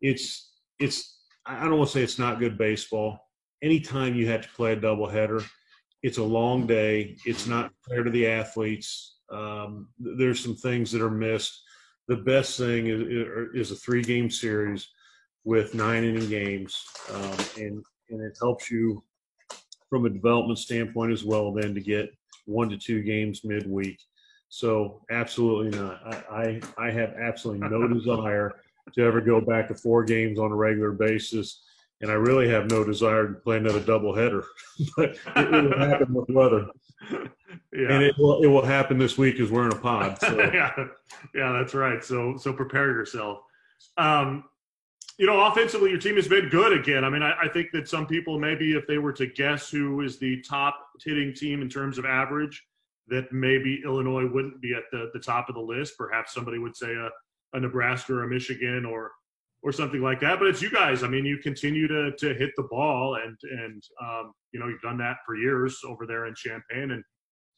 it's 0.00 0.52
it's. 0.78 1.20
I 1.44 1.64
don't 1.64 1.78
want 1.78 1.90
to 1.90 1.98
say 1.98 2.02
it's 2.02 2.18
not 2.18 2.40
good 2.40 2.58
baseball. 2.58 3.20
Anytime 3.62 4.16
you 4.16 4.28
have 4.28 4.42
to 4.42 4.48
play 4.48 4.72
a 4.72 4.76
doubleheader, 4.76 5.46
it's 6.06 6.18
a 6.18 6.22
long 6.22 6.68
day. 6.68 7.16
It's 7.26 7.48
not 7.48 7.72
fair 7.88 8.04
to 8.04 8.10
the 8.10 8.28
athletes. 8.28 9.16
Um, 9.28 9.88
there's 9.98 10.38
some 10.38 10.54
things 10.54 10.92
that 10.92 11.02
are 11.02 11.10
missed. 11.10 11.64
The 12.06 12.14
best 12.14 12.56
thing 12.56 12.86
is, 12.86 13.26
is 13.54 13.72
a 13.72 13.74
three 13.74 14.02
game 14.02 14.30
series 14.30 14.86
with 15.42 15.74
nine 15.74 16.04
inning 16.04 16.28
games, 16.28 16.80
um, 17.12 17.36
and 17.56 17.84
and 18.10 18.20
it 18.22 18.38
helps 18.40 18.70
you 18.70 19.02
from 19.90 20.06
a 20.06 20.10
development 20.10 20.60
standpoint 20.60 21.12
as 21.12 21.24
well. 21.24 21.52
Then 21.52 21.74
to 21.74 21.80
get 21.80 22.14
one 22.44 22.68
to 22.68 22.78
two 22.78 23.02
games 23.02 23.44
midweek. 23.44 23.98
So 24.48 25.02
absolutely 25.10 25.76
not. 25.76 26.00
I, 26.06 26.60
I, 26.78 26.86
I 26.86 26.90
have 26.92 27.14
absolutely 27.14 27.68
no 27.68 27.88
desire 27.92 28.60
to 28.94 29.02
ever 29.02 29.20
go 29.20 29.40
back 29.40 29.66
to 29.68 29.74
four 29.74 30.04
games 30.04 30.38
on 30.38 30.52
a 30.52 30.54
regular 30.54 30.92
basis 30.92 31.64
and 32.00 32.10
I 32.10 32.14
really 32.14 32.48
have 32.48 32.70
no 32.70 32.84
desire 32.84 33.28
to 33.28 33.34
play 33.34 33.56
another 33.56 33.80
doubleheader, 33.80 34.44
but 34.96 35.16
it, 35.36 35.50
will 35.50 35.78
happen 35.78 36.14
with 36.14 36.28
weather. 36.30 36.68
Yeah. 37.72 37.92
And 37.92 38.02
it 38.02 38.16
will 38.18 38.42
it 38.42 38.46
will 38.46 38.64
happen 38.64 38.98
this 38.98 39.18
week 39.18 39.38
as 39.38 39.50
we're 39.50 39.66
in 39.66 39.72
a 39.72 39.78
pod. 39.78 40.18
So. 40.18 40.38
yeah, 40.54 40.72
yeah, 41.34 41.52
that's 41.52 41.74
right. 41.74 42.02
So 42.02 42.36
so 42.36 42.52
prepare 42.52 42.86
yourself. 42.86 43.40
Um, 43.98 44.44
you 45.18 45.26
know, 45.26 45.44
offensively, 45.44 45.90
your 45.90 45.98
team 45.98 46.16
has 46.16 46.26
been 46.26 46.48
good 46.48 46.72
again. 46.72 47.04
I 47.04 47.10
mean, 47.10 47.22
I, 47.22 47.34
I, 47.42 47.48
think 47.48 47.70
that 47.72 47.88
some 47.88 48.06
people 48.06 48.38
maybe 48.38 48.72
if 48.72 48.86
they 48.86 48.98
were 48.98 49.12
to 49.14 49.26
guess 49.26 49.68
who 49.70 50.00
is 50.00 50.18
the 50.18 50.40
top 50.42 50.86
hitting 51.04 51.34
team 51.34 51.60
in 51.60 51.68
terms 51.68 51.98
of 51.98 52.04
average, 52.04 52.64
that 53.08 53.30
maybe 53.32 53.82
Illinois 53.84 54.26
wouldn't 54.26 54.60
be 54.60 54.74
at 54.74 54.84
the, 54.90 55.10
the 55.12 55.20
top 55.20 55.48
of 55.48 55.54
the 55.54 55.60
list. 55.60 55.96
Perhaps 55.98 56.34
somebody 56.34 56.58
would 56.58 56.76
say 56.76 56.92
a, 56.94 57.10
a 57.56 57.60
Nebraska 57.60 58.14
or 58.14 58.24
a 58.24 58.28
Michigan 58.28 58.84
or 58.84 59.12
or 59.66 59.72
something 59.72 60.00
like 60.00 60.20
that. 60.20 60.38
But 60.38 60.46
it's 60.46 60.62
you 60.62 60.70
guys. 60.70 61.02
I 61.02 61.08
mean, 61.08 61.26
you 61.26 61.38
continue 61.38 61.88
to 61.88 62.12
to 62.18 62.34
hit 62.34 62.50
the 62.56 62.68
ball, 62.70 63.16
and 63.16 63.36
and 63.50 63.82
um, 64.00 64.32
you 64.52 64.60
know 64.60 64.68
you've 64.68 64.80
done 64.80 64.96
that 64.98 65.16
for 65.26 65.34
years 65.36 65.80
over 65.84 66.06
there 66.06 66.26
in 66.26 66.34
Champaign, 66.36 66.92
and 66.92 67.02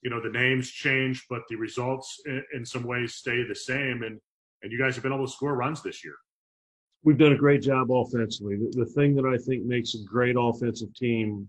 you 0.00 0.08
know 0.08 0.20
the 0.20 0.30
names 0.30 0.70
change, 0.70 1.26
but 1.28 1.42
the 1.50 1.56
results 1.56 2.18
in, 2.24 2.42
in 2.54 2.64
some 2.64 2.84
ways 2.84 3.16
stay 3.16 3.44
the 3.46 3.54
same. 3.54 4.02
And 4.04 4.18
and 4.62 4.72
you 4.72 4.78
guys 4.78 4.94
have 4.94 5.02
been 5.02 5.12
able 5.12 5.26
to 5.26 5.32
score 5.32 5.54
runs 5.54 5.82
this 5.82 6.02
year. 6.02 6.14
We've 7.04 7.18
done 7.18 7.32
a 7.32 7.36
great 7.36 7.60
job 7.60 7.92
offensively. 7.92 8.56
The, 8.56 8.84
the 8.84 8.90
thing 8.92 9.14
that 9.16 9.26
I 9.26 9.36
think 9.36 9.66
makes 9.66 9.94
a 9.94 10.02
great 10.04 10.34
offensive 10.38 10.92
team 10.94 11.46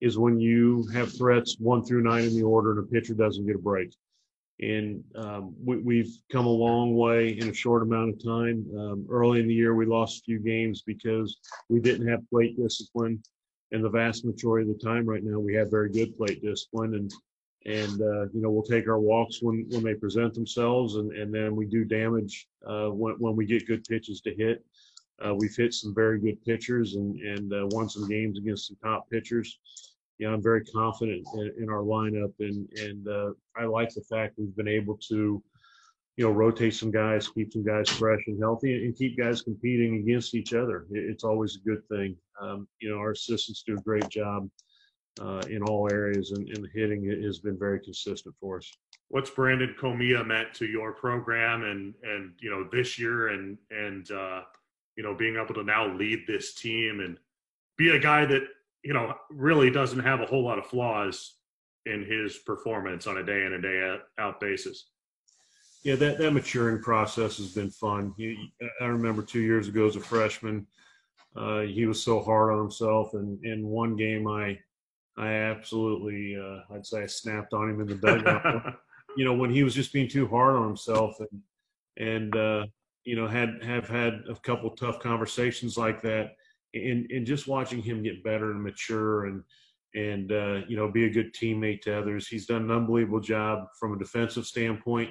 is 0.00 0.18
when 0.18 0.40
you 0.40 0.88
have 0.94 1.14
threats 1.16 1.56
one 1.60 1.84
through 1.84 2.02
nine 2.02 2.24
in 2.24 2.34
the 2.34 2.42
order 2.42 2.72
and 2.72 2.80
a 2.80 2.90
pitcher 2.90 3.14
doesn't 3.14 3.46
get 3.46 3.56
a 3.56 3.60
break 3.60 3.92
and 4.62 5.02
um, 5.16 5.54
we, 5.64 5.98
have 5.98 6.06
come 6.30 6.46
a 6.46 6.50
long 6.50 6.94
way 6.94 7.36
in 7.36 7.48
a 7.48 7.54
short 7.54 7.82
amount 7.82 8.10
of 8.10 8.24
time. 8.24 8.64
Um, 8.78 9.06
early 9.10 9.40
in 9.40 9.48
the 9.48 9.54
year, 9.54 9.74
we 9.74 9.86
lost 9.86 10.20
a 10.20 10.22
few 10.22 10.38
games 10.38 10.82
because 10.82 11.36
we 11.68 11.80
didn't 11.80 12.06
have 12.06 12.28
plate 12.30 12.56
discipline, 12.56 13.20
and 13.72 13.84
the 13.84 13.90
vast 13.90 14.24
majority 14.24 14.70
of 14.70 14.78
the 14.78 14.84
time 14.84 15.04
right 15.04 15.24
now, 15.24 15.40
we 15.40 15.54
have 15.54 15.70
very 15.70 15.90
good 15.90 16.16
plate 16.16 16.42
discipline. 16.42 16.94
And 16.94 17.12
and 17.64 18.00
uh, 18.00 18.22
you 18.32 18.40
know 18.40 18.50
we'll 18.50 18.62
take 18.62 18.88
our 18.88 18.98
walks 18.98 19.38
when 19.40 19.66
when 19.70 19.82
they 19.82 19.94
present 19.94 20.34
themselves, 20.34 20.96
and 20.96 21.12
and 21.12 21.34
then 21.34 21.54
we 21.56 21.66
do 21.66 21.84
damage 21.84 22.48
uh, 22.66 22.88
when 22.88 23.14
when 23.14 23.36
we 23.36 23.46
get 23.46 23.66
good 23.66 23.84
pitches 23.84 24.20
to 24.22 24.34
hit. 24.34 24.64
Uh, 25.24 25.34
we've 25.34 25.54
hit 25.54 25.72
some 25.72 25.94
very 25.94 26.20
good 26.20 26.42
pitchers 26.44 26.94
and 26.94 27.20
and 27.20 27.52
uh, 27.52 27.66
won 27.70 27.88
some 27.88 28.08
games 28.08 28.38
against 28.38 28.68
some 28.68 28.76
top 28.82 29.08
pitchers. 29.10 29.58
Yeah, 30.22 30.28
I'm 30.28 30.42
very 30.42 30.64
confident 30.64 31.26
in, 31.34 31.52
in 31.64 31.68
our 31.68 31.82
lineup, 31.82 32.32
and 32.38 32.68
and 32.78 33.08
uh, 33.08 33.30
I 33.56 33.64
like 33.64 33.92
the 33.92 34.02
fact 34.02 34.38
we've 34.38 34.54
been 34.54 34.68
able 34.68 34.96
to, 35.08 35.42
you 36.16 36.24
know, 36.24 36.30
rotate 36.30 36.74
some 36.74 36.92
guys, 36.92 37.26
keep 37.26 37.52
some 37.52 37.64
guys 37.64 37.88
fresh 37.88 38.20
and 38.28 38.38
healthy, 38.38 38.84
and 38.84 38.96
keep 38.96 39.18
guys 39.18 39.42
competing 39.42 39.96
against 39.96 40.36
each 40.36 40.54
other. 40.54 40.86
It's 40.92 41.24
always 41.24 41.56
a 41.56 41.68
good 41.68 41.82
thing. 41.88 42.16
Um, 42.40 42.68
you 42.80 42.88
know, 42.88 42.98
our 42.98 43.10
assistants 43.10 43.64
do 43.66 43.74
a 43.76 43.80
great 43.80 44.08
job 44.10 44.48
uh, 45.20 45.42
in 45.50 45.60
all 45.64 45.90
areas, 45.90 46.30
and, 46.30 46.48
and 46.50 46.62
the 46.62 46.68
hitting 46.72 47.04
has 47.24 47.40
been 47.40 47.58
very 47.58 47.80
consistent 47.80 48.36
for 48.40 48.58
us. 48.58 48.72
What's 49.08 49.28
Branden 49.28 49.74
Comia 49.74 50.24
meant 50.24 50.54
to 50.54 50.66
your 50.66 50.92
program, 50.92 51.64
and 51.64 51.94
and 52.04 52.34
you 52.40 52.48
know 52.48 52.68
this 52.70 52.96
year, 52.96 53.30
and 53.30 53.58
and 53.72 54.08
uh, 54.12 54.42
you 54.94 55.02
know 55.02 55.16
being 55.16 55.34
able 55.34 55.54
to 55.54 55.64
now 55.64 55.92
lead 55.92 56.28
this 56.28 56.54
team 56.54 57.00
and 57.00 57.18
be 57.76 57.88
a 57.88 57.98
guy 57.98 58.24
that 58.24 58.42
you 58.84 58.92
know 58.92 59.14
really 59.30 59.70
doesn't 59.70 60.00
have 60.00 60.20
a 60.20 60.26
whole 60.26 60.44
lot 60.44 60.58
of 60.58 60.66
flaws 60.66 61.36
in 61.86 62.04
his 62.04 62.38
performance 62.38 63.06
on 63.06 63.18
a 63.18 63.24
day 63.24 63.44
in 63.44 63.52
and 63.52 63.62
day 63.62 63.98
out 64.18 64.40
basis. 64.40 64.88
Yeah, 65.82 65.96
that, 65.96 66.18
that 66.18 66.30
maturing 66.30 66.80
process 66.80 67.38
has 67.38 67.52
been 67.52 67.70
fun. 67.70 68.14
He, 68.16 68.52
I 68.80 68.84
remember 68.84 69.20
two 69.20 69.40
years 69.40 69.66
ago 69.66 69.88
as 69.88 69.96
a 69.96 70.00
freshman, 70.00 70.64
uh, 71.34 71.62
he 71.62 71.86
was 71.86 72.00
so 72.00 72.20
hard 72.20 72.52
on 72.52 72.58
himself, 72.60 73.14
and 73.14 73.44
in 73.44 73.66
one 73.66 73.96
game 73.96 74.28
I 74.28 74.58
I 75.16 75.28
absolutely, 75.28 76.36
uh, 76.36 76.74
I'd 76.74 76.86
say 76.86 77.02
I 77.02 77.06
snapped 77.06 77.52
on 77.52 77.70
him 77.70 77.80
in 77.80 77.86
the 77.86 77.94
dugout. 77.94 78.76
you 79.16 79.24
know, 79.24 79.34
when 79.34 79.50
he 79.50 79.62
was 79.62 79.74
just 79.74 79.92
being 79.92 80.08
too 80.08 80.26
hard 80.26 80.56
on 80.56 80.66
himself 80.66 81.16
and, 81.20 81.42
and, 81.98 82.36
uh, 82.36 82.66
you 83.04 83.16
know, 83.16 83.26
had, 83.26 83.62
have 83.62 83.88
had 83.88 84.22
a 84.28 84.34
couple 84.36 84.70
tough 84.70 85.00
conversations 85.00 85.76
like 85.76 86.00
that 86.02 86.36
and, 86.74 87.10
and 87.10 87.26
just 87.26 87.48
watching 87.48 87.82
him 87.82 88.02
get 88.02 88.24
better 88.24 88.50
and 88.50 88.62
mature 88.62 89.26
and, 89.26 89.42
and, 89.94 90.32
uh, 90.32 90.60
you 90.68 90.76
know, 90.76 90.90
be 90.90 91.04
a 91.04 91.10
good 91.10 91.34
teammate 91.34 91.82
to 91.82 91.98
others. 91.98 92.26
He's 92.28 92.46
done 92.46 92.62
an 92.62 92.70
unbelievable 92.70 93.20
job 93.20 93.66
from 93.78 93.94
a 93.94 93.98
defensive 93.98 94.46
standpoint. 94.46 95.10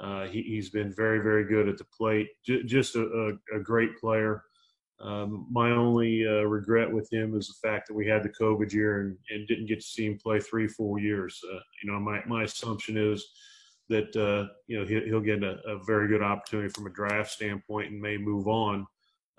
Uh, 0.00 0.26
he, 0.26 0.56
has 0.56 0.70
been 0.70 0.92
very, 0.94 1.20
very 1.20 1.44
good 1.44 1.68
at 1.68 1.76
the 1.76 1.84
plate. 1.84 2.28
J- 2.44 2.62
just 2.64 2.94
a, 2.96 3.36
a, 3.52 3.58
a 3.58 3.60
great 3.60 3.96
player. 3.98 4.42
Um, 5.00 5.46
my 5.50 5.70
only 5.70 6.26
uh, 6.26 6.42
regret 6.42 6.90
with 6.90 7.12
him 7.12 7.36
is 7.36 7.48
the 7.48 7.68
fact 7.68 7.86
that 7.86 7.94
we 7.94 8.06
had 8.06 8.22
the 8.22 8.30
COVID 8.30 8.72
year 8.72 9.00
and, 9.00 9.16
and 9.30 9.46
didn't 9.46 9.66
get 9.66 9.80
to 9.80 9.86
see 9.86 10.06
him 10.06 10.18
play 10.18 10.40
three, 10.40 10.66
four 10.66 10.98
years. 10.98 11.40
Uh, 11.52 11.58
you 11.82 11.90
know, 11.90 12.00
my, 12.00 12.20
my 12.26 12.42
assumption 12.42 12.96
is 12.96 13.24
that, 13.88 14.14
uh, 14.16 14.52
you 14.66 14.78
know, 14.78 14.84
he'll, 14.84 15.04
he'll 15.04 15.20
get 15.20 15.42
a, 15.42 15.58
a, 15.66 15.82
very 15.84 16.08
good 16.08 16.22
opportunity 16.22 16.68
from 16.68 16.86
a 16.86 16.90
draft 16.90 17.30
standpoint 17.30 17.90
and 17.90 18.00
may 18.00 18.16
move 18.16 18.48
on. 18.48 18.86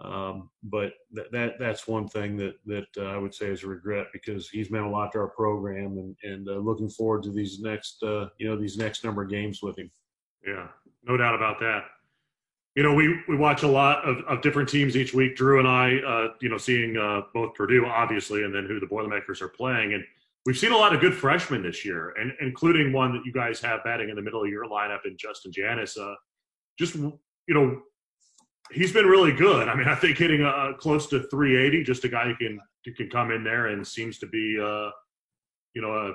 Um, 0.02 0.50
but 0.64 0.94
that, 1.12 1.32
that 1.32 1.60
that's 1.60 1.88
one 1.88 2.08
thing 2.08 2.38
that, 2.38 2.56
that 2.66 2.88
uh, 2.98 3.10
I 3.10 3.18
would 3.18 3.34
say 3.34 3.48
is 3.48 3.64
a 3.64 3.68
regret 3.68 4.08
because 4.14 4.50
he's 4.50 4.72
meant 4.72 4.86
a 4.86 4.90
lot 4.90 5.12
to 5.12 5.20
our 5.20 5.28
program 5.28 5.98
and, 5.98 6.16
and 6.24 6.48
uh, 6.48 6.54
looking 6.54 6.90
forward 6.90 7.24
to 7.24 7.32
these 7.32 7.60
next, 7.60 8.02
uh, 8.04 8.30
you 8.38 8.48
know, 8.48 8.56
these 8.56 8.78
next 8.78 9.04
number 9.04 9.24
of 9.24 9.30
games 9.30 9.62
with 9.62 9.78
him. 9.78 9.92
Yeah, 10.46 10.68
no 11.04 11.18
doubt 11.18 11.36
about 11.36 11.60
that 11.60 11.84
you 12.80 12.84
know, 12.84 12.94
we, 12.94 13.20
we 13.28 13.36
watch 13.36 13.64
a 13.64 13.68
lot 13.68 14.08
of, 14.08 14.20
of 14.26 14.42
different 14.42 14.70
teams 14.70 14.96
each 14.96 15.14
week. 15.14 15.36
Drew 15.36 15.60
and 15.60 15.68
I, 15.68 15.98
uh, 15.98 16.28
you 16.40 16.50
know, 16.50 16.58
seeing 16.58 16.96
uh, 16.98 17.24
both 17.34 17.54
Purdue, 17.56 17.86
obviously, 17.86 18.44
and 18.44 18.56
then 18.56 18.66
who 18.66 18.80
the 18.80 18.86
Boilermakers 18.86 19.42
are 19.42 19.50
playing. 19.50 19.96
And 19.96 20.04
we've 20.46 20.58
seen 20.58 20.72
a 20.72 20.78
lot 20.78 20.94
of 20.94 21.02
good 21.02 21.14
freshmen 21.14 21.64
this 21.64 21.84
year, 21.84 22.14
and 22.18 22.32
including 22.40 22.94
one 22.94 23.12
that 23.14 23.26
you 23.26 23.34
guys 23.34 23.60
have 23.60 23.84
batting 23.84 24.10
in 24.10 24.16
the 24.16 24.22
middle 24.22 24.44
of 24.44 24.50
your 24.50 24.66
lineup 24.66 25.00
in 25.06 25.18
Justin 25.18 25.52
Janas. 25.52 25.98
Uh, 25.98 26.16
just, 26.78 26.96
you 26.96 27.20
know, 27.50 27.82
he's 28.72 28.92
been 28.92 29.06
really 29.06 29.32
good. 29.32 29.68
I 29.68 29.76
mean, 29.76 29.88
I 29.88 29.96
think 29.96 30.18
hitting 30.18 30.42
a, 30.42 30.74
close 30.78 31.08
to 31.08 31.20
380, 31.30 31.84
just 31.84 32.04
a 32.04 32.10
guy 32.10 32.28
who 32.28 32.36
can, 32.36 32.60
who 32.86 32.94
can 32.94 33.10
come 33.10 33.32
in 33.32 33.44
there 33.44 33.68
and 33.68 33.86
seems 33.86 34.20
to 34.20 34.28
be, 34.28 34.58
uh, 34.60 34.90
you 35.74 35.82
know, 35.82 35.92
a 35.92 36.14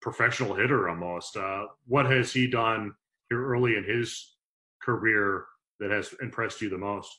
professional 0.00 0.54
hitter 0.54 0.88
almost. 0.88 1.36
Uh, 1.36 1.66
what 1.86 2.06
has 2.06 2.32
he 2.32 2.46
done 2.46 2.92
here 3.28 3.44
early 3.44 3.76
in 3.76 3.84
his 3.84 4.36
career 4.82 5.44
that 5.80 5.90
has 5.90 6.14
impressed 6.20 6.60
you 6.60 6.68
the 6.68 6.78
most? 6.78 7.16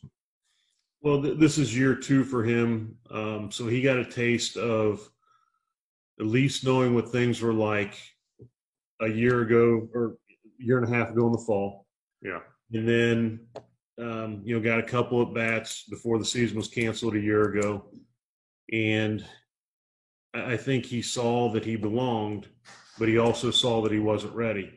Well, 1.02 1.22
th- 1.22 1.38
this 1.38 1.58
is 1.58 1.78
year 1.78 1.96
two 1.96 2.24
for 2.24 2.44
him. 2.44 2.98
Um, 3.12 3.52
so 3.52 3.68
he 3.68 3.82
got 3.82 3.98
a 3.98 4.06
taste 4.06 4.58
of 4.58 5.08
at 6.20 6.26
least 6.26 6.66
knowing 6.66 6.96
what 6.96 7.10
things 7.10 7.42
were 7.42 7.54
like 7.54 7.96
a 9.02 9.08
year 9.08 9.42
ago 9.42 9.88
or 9.94 10.18
year 10.58 10.80
and 10.80 10.92
a 10.92 10.96
half 10.98 11.12
ago 11.12 11.28
in 11.28 11.32
the 11.32 11.44
fall. 11.46 11.86
Yeah. 12.22 12.40
And 12.74 12.88
then, 12.88 13.40
um, 14.00 14.42
you 14.44 14.56
know, 14.56 14.62
got 14.62 14.80
a 14.80 14.84
couple 14.84 15.22
of 15.22 15.34
bats 15.34 15.84
before 15.90 16.20
the 16.20 16.26
season 16.26 16.58
was 16.58 16.68
canceled 16.68 17.16
a 17.16 17.20
year 17.20 17.44
ago. 17.44 17.86
And 18.72 19.26
I 20.34 20.58
think 20.58 20.86
he 20.86 21.02
saw 21.02 21.50
that 21.52 21.66
he 21.66 21.76
belonged, 21.76 22.48
but 23.00 23.08
he 23.08 23.18
also 23.18 23.50
saw 23.52 23.82
that 23.82 23.92
he 23.92 24.00
wasn't 24.00 24.36
ready. 24.36 24.72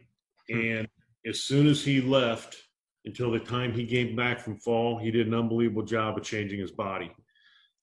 Hmm. 0.51 0.61
And 0.61 0.89
as 1.27 1.41
soon 1.41 1.67
as 1.67 1.85
he 1.85 2.01
left, 2.01 2.57
until 3.05 3.31
the 3.31 3.39
time 3.39 3.73
he 3.73 3.87
came 3.87 4.15
back 4.15 4.41
from 4.41 4.57
fall. 4.57 4.99
He 4.99 5.11
did 5.11 5.27
an 5.27 5.35
unbelievable 5.35 5.83
job 5.83 6.19
of 6.19 6.25
changing 6.25 6.61
his 6.61 6.71
body. 6.71 7.11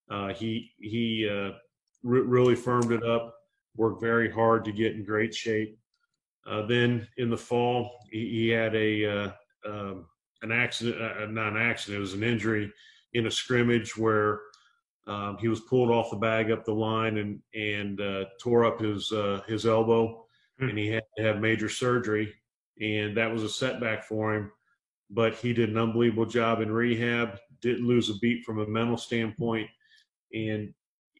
Uh, 0.09 0.29
he 0.29 0.71
he 0.79 1.27
uh, 1.29 1.51
re- 2.03 2.21
really 2.21 2.55
firmed 2.55 2.91
it 2.91 3.03
up, 3.03 3.35
worked 3.75 4.01
very 4.01 4.31
hard 4.31 4.63
to 4.65 4.71
get 4.71 4.93
in 4.93 5.03
great 5.03 5.33
shape. 5.33 5.77
Uh, 6.45 6.65
then 6.65 7.07
in 7.17 7.29
the 7.29 7.37
fall, 7.37 7.91
he, 8.09 8.29
he 8.29 8.49
had 8.49 8.73
a 8.75 9.05
uh, 9.05 9.31
um, 9.67 10.05
an 10.41 10.51
accident, 10.51 11.01
uh, 11.01 11.25
not 11.27 11.53
an 11.53 11.61
accident, 11.61 11.97
it 11.97 12.01
was 12.01 12.13
an 12.13 12.23
injury 12.23 12.71
in 13.13 13.27
a 13.27 13.31
scrimmage 13.31 13.97
where 13.97 14.41
um, 15.07 15.37
he 15.39 15.47
was 15.47 15.61
pulled 15.61 15.89
off 15.89 16.11
the 16.11 16.17
bag 16.17 16.51
up 16.51 16.65
the 16.65 16.73
line 16.73 17.17
and 17.17 17.39
and 17.55 18.01
uh, 18.01 18.25
tore 18.41 18.65
up 18.65 18.79
his 18.79 19.13
his 19.47 19.65
elbow, 19.65 20.25
mm-hmm. 20.59 20.69
and 20.69 20.77
he 20.77 20.87
had 20.87 21.03
to 21.17 21.23
have 21.23 21.39
major 21.39 21.69
surgery, 21.69 22.33
and 22.81 23.15
that 23.15 23.31
was 23.31 23.43
a 23.43 23.49
setback 23.49 24.03
for 24.03 24.35
him 24.35 24.51
but 25.09 25.35
he 25.35 25.53
did 25.53 25.69
an 25.69 25.77
unbelievable 25.77 26.25
job 26.25 26.61
in 26.61 26.71
rehab. 26.71 27.39
Didn't 27.61 27.87
lose 27.87 28.09
a 28.09 28.17
beat 28.19 28.43
from 28.43 28.59
a 28.59 28.67
mental 28.67 28.97
standpoint, 28.97 29.69
and 30.33 30.73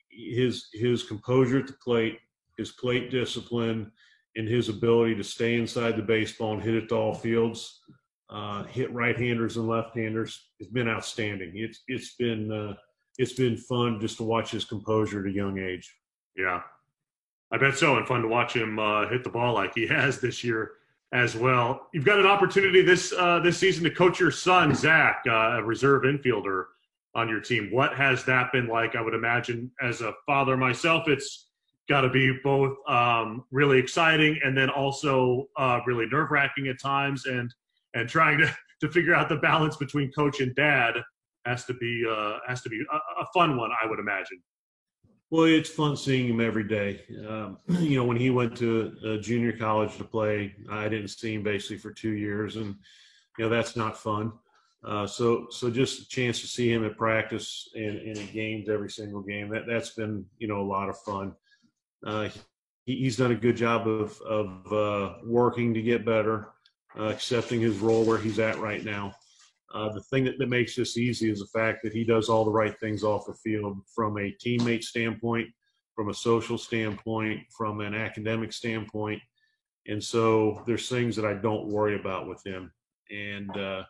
his 0.09 0.67
his 0.73 1.03
composure 1.03 1.59
at 1.59 1.67
the 1.67 1.73
plate, 1.73 2.19
his 2.57 2.71
plate 2.71 3.09
discipline, 3.09 3.91
and 4.35 4.47
his 4.47 4.69
ability 4.69 5.15
to 5.15 5.23
stay 5.23 5.55
inside 5.55 5.95
the 5.95 6.03
baseball 6.03 6.53
and 6.53 6.61
hit 6.61 6.75
it 6.75 6.89
to 6.89 6.95
all 6.95 7.13
fields, 7.13 7.81
uh, 8.29 8.63
hit 8.63 8.91
right-handers 8.93 9.57
and 9.57 9.67
left-handers, 9.67 10.49
It's 10.59 10.69
been 10.69 10.89
outstanding. 10.89 11.53
It's 11.55 11.81
it's 11.87 12.15
been 12.15 12.51
uh, 12.51 12.73
it's 13.17 13.33
been 13.33 13.57
fun 13.57 13.99
just 13.99 14.17
to 14.17 14.23
watch 14.23 14.51
his 14.51 14.65
composure 14.65 15.21
at 15.21 15.31
a 15.31 15.35
young 15.35 15.57
age. 15.59 15.93
Yeah, 16.35 16.61
I 17.51 17.57
bet 17.57 17.77
so, 17.77 17.97
and 17.97 18.07
fun 18.07 18.21
to 18.21 18.27
watch 18.27 18.55
him 18.55 18.79
uh, 18.79 19.07
hit 19.09 19.23
the 19.23 19.29
ball 19.29 19.53
like 19.53 19.73
he 19.73 19.87
has 19.97 20.19
this 20.19 20.43
year 20.43 20.71
as 21.13 21.35
well. 21.35 21.87
You've 21.93 22.05
got 22.05 22.19
an 22.19 22.25
opportunity 22.25 22.81
this 22.81 23.13
uh, 23.17 23.39
this 23.39 23.57
season 23.57 23.83
to 23.85 23.91
coach 23.91 24.19
your 24.19 24.31
son 24.31 24.75
Zach, 24.75 25.23
uh, 25.27 25.57
a 25.57 25.63
reserve 25.63 26.03
infielder, 26.03 26.65
on 27.15 27.27
your 27.27 27.39
team. 27.39 27.69
What 27.71 27.95
has 27.95 28.23
that 28.25 28.51
been 28.51 28.67
like? 28.67 28.95
I 28.95 29.01
would 29.01 29.15
imagine 29.15 29.71
as 29.81 30.01
a 30.01 30.13
father 30.25 30.55
myself, 30.55 31.07
it's 31.07 31.47
got 31.89 32.01
to 32.01 32.09
be 32.09 32.37
both 32.43 32.77
um, 32.87 33.45
really 33.51 33.79
exciting 33.79 34.39
and 34.43 34.55
then 34.55 34.69
also 34.69 35.47
uh, 35.55 35.79
really 35.87 36.05
nerve 36.05 36.31
wracking 36.31 36.67
at 36.67 36.79
times, 36.79 37.25
and 37.25 37.53
and 37.93 38.07
trying 38.07 38.39
to 38.39 38.55
to 38.81 38.89
figure 38.89 39.15
out 39.15 39.27
the 39.27 39.37
balance 39.37 39.75
between 39.75 40.11
coach 40.11 40.39
and 40.39 40.53
dad 40.55 40.93
has 41.45 41.65
to 41.65 41.73
be 41.73 42.05
uh, 42.09 42.37
has 42.47 42.61
to 42.61 42.69
be 42.69 42.83
a, 42.91 43.21
a 43.21 43.25
fun 43.33 43.57
one, 43.57 43.71
I 43.83 43.87
would 43.87 43.99
imagine. 43.99 44.41
Well, 45.29 45.43
it's 45.43 45.69
fun 45.69 45.97
seeing 45.97 46.29
him 46.29 46.39
every 46.39 46.63
day. 46.63 47.01
Um, 47.27 47.57
you 47.67 47.97
know, 47.97 48.05
when 48.05 48.17
he 48.17 48.29
went 48.29 48.55
to 48.57 48.95
a 49.05 49.17
junior 49.17 49.51
college 49.51 49.97
to 49.97 50.03
play, 50.03 50.55
I 50.69 50.87
didn't 50.87 51.09
see 51.09 51.33
him 51.33 51.43
basically 51.43 51.77
for 51.77 51.91
two 51.91 52.11
years, 52.11 52.55
and 52.55 52.75
you 53.37 53.45
know 53.45 53.49
that's 53.49 53.75
not 53.75 53.97
fun. 53.97 54.31
Uh, 54.85 55.05
so, 55.07 55.47
so 55.49 55.69
just 55.69 56.01
a 56.01 56.07
chance 56.07 56.39
to 56.39 56.47
see 56.47 56.71
him 56.71 56.85
at 56.85 56.95
practice 56.95 57.67
and, 57.75 57.97
and 57.97 58.17
in 58.17 58.27
games 58.27 58.69
every 58.69 58.89
single 58.89 59.21
game 59.21 59.49
that 59.49 59.65
that's 59.67 59.89
been 59.89 60.23
you 60.37 60.47
know 60.47 60.61
a 60.61 60.63
lot 60.63 60.87
of 60.87 60.97
fun. 60.99 61.33
Uh, 62.05 62.29
he, 62.85 62.95
he's 62.95 63.17
done 63.17 63.31
a 63.31 63.35
good 63.35 63.57
job 63.57 63.87
of 63.87 64.19
of 64.21 64.71
uh, 64.71 65.15
working 65.25 65.73
to 65.73 65.81
get 65.81 66.05
better, 66.05 66.49
uh, 66.99 67.05
accepting 67.05 67.61
his 67.61 67.77
role 67.79 68.03
where 68.03 68.17
he's 68.17 68.39
at 68.39 68.59
right 68.59 68.83
now. 68.83 69.13
Uh, 69.73 69.89
the 69.93 70.01
thing 70.03 70.23
that, 70.23 70.37
that 70.39 70.49
makes 70.49 70.75
this 70.75 70.97
easy 70.97 71.29
is 71.29 71.39
the 71.39 71.59
fact 71.59 71.79
that 71.83 71.93
he 71.93 72.03
does 72.03 72.29
all 72.29 72.45
the 72.45 72.51
right 72.51 72.79
things 72.79 73.03
off 73.03 73.25
the 73.27 73.33
field 73.33 73.77
from 73.93 74.17
a 74.17 74.33
teammate 74.43 74.83
standpoint, 74.83 75.47
from 75.93 76.09
a 76.09 76.13
social 76.13 76.57
standpoint, 76.57 77.41
from 77.55 77.81
an 77.81 77.93
academic 77.93 78.53
standpoint. 78.53 79.21
And 79.87 80.03
so 80.03 80.63
there's 80.65 80.89
things 80.89 81.15
that 81.15 81.25
I 81.25 81.33
don't 81.33 81.67
worry 81.67 81.95
about 81.99 82.27
with 82.27 82.41
him. 82.45 82.71
And 83.11 83.51
uh, 83.57 83.83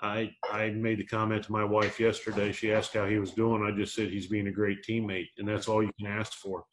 I 0.00 0.30
I 0.50 0.70
made 0.70 0.98
the 0.98 1.06
comment 1.06 1.44
to 1.44 1.52
my 1.52 1.64
wife 1.64 2.00
yesterday. 2.00 2.52
She 2.52 2.72
asked 2.72 2.94
how 2.94 3.06
he 3.06 3.18
was 3.18 3.32
doing. 3.32 3.62
I 3.62 3.76
just 3.76 3.94
said 3.94 4.08
he's 4.08 4.26
being 4.26 4.48
a 4.48 4.52
great 4.52 4.78
teammate, 4.82 5.28
and 5.38 5.46
that's 5.46 5.68
all 5.68 5.82
you 5.82 5.92
can 5.98 6.08
ask 6.08 6.32
for. 6.32 6.64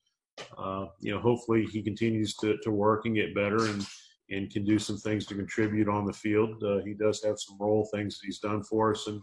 uh, 0.57 0.85
you 0.99 1.13
know, 1.13 1.19
hopefully 1.19 1.65
he 1.65 1.81
continues 1.81 2.35
to, 2.35 2.57
to 2.63 2.71
work 2.71 3.05
and 3.05 3.15
get 3.15 3.35
better 3.35 3.65
and, 3.65 3.85
and 4.29 4.51
can 4.51 4.65
do 4.65 4.77
some 4.77 4.97
things 4.97 5.25
to 5.25 5.35
contribute 5.35 5.87
on 5.87 6.05
the 6.05 6.13
field. 6.13 6.61
Uh, 6.63 6.79
he 6.79 6.93
does 6.93 7.23
have 7.23 7.39
some 7.39 7.57
role 7.59 7.87
things 7.93 8.19
that 8.19 8.25
he's 8.25 8.39
done 8.39 8.63
for 8.63 8.91
us. 8.91 9.07
And, 9.07 9.21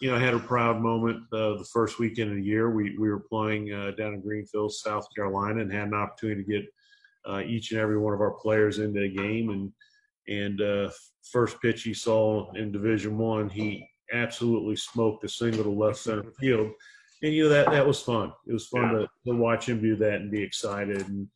you 0.00 0.10
know, 0.10 0.16
I 0.16 0.20
had 0.20 0.34
a 0.34 0.38
proud 0.38 0.80
moment 0.80 1.22
uh, 1.32 1.56
the 1.56 1.68
first 1.72 1.98
weekend 1.98 2.30
of 2.30 2.36
the 2.36 2.42
year. 2.42 2.70
We, 2.70 2.96
we 2.98 3.08
were 3.10 3.24
playing 3.30 3.72
uh, 3.72 3.92
down 3.96 4.14
in 4.14 4.20
Greenville, 4.20 4.68
South 4.68 5.06
Carolina, 5.16 5.60
and 5.60 5.72
had 5.72 5.88
an 5.88 5.94
opportunity 5.94 6.44
to 6.44 6.50
get 6.50 6.64
uh, 7.26 7.40
each 7.40 7.70
and 7.70 7.80
every 7.80 7.98
one 7.98 8.12
of 8.12 8.20
our 8.20 8.32
players 8.32 8.78
into 8.78 9.02
a 9.02 9.08
game. 9.08 9.50
And, 9.50 9.72
and 10.28 10.60
uh, 10.60 10.90
first 11.32 11.60
pitch 11.62 11.82
he 11.82 11.94
saw 11.94 12.52
in 12.52 12.72
Division 12.72 13.16
One, 13.16 13.48
he 13.48 13.88
absolutely 14.12 14.76
smoked 14.76 15.24
a 15.24 15.28
single 15.28 15.64
to 15.64 15.70
left 15.70 15.98
center 15.98 16.30
field 16.38 16.70
and 17.24 17.32
you 17.32 17.44
know 17.44 17.48
that 17.48 17.70
that 17.70 17.86
was 17.86 18.00
fun. 18.00 18.32
It 18.46 18.52
was 18.52 18.66
fun 18.66 18.82
yeah. 18.82 18.98
to, 18.98 19.08
to 19.26 19.36
watch 19.36 19.68
him 19.68 19.80
do 19.80 19.96
that 19.96 20.20
and 20.20 20.30
be 20.30 20.42
excited. 20.42 21.08
And 21.08 21.28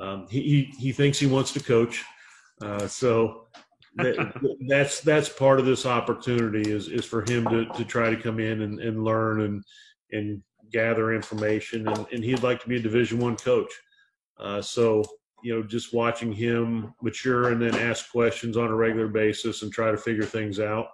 um, 0.00 0.26
he, 0.30 0.40
he, 0.42 0.62
he 0.78 0.92
thinks 0.92 1.18
he 1.18 1.26
wants 1.26 1.52
to 1.54 1.60
coach, 1.60 2.04
uh, 2.62 2.86
so 2.86 3.46
that, 3.96 4.34
that's 4.68 5.00
that's 5.00 5.28
part 5.28 5.60
of 5.60 5.66
this 5.66 5.86
opportunity 5.86 6.70
is 6.70 6.88
is 6.88 7.04
for 7.04 7.22
him 7.22 7.44
to, 7.46 7.66
to 7.66 7.84
try 7.84 8.10
to 8.10 8.16
come 8.16 8.40
in 8.40 8.62
and, 8.62 8.80
and 8.80 9.04
learn 9.04 9.42
and 9.42 9.64
and 10.12 10.42
gather 10.72 11.12
information. 11.12 11.86
And, 11.88 12.06
and 12.12 12.24
he'd 12.24 12.42
like 12.42 12.60
to 12.62 12.68
be 12.68 12.76
a 12.76 12.80
Division 12.80 13.18
One 13.18 13.36
coach. 13.36 13.70
Uh, 14.38 14.60
so 14.60 15.04
you 15.42 15.54
know, 15.54 15.62
just 15.62 15.92
watching 15.92 16.32
him 16.32 16.94
mature 17.02 17.50
and 17.50 17.60
then 17.60 17.74
ask 17.74 18.10
questions 18.10 18.56
on 18.56 18.68
a 18.68 18.74
regular 18.74 19.08
basis 19.08 19.62
and 19.62 19.70
try 19.70 19.90
to 19.90 19.96
figure 19.96 20.24
things 20.24 20.58
out, 20.58 20.86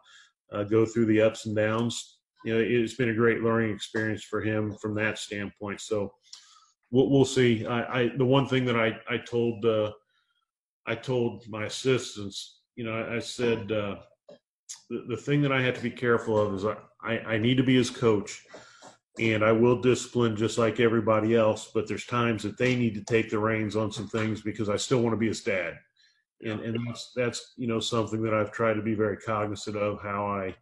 uh, 0.53 0.65
go 0.65 0.85
through 0.85 1.07
the 1.07 1.21
ups 1.21 1.47
and 1.47 1.55
downs 1.55 2.21
you 2.45 2.55
know, 2.55 2.61
it's 2.61 2.95
been 2.95 3.11
a 3.11 3.15
great 3.15 3.43
learning 3.43 3.75
experience 3.75 4.25
for 4.25 4.41
him 4.41 4.75
from 4.81 4.95
that 4.95 5.19
standpoint. 5.19 5.81
So 5.81 6.13
we'll, 6.91 7.11
we'll 7.11 7.25
see. 7.25 7.67
I, 7.67 8.01
I, 8.01 8.11
the 8.17 8.25
one 8.25 8.47
thing 8.47 8.65
that 8.67 8.79
I, 8.79 8.99
I 9.09 9.19
told, 9.19 9.65
uh, 9.65 9.93
I 10.87 10.95
told 10.95 11.47
my 11.49 11.65
assistants, 11.65 12.61
you 12.77 12.85
know, 12.85 12.93
I, 12.93 13.17
I 13.17 13.19
said, 13.19 13.71
uh, 13.73 13.97
the, 14.89 15.05
the 15.09 15.17
thing 15.17 15.43
that 15.43 15.53
I 15.53 15.63
have 15.63 15.75
to 15.75 15.83
be 15.83 15.91
careful 15.91 16.39
of 16.39 16.55
is 16.55 16.65
I, 16.65 16.77
I, 17.03 17.19
I 17.35 17.39
need 17.39 17.57
to 17.57 17.63
be 17.63 17.77
his 17.77 17.91
coach 17.91 18.45
and 19.19 19.45
I 19.45 19.53
will 19.53 19.81
discipline 19.81 20.37
just 20.37 20.57
like 20.57 20.81
everybody 20.81 21.35
else, 21.35 21.71
but 21.75 21.87
there's 21.87 22.07
times 22.07 22.43
that 22.45 22.57
they 22.57 22.75
need 22.75 22.95
to 22.95 23.05
take 23.05 23.31
the 23.31 23.39
reins 23.39 23.77
on 23.77 23.93
some 23.93 24.09
things 24.09 24.41
because 24.41 24.69
I 24.69 24.77
still 24.77 25.01
want 25.01 25.13
to 25.13 25.19
be 25.19 25.29
his 25.29 25.43
dad. 25.43 25.75
And, 26.43 26.61
and 26.61 26.79
that's, 26.87 27.13
that's, 27.15 27.55
you 27.57 27.67
know, 27.67 27.81
something 27.81 28.23
that 28.23 28.33
I've 28.33 28.53
tried 28.53 28.75
to 28.75 28.83
be 28.83 28.95
very 28.95 29.19
cognizant 29.19 29.77
of 29.77 30.01
how 30.01 30.27
I, 30.27 30.55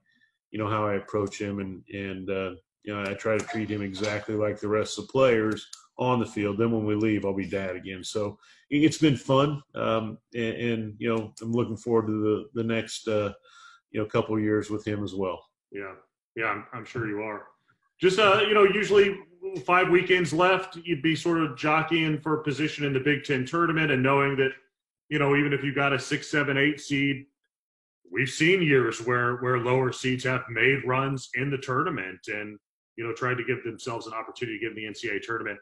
you 0.51 0.59
know 0.59 0.69
how 0.69 0.87
I 0.87 0.95
approach 0.95 1.41
him, 1.41 1.59
and 1.59 1.83
and 1.93 2.31
uh, 2.31 2.51
you 2.83 2.95
know 2.95 3.03
I 3.03 3.15
try 3.15 3.37
to 3.37 3.45
treat 3.45 3.71
him 3.71 3.83
exactly 3.83 4.35
like 4.35 4.61
the 4.61 4.69
rest 4.69 4.99
of 4.99 5.07
the 5.07 5.13
players 5.13 5.67
on 5.99 6.21
the 6.21 6.27
field. 6.27 6.59
Then 6.59 6.71
when 6.71 6.85
we 6.85 6.95
leave, 6.95 7.25
I'll 7.25 7.35
be 7.35 7.47
dad 7.47 7.77
again. 7.77 8.05
So 8.05 8.39
it's 8.71 8.99
been 8.99 9.17
fun, 9.17 9.63
um, 9.75 10.19
and, 10.35 10.55
and, 10.55 10.95
you 10.99 11.15
know 11.15 11.33
I'm 11.41 11.53
looking 11.53 11.77
forward 11.77 12.07
to 12.07 12.13
the 12.23 12.63
the 12.63 12.67
next 12.67 13.09
uh, 13.09 13.33
you 13.91 14.01
know 14.01 14.07
couple 14.07 14.39
years 14.39 14.71
with 14.71 14.87
him 14.87 15.03
as 15.03 15.15
well. 15.15 15.45
Yeah, 15.71 15.95
yeah, 16.37 16.47
I'm, 16.47 16.67
I'm 16.73 16.85
sure 16.85 17.09
you 17.09 17.23
are. 17.23 17.45
Just 18.01 18.19
uh, 18.19 18.43
you 18.47 18.55
know, 18.55 18.65
usually 18.65 19.19
five 19.65 19.89
weekends 19.89 20.33
left, 20.33 20.77
you'd 20.77 21.03
be 21.03 21.17
sort 21.17 21.43
of 21.43 21.57
jockeying 21.57 22.21
for 22.21 22.41
a 22.41 22.45
position 22.45 22.85
in 22.85 22.93
the 22.93 23.01
Big 23.01 23.25
Ten 23.25 23.45
tournament, 23.45 23.91
and 23.91 24.03
knowing 24.03 24.37
that 24.37 24.51
you 25.09 25.19
know 25.19 25.35
even 25.37 25.53
if 25.53 25.65
you 25.65 25.75
got 25.75 25.93
a 25.93 25.99
six, 25.99 26.31
seven, 26.31 26.57
eight 26.57 26.81
seed, 26.81 27.27
we've 28.11 28.29
seen 28.29 28.63
years 28.63 29.01
where 29.05 29.37
where 29.37 29.59
lower 29.59 29.93
seeds 29.93 30.25
have 30.25 30.45
made 30.49 30.85
runs 30.87 31.31
in 31.35 31.51
the 31.51 31.59
tournament 31.59 32.21
and 32.29 32.59
you 32.97 33.05
know 33.05 33.13
tried 33.13 33.37
to 33.39 33.45
give 33.45 33.65
themselves 33.65 34.07
an 34.07 34.13
opportunity 34.13 34.59
to 34.59 34.65
get 34.65 34.77
in 34.77 34.93
the 34.93 35.09
NCAA 35.09 35.23
tournament. 35.23 35.59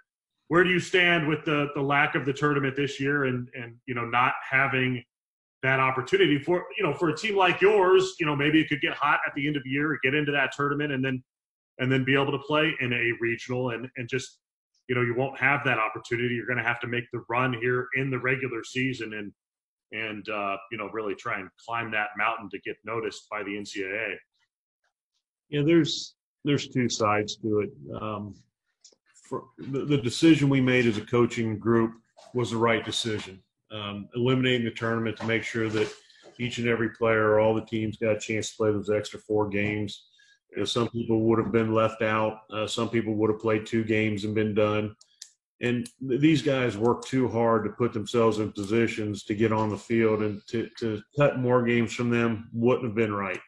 Where 0.49 0.63
do 0.63 0.71
you 0.71 0.81
stand 0.81 1.27
with 1.27 1.45
the 1.45 1.69
the 1.75 1.83
lack 1.83 2.15
of 2.15 2.25
the 2.25 2.33
tournament 2.33 2.77
this 2.77 3.01
year 3.01 3.25
and 3.25 3.49
and 3.55 3.77
you 3.87 3.95
know 3.95 4.05
not 4.05 4.35
having 4.49 5.03
that 5.63 5.81
opportunity 5.81 6.39
for 6.39 6.65
you 6.79 6.85
know 6.85 6.95
for 6.95 7.09
a 7.09 7.17
team 7.17 7.37
like 7.37 7.61
yours, 7.61 8.15
you 8.21 8.27
know 8.27 8.37
maybe 8.37 8.61
it 8.61 8.69
could 8.69 8.81
get 8.81 8.95
hot 8.95 9.21
at 9.27 9.35
the 9.35 9.47
end 9.47 9.57
of 9.57 9.65
the 9.65 9.71
year, 9.71 9.99
get 10.03 10.15
into 10.15 10.33
that 10.33 10.53
tournament 10.53 10.93
and 10.93 11.05
then 11.05 11.23
and 11.79 11.91
then 11.91 12.05
be 12.05 12.15
able 12.15 12.33
to 12.33 12.39
play 12.39 12.75
in 12.81 12.93
a 12.93 13.13
regional 13.21 13.71
and 13.71 13.89
and 13.97 14.09
just 14.09 14.39
you 14.89 14.95
know 14.95 15.03
you 15.03 15.15
won't 15.17 15.39
have 15.39 15.65
that 15.65 15.79
opportunity. 15.79 16.35
You're 16.35 16.47
going 16.47 16.59
to 16.59 16.65
have 16.65 16.81
to 16.81 16.87
make 16.87 17.05
the 17.13 17.23
run 17.29 17.55
here 17.61 17.89
in 17.97 18.11
the 18.11 18.19
regular 18.19 18.63
season 18.65 19.15
and 19.15 19.33
and 19.93 20.29
uh, 20.29 20.57
you 20.71 20.79
know 20.79 20.89
really 20.93 21.15
try 21.15 21.39
and 21.41 21.49
climb 21.65 21.91
that 21.93 22.09
mountain 22.17 22.49
to 22.51 22.59
get 22.61 22.77
noticed 22.85 23.29
by 23.31 23.43
the 23.43 23.51
NCAA. 23.51 24.15
Yeah, 25.49 25.63
there's 25.65 26.15
there's 26.45 26.69
two 26.69 26.89
sides 26.89 27.37
to 27.39 27.61
it. 27.61 27.71
Um, 28.01 28.35
for 29.29 29.45
the, 29.59 29.85
the, 29.85 29.99
decision 29.99 30.49
we 30.49 30.61
made 30.61 30.87
as 30.87 30.97
a 30.97 31.03
coaching 31.03 31.59
group 31.59 31.93
was 32.35 32.51
the 32.51 32.57
right 32.57 32.85
decision. 32.85 33.43
Um, 33.71 34.09
eliminating 34.15 34.65
the 34.65 34.71
tournament 34.71 35.17
to 35.19 35.27
make 35.27 35.43
sure 35.43 35.69
that 35.69 35.93
each 36.39 36.59
and 36.59 36.69
every 36.69 36.91
player, 36.91 37.41
all 37.41 37.55
the 37.55 37.65
teams, 37.65 37.97
got 37.97 38.17
a 38.17 38.21
chance 38.21 38.51
to 38.51 38.57
play 38.57 38.71
those 38.71 38.91
extra 38.91 39.19
four 39.19 39.49
games. 39.49 40.07
You 40.53 40.59
know, 40.59 40.65
some 40.65 40.89
people 40.89 41.23
would 41.23 41.39
have 41.39 41.53
been 41.53 41.75
left 41.75 42.03
out. 42.03 42.43
Uh, 42.51 42.67
some 42.67 42.89
people 42.89 43.15
would 43.15 43.31
have 43.31 43.41
played 43.41 43.67
two 43.67 43.85
games 43.85 44.25
and 44.25 44.35
been 44.35 44.55
done 44.55 44.95
and 45.61 45.89
these 46.01 46.43
guys 46.43 46.77
work 46.77 47.05
too 47.05 47.29
hard 47.29 47.65
to 47.65 47.71
put 47.71 47.93
themselves 47.93 48.39
in 48.39 48.53
positions 48.53 49.23
to 49.25 49.35
get 49.35 49.53
on 49.53 49.71
the 49.71 49.79
field 49.79 50.23
and 50.23 50.43
to, 50.49 50.69
to 50.79 51.01
cut 51.17 51.39
more 51.39 51.63
games 51.63 51.95
from 51.95 52.11
them 52.11 52.51
wouldn't 52.53 52.85
have 52.85 52.95
been 52.95 53.15
right. 53.15 53.41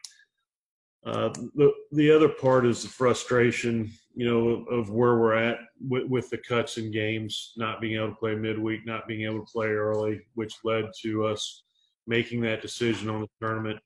Uh, 1.05 1.29
the 1.55 1.71
the 1.91 2.11
other 2.11 2.27
part 2.27 2.65
is 2.65 2.83
the 2.83 2.89
frustration, 2.89 3.89
you 4.15 4.25
know, 4.25 4.65
of, 4.69 4.89
where 4.89 5.17
we're 5.17 5.33
at 5.33 5.59
with, 5.87 6.07
with, 6.09 6.29
the 6.29 6.37
cuts 6.37 6.77
in 6.77 6.91
games, 6.91 7.53
not 7.55 7.79
being 7.79 7.95
able 7.95 8.09
to 8.09 8.15
play 8.15 8.35
midweek, 8.35 8.85
not 8.85 9.07
being 9.07 9.21
able 9.21 9.45
to 9.45 9.51
play 9.51 9.67
early, 9.67 10.21
which 10.33 10.55
led 10.65 10.85
to 11.01 11.25
us 11.25 11.63
making 12.05 12.41
that 12.41 12.61
decision 12.61 13.09
on 13.09 13.21
the 13.21 13.29
tournament. 13.39 13.79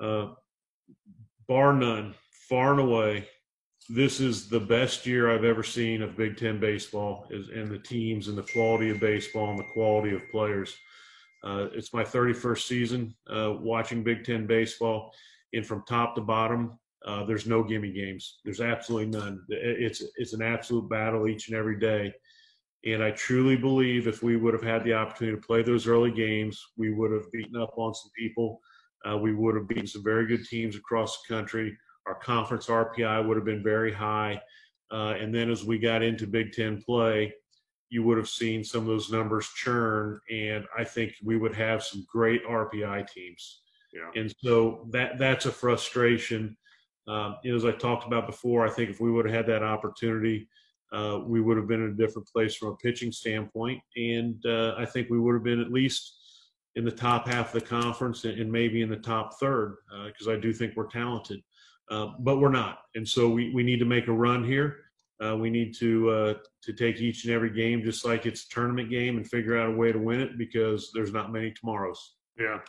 Uh, 0.00 0.28
bar 1.46 1.74
none, 1.74 2.14
far 2.48 2.72
and 2.72 2.80
away, 2.80 3.28
this 3.88 4.20
is 4.20 4.48
the 4.48 4.60
best 4.60 5.06
year 5.06 5.30
I've 5.30 5.44
ever 5.44 5.62
seen 5.62 6.02
of 6.02 6.16
Big 6.16 6.36
Ten 6.36 6.60
baseball, 6.60 7.26
is 7.30 7.48
and 7.48 7.70
the 7.70 7.78
teams 7.78 8.28
and 8.28 8.36
the 8.36 8.42
quality 8.42 8.90
of 8.90 9.00
baseball 9.00 9.50
and 9.50 9.58
the 9.58 9.72
quality 9.72 10.14
of 10.14 10.28
players. 10.30 10.76
Uh, 11.42 11.68
it's 11.72 11.94
my 11.94 12.02
31st 12.02 12.66
season 12.66 13.14
uh, 13.34 13.54
watching 13.58 14.02
Big 14.02 14.24
Ten 14.24 14.46
baseball, 14.46 15.14
and 15.52 15.66
from 15.66 15.84
top 15.88 16.14
to 16.14 16.20
bottom, 16.20 16.78
uh, 17.06 17.24
there's 17.24 17.46
no 17.46 17.62
gimme 17.62 17.92
games. 17.92 18.40
There's 18.44 18.60
absolutely 18.60 19.18
none. 19.18 19.44
It's 19.48 20.02
it's 20.16 20.32
an 20.32 20.42
absolute 20.42 20.88
battle 20.88 21.28
each 21.28 21.48
and 21.48 21.56
every 21.56 21.78
day. 21.78 22.12
And 22.84 23.02
I 23.02 23.10
truly 23.12 23.56
believe 23.56 24.06
if 24.06 24.22
we 24.22 24.36
would 24.36 24.54
have 24.54 24.62
had 24.62 24.84
the 24.84 24.94
opportunity 24.94 25.36
to 25.36 25.46
play 25.46 25.62
those 25.62 25.86
early 25.86 26.12
games, 26.12 26.64
we 26.76 26.92
would 26.92 27.10
have 27.12 27.30
beaten 27.32 27.56
up 27.56 27.74
on 27.76 27.94
some 27.94 28.10
people. 28.16 28.60
Uh, 29.08 29.16
we 29.16 29.34
would 29.34 29.56
have 29.56 29.68
beaten 29.68 29.86
some 29.86 30.04
very 30.04 30.26
good 30.26 30.44
teams 30.44 30.76
across 30.76 31.22
the 31.22 31.34
country 31.34 31.76
our 32.08 32.14
conference 32.14 32.66
RPI 32.66 33.26
would 33.26 33.36
have 33.36 33.44
been 33.44 33.62
very 33.62 33.92
high. 33.92 34.40
Uh, 34.90 35.14
and 35.18 35.32
then 35.34 35.50
as 35.50 35.64
we 35.64 35.78
got 35.78 36.02
into 36.02 36.26
Big 36.26 36.52
Ten 36.52 36.82
play, 36.82 37.32
you 37.90 38.02
would 38.02 38.16
have 38.16 38.28
seen 38.28 38.64
some 38.64 38.80
of 38.80 38.86
those 38.86 39.12
numbers 39.12 39.48
churn, 39.54 40.18
and 40.30 40.64
I 40.76 40.84
think 40.84 41.12
we 41.22 41.36
would 41.36 41.54
have 41.54 41.82
some 41.82 42.06
great 42.10 42.44
RPI 42.44 43.06
teams. 43.08 43.62
Yeah. 43.92 44.20
And 44.20 44.34
so 44.42 44.86
that 44.90 45.18
that's 45.18 45.46
a 45.46 45.52
frustration. 45.52 46.56
Um, 47.06 47.36
as 47.44 47.64
I 47.64 47.72
talked 47.72 48.06
about 48.06 48.26
before, 48.26 48.66
I 48.66 48.70
think 48.70 48.90
if 48.90 49.00
we 49.00 49.10
would 49.10 49.24
have 49.24 49.34
had 49.34 49.46
that 49.46 49.62
opportunity, 49.62 50.46
uh, 50.92 51.20
we 51.24 51.40
would 51.40 51.56
have 51.56 51.66
been 51.66 51.82
in 51.82 51.90
a 51.90 51.94
different 51.94 52.28
place 52.28 52.54
from 52.54 52.68
a 52.68 52.76
pitching 52.76 53.12
standpoint, 53.12 53.80
and 53.96 54.44
uh, 54.44 54.74
I 54.76 54.84
think 54.84 55.08
we 55.08 55.18
would 55.18 55.34
have 55.34 55.44
been 55.44 55.60
at 55.60 55.72
least 55.72 56.16
in 56.76 56.84
the 56.84 56.90
top 56.92 57.26
half 57.26 57.54
of 57.54 57.60
the 57.60 57.66
conference 57.66 58.24
and, 58.24 58.38
and 58.38 58.50
maybe 58.50 58.82
in 58.82 58.88
the 58.88 58.96
top 58.96 59.38
third 59.40 59.76
because 60.06 60.28
uh, 60.28 60.32
I 60.32 60.36
do 60.36 60.52
think 60.52 60.76
we're 60.76 60.86
talented. 60.86 61.40
Uh, 61.90 62.12
but 62.20 62.38
we're 62.38 62.50
not. 62.50 62.80
And 62.94 63.08
so 63.08 63.28
we, 63.28 63.50
we 63.54 63.62
need 63.62 63.78
to 63.78 63.86
make 63.86 64.08
a 64.08 64.12
run 64.12 64.44
here. 64.44 64.76
Uh, 65.24 65.36
we 65.36 65.50
need 65.50 65.74
to 65.74 66.10
uh, 66.10 66.34
to 66.62 66.72
take 66.72 67.00
each 67.00 67.24
and 67.24 67.34
every 67.34 67.50
game 67.50 67.82
just 67.82 68.04
like 68.04 68.24
it's 68.24 68.44
a 68.44 68.48
tournament 68.50 68.88
game 68.88 69.16
and 69.16 69.28
figure 69.28 69.58
out 69.58 69.70
a 69.70 69.72
way 69.72 69.90
to 69.90 69.98
win 69.98 70.20
it 70.20 70.38
because 70.38 70.90
there's 70.94 71.12
not 71.12 71.32
many 71.32 71.50
tomorrows. 71.50 72.14
Yeah. 72.38 72.60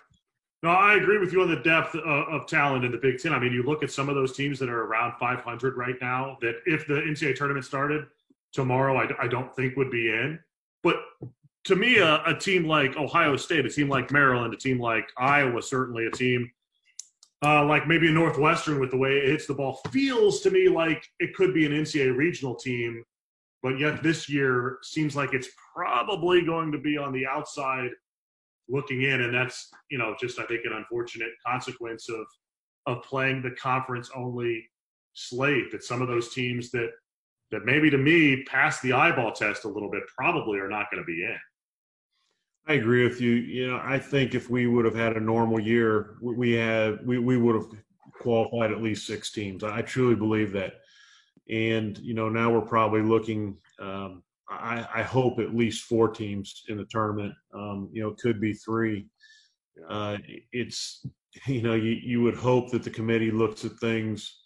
No, 0.62 0.70
I 0.70 0.96
agree 0.96 1.20
with 1.20 1.32
you 1.32 1.42
on 1.42 1.50
the 1.50 1.62
depth 1.62 1.96
of, 1.96 2.04
of 2.04 2.48
talent 2.48 2.84
in 2.84 2.92
the 2.92 2.98
Big 2.98 3.20
Ten. 3.20 3.34
I 3.34 3.40
mean, 3.40 3.54
you 3.54 3.64
look 3.64 3.82
at 3.82 3.92
some 3.92 4.10
of 4.10 4.16
those 4.16 4.36
teams 4.36 4.60
that 4.60 4.70
are 4.70 4.84
around 4.84 5.14
500 5.18 5.78
right 5.78 5.96
now 6.02 6.38
that 6.42 6.56
if 6.66 6.86
the 6.86 6.96
NCAA 6.96 7.36
tournament 7.36 7.66
started 7.66 8.06
tomorrow, 8.52 8.98
I, 8.98 9.08
I 9.24 9.28
don't 9.28 9.56
think 9.56 9.78
would 9.78 9.92
be 9.92 10.10
in. 10.10 10.40
But 10.84 10.98
to 11.66 11.76
me, 11.76 12.00
a, 12.00 12.22
a 12.26 12.36
team 12.36 12.66
like 12.66 12.98
Ohio 12.98 13.38
State, 13.38 13.66
a 13.66 13.70
team 13.70 13.88
like 13.88 14.12
Maryland, 14.12 14.54
a 14.54 14.58
team 14.58 14.80
like 14.80 15.10
Iowa, 15.18 15.62
certainly 15.62 16.08
a 16.08 16.12
team 16.12 16.52
uh, 17.44 17.66
like 17.66 17.88
maybe 17.88 18.10
a 18.10 18.12
Northwestern 18.12 18.80
with 18.80 18.92
the 18.92 18.98
way 18.98 19.18
it 19.18 19.30
hits 19.30 19.46
the 19.46 19.54
ball, 19.54 19.80
feels 19.92 20.42
to 20.42 20.52
me 20.52 20.68
like 20.68 21.06
it 21.20 21.34
could 21.34 21.54
be 21.54 21.66
an 21.66 21.72
NCAA 21.72 22.16
regional 22.16 22.56
team, 22.56 23.04
but 23.64 23.80
yet 23.80 24.04
this 24.04 24.28
year 24.28 24.80
seems 24.84 25.16
like 25.16 25.34
it's 25.34 25.50
probably 25.74 26.42
going 26.42 26.72
to 26.72 26.78
be 26.78 26.98
on 26.98 27.14
the 27.14 27.26
outside 27.26 27.92
looking 28.70 29.04
in, 29.04 29.22
and 29.22 29.34
that's 29.34 29.70
you 29.90 29.98
know 29.98 30.16
just 30.20 30.40
I 30.40 30.46
think 30.46 30.62
an 30.66 30.74
unfortunate 30.74 31.32
consequence 31.46 32.08
of 32.10 32.26
of 32.86 33.04
playing 33.04 33.42
the 33.42 33.52
conference 33.52 34.10
only 34.16 34.70
slate 35.14 35.72
that 35.72 35.84
some 35.84 36.02
of 36.02 36.08
those 36.08 36.34
teams 36.34 36.72
that 36.72 36.90
that 37.52 37.66
maybe 37.66 37.90
to 37.90 37.98
me 37.98 38.44
pass 38.44 38.80
the 38.82 38.94
eyeball 38.94 39.32
test 39.32 39.66
a 39.66 39.68
little 39.68 39.90
bit 39.90 40.04
probably 40.16 40.60
are 40.60 40.70
not 40.70 40.86
going 40.92 41.02
to 41.02 41.06
be 41.06 41.24
in. 41.24 41.38
I 42.68 42.74
agree 42.74 43.04
with 43.04 43.20
you. 43.20 43.32
You 43.32 43.68
know, 43.68 43.82
I 43.84 43.98
think 43.98 44.36
if 44.36 44.50
we 44.50 44.68
would 44.68 44.86
have 44.86 44.96
had 44.96 45.18
a 45.18 45.20
normal 45.20 45.60
year, 45.60 46.18
we 46.22 46.52
have 46.54 47.00
we, 47.04 47.18
we 47.18 47.38
would 47.38 47.56
have 47.56 47.68
qualified 48.20 48.72
at 48.72 48.82
least 48.82 49.08
six 49.08 49.32
teams. 49.32 49.64
I 49.64 49.82
truly 49.82 50.16
believe 50.16 50.52
that. 50.54 50.74
And 51.50 51.98
you 51.98 52.14
know, 52.14 52.30
now 52.30 52.52
we're 52.52 52.62
probably 52.62 53.02
looking. 53.02 53.58
Um, 53.80 54.24
I, 54.50 54.88
I, 54.96 55.04
hope 55.04 55.40
at 55.40 55.56
least 55.56 55.84
four 55.84 56.10
teams 56.10 56.64
in 56.70 56.78
the 56.78 56.86
tournament. 56.86 57.34
Um, 57.54 57.90
you 57.94 58.02
know, 58.02 58.16
could 58.20 58.42
be 58.42 58.54
three. 58.54 59.08
Uh, 59.88 60.18
it's 60.52 61.06
you 61.48 61.62
know, 61.62 61.76
you, 61.76 61.92
you 61.92 62.22
would 62.22 62.36
hope 62.36 62.72
that 62.72 62.84
the 62.84 62.90
committee 62.90 63.32
looks 63.32 63.66
at 63.66 63.74
things 63.74 64.40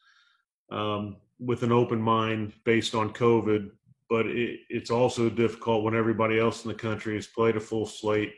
um, 0.72 1.18
with 1.40 1.64
an 1.64 1.72
open 1.72 2.02
mind 2.02 2.54
based 2.66 2.96
on 2.96 3.14
COVID, 3.14 3.70
but 4.10 4.28
it, 4.28 4.60
it's 4.70 4.92
also 4.92 5.30
difficult 5.30 5.84
when 5.84 5.96
everybody 5.96 6.40
else 6.40 6.64
in 6.64 6.70
the 6.70 6.76
country 6.76 7.16
has 7.16 7.28
played 7.28 7.56
a 7.56 7.60
full 7.60 7.86
slate 7.86 8.34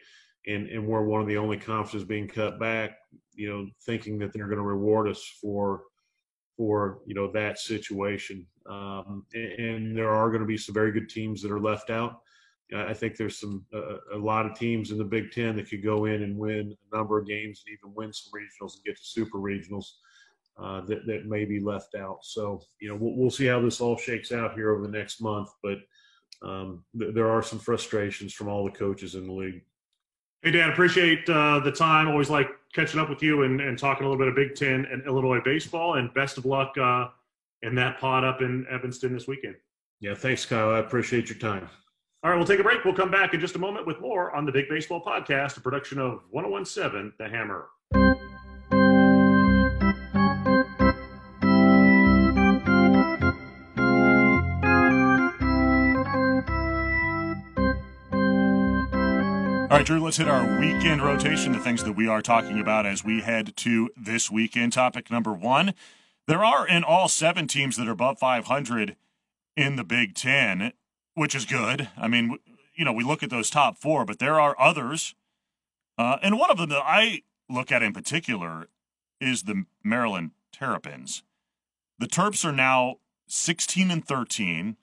and, 0.48 0.68
and 0.70 0.86
we're 0.86 1.04
one 1.04 1.22
of 1.22 1.28
the 1.28 1.38
only 1.38 1.58
conferences 1.58 2.08
being 2.08 2.28
cut 2.28 2.60
back, 2.60 2.98
you 3.34 3.50
know, 3.50 3.68
thinking 3.86 4.20
that 4.20 4.32
they're 4.32 4.48
going 4.48 4.58
to 4.58 4.64
reward 4.64 5.08
us 5.08 5.24
for 5.42 5.84
for 6.58 7.00
you 7.06 7.16
know 7.16 7.32
that 7.32 7.60
situation. 7.60 8.46
Um, 8.68 9.26
and, 9.34 9.52
and, 9.54 9.98
there 9.98 10.10
are 10.10 10.30
going 10.30 10.42
to 10.42 10.48
be 10.48 10.58
some 10.58 10.74
very 10.74 10.92
good 10.92 11.10
teams 11.10 11.42
that 11.42 11.52
are 11.52 11.60
left 11.60 11.90
out. 11.90 12.22
I 12.76 12.96
think 12.96 13.16
there's 13.16 13.40
some 13.40 13.64
uh, 13.74 13.98
a 14.14 14.18
lot 14.18 14.48
of 14.48 14.58
teams 14.58 14.90
in 14.90 14.98
the 14.98 15.04
Big 15.04 15.32
Ten 15.32 15.56
that 15.56 15.70
could 15.70 15.84
go 15.84 16.06
in 16.06 16.24
and 16.24 16.36
win 16.36 16.76
a 16.92 16.96
number 16.96 17.20
of 17.20 17.28
games 17.28 17.64
and 17.66 17.78
even 17.78 17.96
win 17.96 18.12
some 18.12 18.32
regionals 18.34 18.76
and 18.76 18.84
get 18.86 18.98
to 18.98 19.04
super 19.04 19.38
regionals 19.38 19.86
uh, 20.58 20.82
that 20.82 21.06
that 21.06 21.26
may 21.26 21.46
be 21.46 21.60
left 21.60 21.96
out. 21.96 22.20
So 22.24 22.62
you 22.80 22.90
know 22.90 22.96
we'll, 22.96 23.16
we'll, 23.16 23.30
see 23.30 23.46
how 23.46 23.62
this 23.62 23.82
all 23.82 23.98
shakes 23.98 24.32
out 24.32 24.56
here 24.56 24.72
over 24.72 24.82
the 24.82 24.98
next 24.98 25.22
month, 25.22 25.50
but 25.62 25.78
um, 26.42 26.84
th- 27.00 27.14
there 27.14 27.30
are 27.30 27.44
some 27.44 27.60
frustrations 27.60 28.34
from 28.34 28.48
all 28.48 28.66
the 28.66 28.72
coaches 28.72 29.16
in 29.16 29.28
the 29.28 29.34
league. 29.34 29.62
Hey 30.46 30.52
Dan, 30.52 30.70
appreciate 30.70 31.28
uh, 31.28 31.60
the 31.60 31.72
time. 31.72 32.08
Always 32.08 32.30
like 32.30 32.52
catching 32.72 33.00
up 33.00 33.10
with 33.10 33.24
you 33.24 33.42
and, 33.42 33.60
and, 33.60 33.80
talking 33.80 34.06
a 34.06 34.08
little 34.08 34.24
bit 34.24 34.28
of 34.28 34.36
Big 34.36 34.54
Ten 34.54 34.86
and 34.92 35.04
Illinois 35.08 35.40
baseball. 35.44 35.96
And 35.96 36.14
best 36.14 36.38
of 36.38 36.46
luck 36.46 36.78
uh, 36.78 37.08
in 37.64 37.74
that 37.74 38.00
pod 38.00 38.24
up 38.24 38.44
in 38.44 38.64
Evanston 38.70 39.12
this 39.12 39.28
weekend. 39.28 39.56
Yeah, 40.02 40.14
thanks, 40.14 40.46
Kyle. 40.46 40.70
I 40.70 40.78
appreciate 40.78 41.30
your 41.30 41.40
time. 41.40 41.68
All 42.22 42.30
right, 42.30 42.38
we'll 42.38 42.46
take 42.46 42.60
a 42.60 42.64
break. 42.64 42.86
We'll 42.86 42.94
come 42.94 43.10
back 43.10 43.34
in 43.34 43.40
just 43.40 43.56
a 43.56 43.60
moment 43.60 43.88
with 43.88 44.00
more 44.00 44.36
on 44.36 44.46
the 44.46 44.52
Big 44.52 44.70
Baseball 44.70 45.04
Podcast, 45.04 45.58
a 45.58 45.62
production 45.62 45.98
of 45.98 46.22
1017 46.30 47.14
The 47.18 47.28
Hammer. 47.28 47.66
All 59.76 59.80
right, 59.80 59.86
Drew, 59.86 60.00
let's 60.00 60.16
hit 60.16 60.30
our 60.30 60.58
weekend 60.58 61.02
rotation, 61.02 61.52
the 61.52 61.60
things 61.60 61.84
that 61.84 61.98
we 61.98 62.08
are 62.08 62.22
talking 62.22 62.62
about 62.62 62.86
as 62.86 63.04
we 63.04 63.20
head 63.20 63.58
to 63.58 63.90
this 63.98 64.32
weekend. 64.32 64.72
Topic 64.72 65.12
number 65.12 65.34
one 65.34 65.74
there 66.28 66.46
are 66.46 66.66
in 66.66 66.86
all 66.86 67.10
seven 67.10 67.46
teams 67.46 67.76
that 67.76 67.90
are 67.90 67.92
above 67.92 68.18
500 68.18 68.96
in 69.58 69.76
the 69.76 69.84
Big 69.84 70.16
Ten 70.16 70.72
which 71.14 71.36
is 71.36 71.44
good. 71.44 71.90
I 71.98 72.08
mean, 72.08 72.38
you 72.74 72.86
know, 72.86 72.94
we 72.94 73.04
look 73.04 73.22
at 73.22 73.30
those 73.30 73.50
top 73.50 73.78
four, 73.78 74.06
but 74.06 74.20
there 74.20 74.40
are 74.40 74.56
others. 74.58 75.14
Uh, 75.98 76.20
and 76.24 76.40
one 76.40 76.50
of 76.50 76.56
them 76.56 76.70
that 76.70 76.82
I 76.82 77.24
look 77.50 77.70
at 77.70 77.84
in 77.84 77.92
particular 77.92 78.70
is 79.20 79.44
the 79.44 79.66
Maryland 79.84 80.32
Terrapins. 80.54 81.24
The 82.00 82.08
Terps 82.08 82.46
are 82.46 82.54
now 82.54 83.00
16 83.28 83.92
and 83.92 84.08
13, 84.08 84.78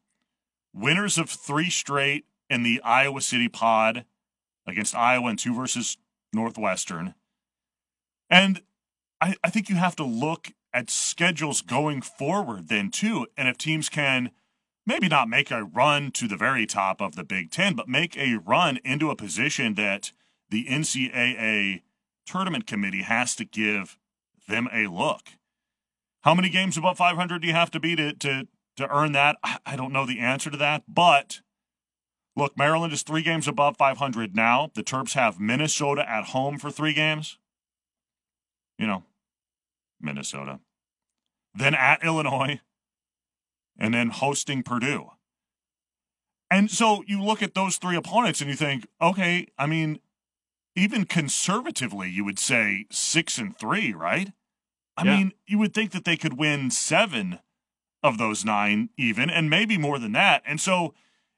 winners 0.74 1.16
of 1.16 1.30
three 1.30 1.70
straight 1.70 2.26
in 2.50 2.62
the 2.62 2.82
Iowa 2.82 3.22
City 3.22 3.48
pod 3.48 4.04
against 4.66 4.94
Iowa 4.94 5.28
and 5.28 5.38
two 5.38 5.54
versus 5.54 5.96
Northwestern. 6.32 7.14
And 8.30 8.62
I, 9.20 9.36
I 9.44 9.50
think 9.50 9.68
you 9.68 9.76
have 9.76 9.96
to 9.96 10.04
look 10.04 10.52
at 10.72 10.90
schedules 10.90 11.60
going 11.60 12.00
forward 12.02 12.68
then 12.68 12.90
too. 12.90 13.26
And 13.36 13.48
if 13.48 13.58
teams 13.58 13.88
can– 13.88 14.30
maybe 14.86 15.08
not 15.08 15.28
make 15.28 15.50
a 15.50 15.64
run 15.64 16.10
to 16.12 16.28
the 16.28 16.36
very 16.36 16.66
top 16.66 17.00
of 17.00 17.14
the 17.14 17.24
Big 17.24 17.50
Ten, 17.50 17.74
but 17.74 17.88
make 17.88 18.16
a 18.16 18.36
run 18.36 18.78
into 18.84 19.10
a 19.10 19.16
position 19.16 19.74
that 19.74 20.12
the 20.50 20.66
NCAA 20.66 21.82
tournament 22.26 22.66
committee 22.66 23.02
has 23.02 23.34
to 23.36 23.44
give 23.44 23.98
them 24.48 24.68
a 24.72 24.86
look. 24.86 25.30
How 26.22 26.34
many 26.34 26.48
games 26.48 26.76
above 26.76 26.98
500 26.98 27.40
do 27.40 27.48
you 27.48 27.54
have 27.54 27.70
to 27.72 27.80
be 27.80 27.96
to, 27.96 28.12
to, 28.14 28.46
to 28.76 28.88
earn 28.88 29.12
that? 29.12 29.36
I 29.66 29.76
don't 29.76 29.92
know 29.92 30.06
the 30.06 30.20
answer 30.20 30.50
to 30.50 30.56
that, 30.58 30.84
but 30.86 31.40
look, 32.36 32.56
Maryland 32.56 32.92
is 32.92 33.02
three 33.02 33.22
games 33.22 33.48
above 33.48 33.76
500 33.76 34.34
now. 34.34 34.70
The 34.74 34.82
Terps 34.82 35.14
have 35.14 35.40
Minnesota 35.40 36.08
at 36.08 36.26
home 36.26 36.58
for 36.58 36.70
three 36.70 36.92
games. 36.92 37.38
You 38.78 38.86
know, 38.86 39.04
Minnesota. 40.00 40.60
Then 41.54 41.74
at 41.74 42.02
Illinois, 42.02 42.60
and 43.78 43.94
then 43.94 44.10
hosting 44.10 44.62
Purdue. 44.62 45.10
And 46.50 46.70
so 46.70 47.02
you 47.06 47.22
look 47.22 47.42
at 47.42 47.54
those 47.54 47.76
three 47.76 47.96
opponents 47.96 48.40
and 48.40 48.50
you 48.50 48.56
think, 48.56 48.86
okay, 49.00 49.46
I 49.58 49.66
mean, 49.66 50.00
even 50.76 51.04
conservatively, 51.04 52.10
you 52.10 52.24
would 52.24 52.38
say 52.38 52.86
six 52.90 53.38
and 53.38 53.56
three, 53.56 53.92
right? 53.92 54.32
I 54.96 55.04
yeah. 55.04 55.16
mean, 55.16 55.32
you 55.46 55.58
would 55.58 55.72
think 55.72 55.92
that 55.92 56.04
they 56.04 56.16
could 56.16 56.38
win 56.38 56.70
seven 56.70 57.38
of 58.02 58.18
those 58.18 58.44
nine, 58.44 58.90
even, 58.98 59.30
and 59.30 59.48
maybe 59.48 59.78
more 59.78 59.98
than 59.98 60.12
that. 60.12 60.42
And 60.44 60.60
so 60.60 60.94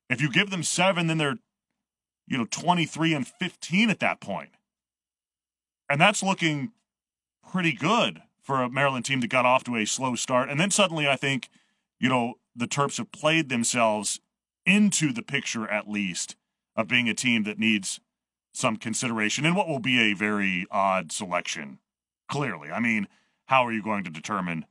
if 0.09 0.21
you 0.21 0.31
give 0.31 0.51
them 0.51 0.63
seven, 0.63 1.07
then 1.07 1.19
they're, 1.19 1.37
you 2.27 2.39
know, 2.39 2.47
23 2.51 3.15
and 3.15 3.27
15 3.27 3.91
at 3.91 4.01
that 4.01 4.21
point. 4.21 4.51
And 5.89 6.01
that's 6.01 6.23
looking 6.23 6.73
pretty 7.51 7.73
good 7.73 8.23
for 8.41 8.63
a 8.63 8.71
Maryland 8.71 9.05
team 9.05 9.21
that 9.21 9.29
got 9.29 9.47
off 9.47 9.65
to 9.65 9.77
a 9.77 9.85
slow 9.85 10.15
start. 10.15 10.51
And 10.51 10.59
then 10.59 10.71
suddenly 10.71 11.09
I 11.09 11.17
think– 11.17 11.49
you 12.05 12.09
know, 12.11 12.35
the 12.55 12.67
Terps 12.67 12.99
have 12.99 13.13
played 13.13 13.49
themselves 13.49 14.21
into 14.67 15.11
the 15.13 15.23
picture 15.23 15.67
at 15.69 15.89
least 15.89 16.37
of 16.77 16.89
being 16.89 17.09
a 17.09 17.15
team 17.15 17.45
that 17.45 17.59
needs 17.59 17.99
some 18.53 18.77
consideration 18.77 19.45
in 19.47 19.55
what 19.55 19.69
will 19.69 19.81
be 19.81 19.99
a 20.01 20.15
very 20.15 20.67
odd 20.71 21.13
selection. 21.13 21.79
Clearly, 22.29 22.71
I 22.71 22.81
mean, 22.81 23.09
how 23.47 23.67
are 23.67 23.73
you 23.73 23.83
going 23.83 24.05
to 24.05 24.11
determine 24.11 24.67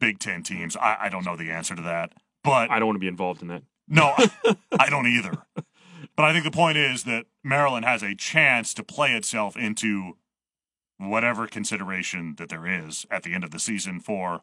Big 0.00 0.18
Ten 0.18 0.42
teams? 0.42 0.76
I, 0.76 0.96
I 1.02 1.08
don't 1.10 1.24
know 1.24 1.36
the 1.36 1.50
answer 1.50 1.74
to 1.74 1.82
that, 1.82 2.12
but 2.42 2.70
I 2.70 2.78
don't 2.78 2.86
want 2.86 2.96
to 2.96 3.00
be 3.00 3.06
involved 3.06 3.42
in 3.42 3.48
that. 3.48 3.62
No, 3.92 4.14
I 4.78 4.88
don't 4.88 5.06
either. 5.06 5.44
But 6.16 6.24
I 6.24 6.32
think 6.32 6.44
the 6.44 6.50
point 6.50 6.78
is 6.78 7.04
that 7.04 7.26
Maryland 7.44 7.84
has 7.84 8.02
a 8.02 8.14
chance 8.14 8.72
to 8.74 8.82
play 8.82 9.12
itself 9.12 9.54
into 9.56 10.16
whatever 10.98 11.46
consideration 11.46 12.34
that 12.38 12.48
there 12.48 12.66
is 12.66 13.04
at 13.10 13.22
the 13.22 13.34
end 13.34 13.44
of 13.44 13.50
the 13.50 13.58
season 13.58 14.00
for 14.00 14.40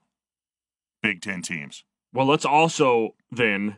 Big 1.02 1.22
Ten 1.22 1.41
teams. 1.41 1.84
Well, 2.14 2.28
let's 2.28 2.45
also 2.45 3.16
then 3.32 3.78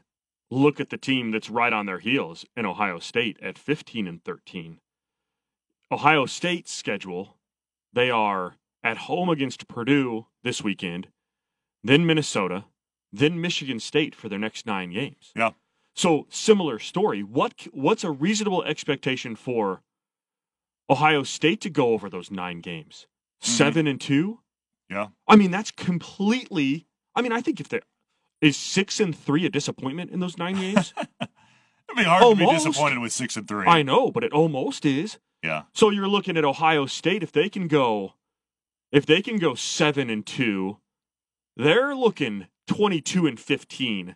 look 0.49 0.80
at 0.82 0.89
the 0.89 0.97
team 0.97 1.32
that's 1.32 1.49
right 1.49 1.72
on 1.72 1.86
their 1.86 1.99
heels 1.99 2.45
in 2.57 2.65
Ohio 2.65 2.99
State 2.99 3.38
at 3.41 3.57
15 3.57 4.07
and 4.07 4.24
13. 4.24 4.80
Ohio 5.89 6.26
State's 6.26 6.74
schedule, 6.74 7.38
they 7.93 8.09
are 8.09 8.55
at 8.84 8.97
home 8.97 9.30
against 9.30 9.67
Purdue 9.67 10.28
this 10.43 10.61
weekend, 10.63 11.07
then 11.84 12.05
Minnesota, 12.05 12.65
then 13.11 13.39
Michigan 13.39 13.80
State 13.80 14.15
for 14.15 14.28
their 14.30 14.39
next 14.39 14.65
9 14.65 14.91
games. 14.91 15.32
Yeah. 15.36 15.51
So, 15.95 16.25
similar 16.29 16.79
story. 16.79 17.21
What 17.21 17.67
what's 17.71 18.03
a 18.03 18.11
reasonable 18.11 18.63
expectation 18.63 19.35
for 19.35 19.81
Ohio 20.89 21.23
State 21.23 21.61
to 21.61 21.69
go 21.69 21.89
over 21.89 22.09
those 22.09 22.31
9 22.31 22.61
games? 22.61 23.07
Mm-hmm. 23.43 23.51
7 23.51 23.87
and 23.87 23.99
2? 23.99 24.39
Yeah. 24.89 25.07
I 25.27 25.35
mean, 25.35 25.51
that's 25.51 25.71
completely 25.71 26.87
I 27.15 27.21
mean, 27.21 27.31
I 27.31 27.41
think 27.41 27.59
if 27.59 27.69
they 27.69 27.81
is 28.41 28.57
six 28.57 28.99
and 28.99 29.15
three 29.15 29.45
a 29.45 29.49
disappointment 29.49 30.11
in 30.11 30.19
those 30.19 30.37
nine 30.37 30.55
games? 30.55 30.93
It'd 31.21 31.29
be 31.95 32.03
hard 32.03 32.23
almost. 32.23 32.39
to 32.39 32.47
be 32.47 32.71
disappointed 32.71 32.99
with 32.99 33.11
six 33.11 33.35
and 33.37 33.47
three. 33.47 33.65
I 33.67 33.83
know, 33.83 34.11
but 34.11 34.23
it 34.23 34.33
almost 34.33 34.85
is. 34.85 35.19
Yeah. 35.43 35.63
So 35.73 35.89
you're 35.89 36.07
looking 36.07 36.37
at 36.37 36.45
Ohio 36.45 36.85
State 36.85 37.23
if 37.23 37.31
they 37.31 37.49
can 37.49 37.67
go, 37.67 38.13
if 38.91 39.05
they 39.05 39.21
can 39.21 39.37
go 39.37 39.55
seven 39.55 40.09
and 40.09 40.25
two, 40.25 40.77
they're 41.55 41.95
looking 41.95 42.47
twenty 42.67 43.01
two 43.01 43.27
and 43.27 43.39
15 43.39 44.15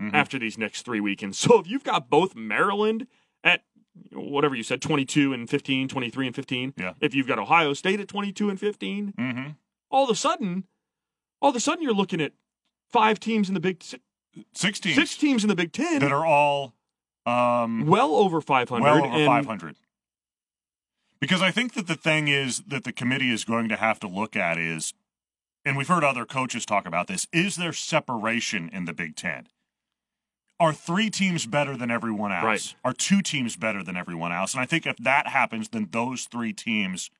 mm-hmm. 0.00 0.14
after 0.14 0.38
these 0.38 0.58
next 0.58 0.82
three 0.82 1.00
weekends. 1.00 1.38
So 1.48 1.58
if 1.58 1.66
you've 1.66 1.84
got 1.84 2.08
both 2.08 2.34
Maryland 2.34 3.06
at 3.42 3.62
whatever 4.12 4.54
you 4.54 4.62
said 4.62 4.80
22 4.80 5.34
and 5.34 5.50
15 5.50 5.86
23 5.86 6.26
and 6.28 6.34
15 6.34 6.74
yeah. 6.78 6.94
if 7.02 7.14
you've 7.14 7.26
got 7.26 7.38
ohio 7.38 7.74
state 7.74 8.00
at 8.00 8.08
22 8.08 8.48
and 8.48 8.58
15 8.58 9.12
mm-hmm. 9.18 9.50
all 9.90 10.04
of 10.04 10.08
a 10.08 10.14
sudden 10.14 10.64
all 11.42 11.50
of 11.50 11.56
a 11.56 11.60
sudden 11.60 11.82
you're 11.82 11.92
looking 11.92 12.18
at 12.18 12.32
five 12.90 13.20
teams 13.20 13.48
in 13.48 13.54
the 13.54 13.60
Big 13.60 13.82
Six 14.54 14.80
teams. 14.80 14.96
Six 14.96 15.16
teams 15.16 15.44
in 15.44 15.48
the 15.48 15.56
Big 15.56 15.72
Ten 15.72 16.00
that 16.00 16.12
are 16.12 16.24
all 16.24 16.74
um, 17.26 17.86
well 17.86 18.14
over 18.14 18.40
500. 18.40 18.82
Well 18.82 19.04
over 19.04 19.26
500. 19.26 19.76
Because 21.20 21.42
I 21.42 21.50
think 21.50 21.74
that 21.74 21.86
the 21.86 21.94
thing 21.94 22.28
is 22.28 22.62
that 22.66 22.84
the 22.84 22.92
committee 22.92 23.30
is 23.30 23.44
going 23.44 23.68
to 23.68 23.76
have 23.76 24.00
to 24.00 24.08
look 24.08 24.34
at 24.34 24.58
is, 24.58 24.94
and 25.64 25.76
we've 25.76 25.88
heard 25.88 26.02
other 26.02 26.24
coaches 26.24 26.66
talk 26.66 26.86
about 26.86 27.06
this, 27.06 27.28
is 27.32 27.56
there 27.56 27.72
separation 27.72 28.70
in 28.72 28.86
the 28.86 28.92
Big 28.92 29.14
Ten? 29.14 29.46
Are 30.62 30.72
three 30.72 31.10
teams 31.10 31.44
better 31.44 31.76
than 31.76 31.90
everyone 31.90 32.30
else? 32.30 32.44
Right. 32.44 32.74
Are 32.84 32.92
two 32.92 33.20
teams 33.20 33.56
better 33.56 33.82
than 33.82 33.96
everyone 33.96 34.30
else? 34.30 34.54
And 34.54 34.62
I 34.62 34.66
think 34.66 34.86
if 34.86 34.96
that 34.98 35.26
happens, 35.26 35.70
then 35.70 35.88
those 35.90 36.26
three 36.26 36.52
teams 36.52 37.10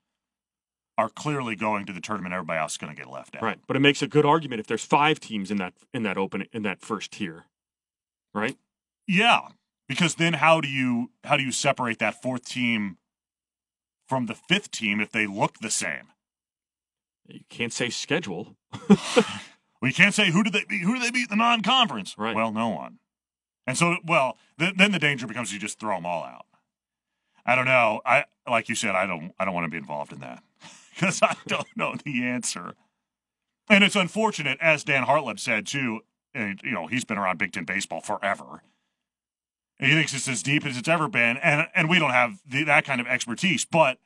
are 0.96 1.08
clearly 1.08 1.56
going 1.56 1.84
to 1.86 1.92
the 1.92 2.00
tournament. 2.00 2.32
Everybody 2.32 2.60
else 2.60 2.72
is 2.72 2.78
going 2.78 2.94
to 2.94 2.96
get 2.96 3.10
left 3.10 3.34
out. 3.34 3.42
Right. 3.42 3.58
But 3.66 3.76
it 3.76 3.80
makes 3.80 4.00
a 4.00 4.06
good 4.06 4.24
argument 4.24 4.60
if 4.60 4.68
there's 4.68 4.84
five 4.84 5.18
teams 5.18 5.50
in 5.50 5.56
that 5.56 5.74
in 5.92 6.04
that 6.04 6.16
open 6.16 6.46
in 6.52 6.62
that 6.62 6.82
first 6.82 7.10
tier. 7.10 7.46
Right? 8.32 8.56
Yeah. 9.08 9.48
Because 9.88 10.14
then 10.14 10.34
how 10.34 10.60
do 10.60 10.68
you 10.68 11.10
how 11.24 11.36
do 11.36 11.42
you 11.42 11.50
separate 11.50 11.98
that 11.98 12.22
fourth 12.22 12.44
team 12.44 12.98
from 14.06 14.26
the 14.26 14.36
fifth 14.36 14.70
team 14.70 15.00
if 15.00 15.10
they 15.10 15.26
look 15.26 15.58
the 15.58 15.70
same? 15.70 16.12
You 17.26 17.40
can't 17.48 17.72
say 17.72 17.90
schedule. 17.90 18.56
we 19.82 19.92
can't 19.92 20.14
say 20.14 20.30
who 20.30 20.44
did 20.44 20.52
they 20.52 20.64
beat, 20.68 20.82
who 20.82 20.94
did 20.94 21.02
they 21.02 21.10
beat 21.10 21.28
the 21.28 21.36
non-conference? 21.36 22.14
Right. 22.16 22.36
Well, 22.36 22.52
no 22.52 22.68
one. 22.68 23.00
And 23.66 23.78
so, 23.78 23.96
well, 24.04 24.38
th- 24.58 24.74
then 24.76 24.92
the 24.92 24.98
danger 24.98 25.26
becomes 25.26 25.52
you 25.52 25.58
just 25.58 25.78
throw 25.78 25.96
them 25.96 26.06
all 26.06 26.24
out. 26.24 26.46
I 27.44 27.54
don't 27.54 27.64
know. 27.64 28.00
I 28.04 28.24
like 28.48 28.68
you 28.68 28.74
said, 28.74 28.94
I 28.94 29.06
don't. 29.06 29.32
I 29.38 29.44
don't 29.44 29.54
want 29.54 29.66
to 29.66 29.70
be 29.70 29.76
involved 29.76 30.12
in 30.12 30.20
that 30.20 30.42
because 30.94 31.20
I 31.22 31.36
don't 31.46 31.68
know 31.76 31.94
the 32.04 32.22
answer. 32.22 32.74
And 33.68 33.84
it's 33.84 33.96
unfortunate, 33.96 34.58
as 34.60 34.84
Dan 34.84 35.04
Hartleb 35.04 35.38
said 35.38 35.66
too. 35.66 36.00
And, 36.34 36.60
you 36.64 36.70
know, 36.70 36.86
he's 36.86 37.04
been 37.04 37.18
around 37.18 37.38
Big 37.38 37.52
Ten 37.52 37.64
baseball 37.64 38.00
forever. 38.00 38.62
And 39.78 39.90
he 39.90 39.96
thinks 39.96 40.14
it's 40.14 40.28
as 40.28 40.42
deep 40.42 40.64
as 40.64 40.78
it's 40.78 40.88
ever 40.88 41.08
been, 41.08 41.36
and 41.38 41.66
and 41.74 41.90
we 41.90 41.98
don't 41.98 42.10
have 42.10 42.40
the, 42.46 42.62
that 42.64 42.84
kind 42.84 43.00
of 43.00 43.06
expertise. 43.06 43.64
But 43.64 43.98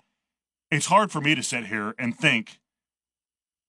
it's 0.70 0.86
hard 0.86 1.12
for 1.12 1.20
me 1.20 1.34
to 1.34 1.42
sit 1.42 1.66
here 1.66 1.94
and 1.98 2.16
think 2.16 2.60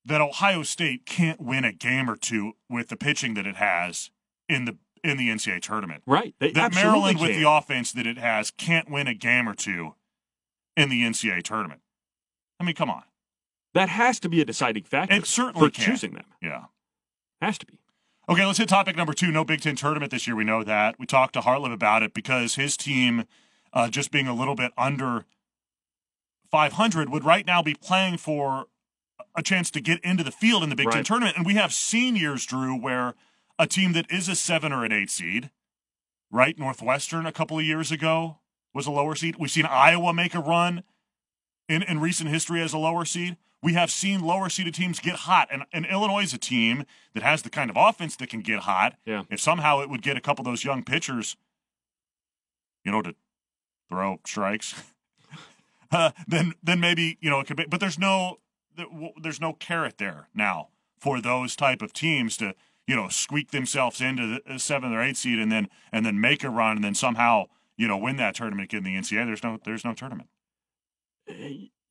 that 0.05 0.21
Ohio 0.21 0.63
State 0.63 1.05
can't 1.05 1.41
win 1.41 1.65
a 1.65 1.73
game 1.73 2.09
or 2.09 2.15
two 2.15 2.53
with 2.69 2.87
the 2.87 2.95
pitching 2.95 3.33
that 3.33 3.45
it 3.45 3.57
has 3.57 4.09
in 4.47 4.65
the 4.65 4.77
in 5.07 5.17
the 5.17 5.29
NCAA 5.29 5.61
tournament. 5.61 6.03
Right. 6.05 6.35
They 6.39 6.51
that 6.51 6.73
Maryland, 6.75 7.17
can. 7.17 7.27
with 7.27 7.37
the 7.37 7.49
offense 7.49 7.91
that 7.93 8.05
it 8.05 8.17
has, 8.17 8.51
can't 8.51 8.89
win 8.89 9.07
a 9.07 9.13
game 9.13 9.47
or 9.47 9.53
two 9.53 9.95
in 10.75 10.89
the 10.89 11.01
NCAA 11.01 11.43
tournament. 11.43 11.81
I 12.59 12.63
mean, 12.63 12.75
come 12.75 12.89
on. 12.89 13.03
That 13.73 13.89
has 13.89 14.19
to 14.21 14.29
be 14.29 14.41
a 14.41 14.45
deciding 14.45 14.83
factor. 14.83 15.15
It 15.15 15.25
certainly 15.25 15.67
for 15.67 15.73
can. 15.73 15.85
choosing 15.85 16.13
them. 16.13 16.25
Yeah, 16.41 16.65
has 17.41 17.57
to 17.59 17.65
be. 17.65 17.79
Okay, 18.29 18.45
let's 18.45 18.57
hit 18.57 18.67
topic 18.67 18.97
number 18.97 19.13
two. 19.13 19.31
No 19.31 19.45
Big 19.45 19.61
Ten 19.61 19.75
tournament 19.75 20.11
this 20.11 20.27
year. 20.27 20.35
We 20.35 20.43
know 20.43 20.63
that. 20.63 20.99
We 20.99 21.05
talked 21.05 21.33
to 21.33 21.41
Hartleb 21.41 21.71
about 21.71 22.03
it 22.03 22.13
because 22.13 22.55
his 22.55 22.75
team, 22.75 23.25
uh, 23.71 23.89
just 23.89 24.11
being 24.11 24.27
a 24.27 24.33
little 24.33 24.55
bit 24.55 24.71
under 24.77 25.25
500, 26.51 27.09
would 27.09 27.23
right 27.23 27.45
now 27.45 27.61
be 27.61 27.73
playing 27.75 28.17
for 28.17 28.65
a 29.35 29.43
chance 29.43 29.69
to 29.71 29.79
get 29.79 30.03
into 30.03 30.23
the 30.23 30.31
field 30.31 30.63
in 30.63 30.69
the 30.69 30.75
Big 30.75 30.87
right. 30.87 30.95
Ten 30.95 31.03
tournament. 31.03 31.37
And 31.37 31.45
we 31.45 31.53
have 31.53 31.71
seen 31.71 32.15
years, 32.15 32.45
Drew, 32.45 32.75
where 32.75 33.13
a 33.59 33.67
team 33.67 33.93
that 33.93 34.09
is 34.11 34.29
a 34.29 34.35
seven 34.35 34.71
or 34.71 34.85
an 34.85 34.91
eight 34.91 35.09
seed, 35.09 35.49
right? 36.31 36.57
Northwestern 36.57 37.25
a 37.25 37.31
couple 37.31 37.57
of 37.57 37.65
years 37.65 37.91
ago 37.91 38.37
was 38.73 38.87
a 38.87 38.91
lower 38.91 39.15
seed. 39.15 39.35
We've 39.37 39.51
seen 39.51 39.65
Iowa 39.65 40.13
make 40.13 40.35
a 40.35 40.39
run 40.39 40.83
in, 41.67 41.83
in 41.83 41.99
recent 41.99 42.29
history 42.29 42.61
as 42.61 42.73
a 42.73 42.77
lower 42.77 43.05
seed. 43.05 43.37
We 43.63 43.73
have 43.73 43.89
seen 43.89 44.21
lower 44.21 44.49
seeded 44.49 44.75
teams 44.75 44.99
get 44.99 45.15
hot, 45.15 45.47
and, 45.51 45.63
and 45.73 45.85
Illinois 45.87 46.23
is 46.23 46.33
a 46.33 46.37
team 46.37 46.85
that 47.15 47.23
has 47.23 47.41
the 47.41 47.49
kind 47.49 47.71
of 47.71 47.75
offense 47.77 48.15
that 48.17 48.29
can 48.29 48.41
get 48.41 48.59
hot. 48.59 48.95
Yeah. 49.03 49.23
If 49.31 49.41
somehow 49.41 49.81
it 49.81 49.89
would 49.89 50.03
get 50.03 50.15
a 50.15 50.21
couple 50.21 50.43
of 50.43 50.45
those 50.45 50.63
young 50.63 50.83
pitchers, 50.83 51.35
you 52.85 52.91
know, 52.91 53.01
to 53.01 53.15
throw 53.89 54.19
strikes, 54.27 54.75
uh, 55.91 56.11
then 56.27 56.53
then 56.61 56.79
maybe 56.79 57.17
you 57.19 57.31
know 57.31 57.39
it 57.39 57.47
could 57.47 57.57
be. 57.57 57.65
But 57.67 57.79
there's 57.79 57.97
no 57.97 58.37
there's 59.19 59.41
no 59.41 59.53
carrot 59.53 59.97
there 59.97 60.29
now 60.35 60.69
for 60.99 61.19
those 61.19 61.55
type 61.55 61.81
of 61.81 61.93
teams 61.93 62.37
to 62.37 62.53
you 62.87 62.95
know 62.95 63.09
squeak 63.09 63.51
themselves 63.51 64.01
into 64.01 64.25
the 64.25 64.53
uh, 64.53 64.57
seventh 64.57 64.93
or 64.93 65.01
eighth 65.01 65.17
seed 65.17 65.39
and 65.39 65.51
then 65.51 65.67
and 65.91 66.05
then 66.05 66.19
make 66.19 66.43
a 66.43 66.49
run 66.49 66.77
and 66.77 66.83
then 66.83 66.95
somehow 66.95 67.45
you 67.77 67.87
know 67.87 67.97
win 67.97 68.15
that 68.17 68.35
tournament 68.35 68.73
in 68.73 68.83
the 68.83 68.95
NCAA. 68.95 69.25
There's 69.25 69.43
no 69.43 69.59
there's 69.63 69.85
no 69.85 69.93
tournament. 69.93 70.29
Uh, 71.29 71.33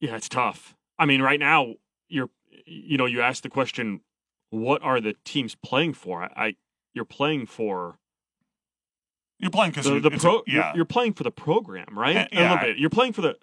yeah, 0.00 0.16
it's 0.16 0.28
tough. 0.28 0.74
I 0.98 1.06
mean, 1.06 1.22
right 1.22 1.40
now 1.40 1.74
you're 2.08 2.30
you 2.64 2.96
know 2.96 3.06
you 3.06 3.20
ask 3.20 3.42
the 3.42 3.48
question, 3.48 4.00
what 4.50 4.82
are 4.82 5.00
the 5.00 5.14
teams 5.24 5.54
playing 5.54 5.94
for? 5.94 6.22
I, 6.22 6.30
I 6.36 6.56
you're 6.94 7.04
playing 7.04 7.46
for. 7.46 7.98
You're 9.38 9.50
playing 9.50 9.72
because 9.72 9.84
the, 9.84 10.00
the 10.00 10.10
pro. 10.10 10.42
Yeah, 10.46 10.68
you're, 10.68 10.76
you're, 10.76 10.84
playing 10.86 11.12
for 11.12 11.22
the 11.22 11.30
program, 11.30 11.98
right? 11.98 12.16
And, 12.16 12.28
yeah, 12.32 12.40
a 12.40 12.42
little 12.54 12.68
bit. 12.68 12.78
You're 12.78 12.90
playing 12.90 13.12
for 13.12 13.20
the 13.20 13.36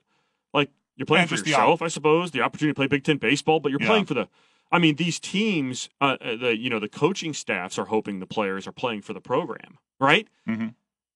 like 0.53 0.69
you're 0.95 1.05
playing 1.05 1.27
for 1.27 1.35
yourself, 1.35 1.81
op- 1.81 1.85
I 1.85 1.87
suppose. 1.87 2.31
The 2.31 2.41
opportunity 2.41 2.73
to 2.73 2.75
play 2.75 2.87
Big 2.87 3.03
Ten 3.03 3.17
baseball, 3.17 3.59
but 3.59 3.71
you're 3.71 3.81
yeah. 3.81 3.87
playing 3.87 4.05
for 4.05 4.15
the. 4.15 4.27
I 4.71 4.79
mean, 4.79 4.95
these 4.95 5.19
teams, 5.19 5.89
uh, 6.01 6.17
uh, 6.19 6.35
the 6.35 6.57
you 6.57 6.69
know 6.69 6.79
the 6.79 6.89
coaching 6.89 7.33
staffs 7.33 7.77
are 7.77 7.85
hoping 7.85 8.19
the 8.19 8.25
players 8.25 8.67
are 8.67 8.71
playing 8.71 9.01
for 9.01 9.13
the 9.13 9.21
program, 9.21 9.77
right? 9.99 10.27
Mm-hmm. 10.47 10.69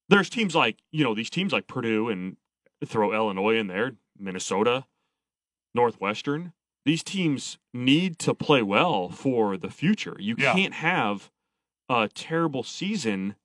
There's 0.09 0.29
teams 0.29 0.55
like 0.55 0.77
you 0.91 1.03
know 1.03 1.15
these 1.15 1.29
teams 1.29 1.53
like 1.53 1.67
Purdue 1.67 2.09
and 2.09 2.37
throw 2.85 3.13
Illinois 3.13 3.57
in 3.57 3.67
there, 3.67 3.93
Minnesota, 4.17 4.85
Northwestern. 5.73 6.53
These 6.85 7.03
teams 7.03 7.57
need 7.73 8.17
to 8.19 8.33
play 8.33 8.61
well 8.61 9.09
for 9.09 9.57
the 9.57 9.69
future. 9.69 10.15
You 10.19 10.35
yeah. 10.37 10.53
can't 10.53 10.75
have 10.75 11.29
a 11.89 12.07
terrible 12.07 12.63
season 12.63 13.35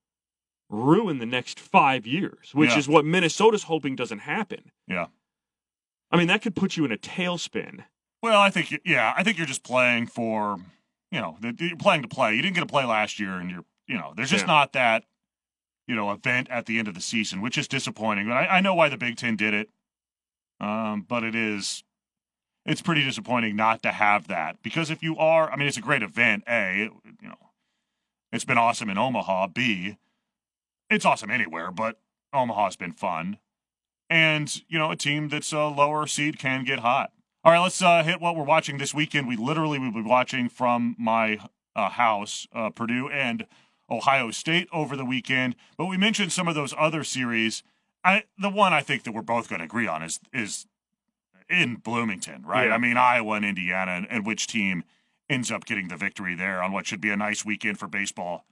ruin 0.68 1.18
the 1.18 1.26
next 1.26 1.58
five 1.58 2.06
years, 2.06 2.54
which 2.54 2.70
yeah. 2.70 2.78
is 2.78 2.88
what 2.88 3.04
Minnesota's 3.04 3.64
hoping 3.64 3.96
doesn't 3.96 4.20
happen. 4.20 4.70
Yeah. 4.86 5.06
I 6.10 6.16
mean, 6.16 6.28
that 6.28 6.42
could 6.42 6.54
put 6.54 6.76
you 6.76 6.84
in 6.84 6.92
a 6.92 6.96
tailspin. 6.96 7.84
Well, 8.22 8.40
I 8.40 8.50
think, 8.50 8.80
yeah, 8.84 9.12
I 9.16 9.24
think 9.24 9.36
you're 9.36 9.46
just 9.46 9.64
playing 9.64 10.06
for, 10.06 10.58
you 11.10 11.20
know, 11.20 11.36
you're 11.58 11.76
playing 11.76 12.02
to 12.02 12.08
play. 12.08 12.34
You 12.34 12.42
didn't 12.42 12.54
get 12.54 12.60
to 12.60 12.66
play 12.66 12.84
last 12.84 13.18
year, 13.18 13.32
and 13.32 13.50
you're, 13.50 13.64
you 13.88 13.96
know, 13.96 14.12
there's 14.16 14.30
just 14.30 14.44
yeah. 14.44 14.52
not 14.52 14.72
that, 14.74 15.04
you 15.88 15.96
know, 15.96 16.12
event 16.12 16.48
at 16.48 16.66
the 16.66 16.78
end 16.78 16.86
of 16.86 16.94
the 16.94 17.00
season, 17.00 17.42
which 17.42 17.58
is 17.58 17.66
disappointing. 17.66 18.28
But 18.28 18.34
I, 18.34 18.46
I 18.46 18.60
know 18.60 18.74
why 18.74 18.88
the 18.88 18.96
Big 18.96 19.16
Ten 19.16 19.36
did 19.36 19.52
it. 19.52 19.68
Um, 20.60 21.04
but 21.08 21.24
it 21.24 21.34
is, 21.34 21.82
it's 22.64 22.80
pretty 22.80 23.02
disappointing 23.02 23.56
not 23.56 23.82
to 23.82 23.90
have 23.90 24.28
that 24.28 24.62
because 24.62 24.90
if 24.90 25.02
you 25.02 25.16
are, 25.16 25.50
I 25.50 25.56
mean, 25.56 25.66
it's 25.66 25.76
a 25.76 25.82
great 25.82 26.04
event. 26.04 26.44
A, 26.48 26.84
it, 26.84 26.92
you 27.20 27.28
know, 27.28 27.50
it's 28.32 28.44
been 28.44 28.58
awesome 28.58 28.88
in 28.88 28.96
Omaha. 28.96 29.48
B, 29.48 29.96
it's 30.88 31.04
awesome 31.04 31.32
anywhere, 31.32 31.72
but 31.72 31.98
Omaha's 32.32 32.76
been 32.76 32.92
fun. 32.92 33.38
And, 34.08 34.62
you 34.68 34.78
know, 34.78 34.92
a 34.92 34.96
team 34.96 35.28
that's 35.30 35.52
a 35.52 35.66
lower 35.66 36.06
seed 36.06 36.38
can 36.38 36.62
get 36.62 36.78
hot. 36.78 37.10
All 37.44 37.50
right, 37.50 37.58
let's 37.58 37.82
uh, 37.82 38.04
hit 38.04 38.20
what 38.20 38.36
we're 38.36 38.44
watching 38.44 38.78
this 38.78 38.94
weekend. 38.94 39.26
We 39.26 39.36
literally 39.36 39.76
will 39.76 39.90
be 39.90 40.00
watching 40.00 40.48
from 40.48 40.94
my 40.96 41.40
uh, 41.74 41.88
house, 41.88 42.46
uh, 42.52 42.70
Purdue 42.70 43.08
and 43.08 43.46
Ohio 43.90 44.30
State 44.30 44.68
over 44.72 44.96
the 44.96 45.04
weekend. 45.04 45.56
But 45.76 45.86
we 45.86 45.96
mentioned 45.96 46.30
some 46.30 46.46
of 46.46 46.54
those 46.54 46.72
other 46.78 47.02
series. 47.02 47.64
I, 48.04 48.24
the 48.38 48.48
one 48.48 48.72
I 48.72 48.80
think 48.80 49.02
that 49.02 49.12
we're 49.12 49.22
both 49.22 49.48
going 49.48 49.58
to 49.58 49.64
agree 49.64 49.88
on 49.88 50.04
is 50.04 50.20
is 50.32 50.66
in 51.50 51.76
Bloomington, 51.76 52.44
right? 52.46 52.68
Yeah. 52.68 52.76
I 52.76 52.78
mean, 52.78 52.96
Iowa 52.96 53.34
and 53.34 53.44
Indiana, 53.44 53.90
and, 53.90 54.06
and, 54.08 54.24
which 54.24 54.46
team 54.46 54.84
ends 55.28 55.50
up 55.50 55.64
getting 55.64 55.88
the 55.88 55.96
victory 55.96 56.36
there 56.36 56.62
on 56.62 56.70
what 56.70 56.86
should 56.86 57.00
be 57.00 57.10
a 57.10 57.16
nice 57.16 57.44
weekend 57.44 57.76
for 57.76 57.88
baseball 57.88 58.46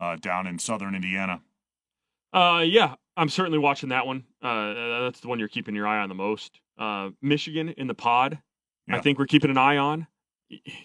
uh, 0.00 0.16
down 0.16 0.46
in 0.46 0.58
southern 0.58 0.94
Indiana. 0.94 1.42
Uh, 2.32 2.64
yeah, 2.66 2.94
I'm 3.14 3.28
certainly 3.28 3.58
watching 3.58 3.90
that 3.90 4.06
one. 4.06 4.24
Uh, 4.42 5.02
that's 5.02 5.20
the 5.20 5.28
one 5.28 5.38
you're 5.38 5.48
keeping 5.48 5.74
your 5.74 5.86
eye 5.86 5.98
on 5.98 6.08
the 6.08 6.14
most. 6.14 6.60
Uh, 6.78 7.10
Michigan 7.22 7.70
in 7.70 7.86
the 7.86 7.94
pod, 7.94 8.38
yeah. 8.88 8.96
I 8.96 9.00
think 9.00 9.18
we're 9.18 9.26
keeping 9.26 9.50
an 9.50 9.58
eye 9.58 9.76
on. 9.76 10.06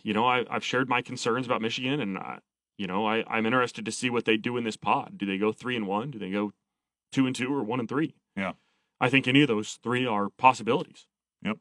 You 0.04 0.14
know, 0.14 0.26
I, 0.26 0.46
have 0.50 0.64
shared 0.64 0.90
my 0.90 1.02
concerns 1.02 1.46
about 1.46 1.62
Michigan, 1.62 2.00
and 2.00 2.18
uh, 2.18 2.38
you 2.78 2.88
know, 2.88 3.06
I, 3.06 3.24
I'm 3.28 3.46
interested 3.46 3.86
to 3.86 3.92
see 3.92 4.10
what 4.10 4.26
they 4.26 4.38
do 4.38 4.58
in 4.58 4.64
this 4.64 4.78
pod. 4.78 5.18
Do 5.18 5.26
they 5.26 5.38
go 5.38 5.52
three 5.52 5.76
and 5.76 5.86
one? 5.86 6.10
Do 6.12 6.18
they 6.18 6.32
go 6.32 6.54
two 7.12 7.28
and 7.28 7.36
two, 7.36 7.54
or 7.54 7.62
one 7.64 7.80
and 7.80 7.88
three? 7.88 8.16
Yeah, 8.36 8.54
I 9.00 9.10
think 9.10 9.28
any 9.28 9.42
of 9.42 9.48
those 9.48 9.78
three 9.84 10.06
are 10.06 10.30
possibilities. 10.30 11.06
Yep. 11.44 11.58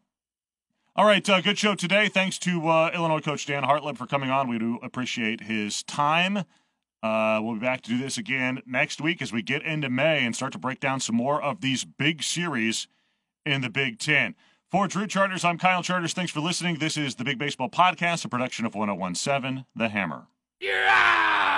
All 0.96 1.04
right, 1.04 1.28
uh, 1.28 1.40
good 1.40 1.58
show 1.58 1.74
today. 1.74 2.08
Thanks 2.08 2.38
to 2.40 2.68
uh, 2.68 2.90
Illinois 2.94 3.20
coach 3.20 3.44
Dan 3.44 3.64
Hartleb 3.64 3.98
for 3.98 4.06
coming 4.06 4.30
on. 4.30 4.48
We 4.48 4.58
do 4.58 4.78
appreciate 4.82 5.42
his 5.42 5.82
time. 5.82 6.44
Uh, 7.02 7.40
we'll 7.42 7.54
be 7.54 7.60
back 7.60 7.80
to 7.82 7.90
do 7.90 7.98
this 7.98 8.18
again 8.18 8.60
next 8.66 9.00
week 9.00 9.22
as 9.22 9.32
we 9.32 9.42
get 9.42 9.62
into 9.62 9.88
May 9.88 10.24
and 10.24 10.36
start 10.36 10.52
to 10.52 10.58
break 10.58 10.80
down 10.80 11.00
some 11.00 11.16
more 11.16 11.42
of 11.42 11.60
these 11.60 11.84
big 11.84 12.22
series 12.22 12.88
in 13.50 13.60
the 13.60 13.70
Big 13.70 13.98
Ten. 13.98 14.34
For 14.70 14.86
Drew 14.86 15.06
Charters, 15.06 15.44
I'm 15.44 15.58
Kyle 15.58 15.82
Charters. 15.82 16.12
Thanks 16.12 16.30
for 16.30 16.40
listening. 16.40 16.78
This 16.78 16.96
is 16.96 17.16
the 17.16 17.24
Big 17.24 17.38
Baseball 17.38 17.68
Podcast, 17.68 18.24
a 18.24 18.28
production 18.28 18.64
of 18.64 18.74
1017 18.74 19.64
The 19.74 19.88
Hammer. 19.88 20.28
Yeah! 20.60 21.49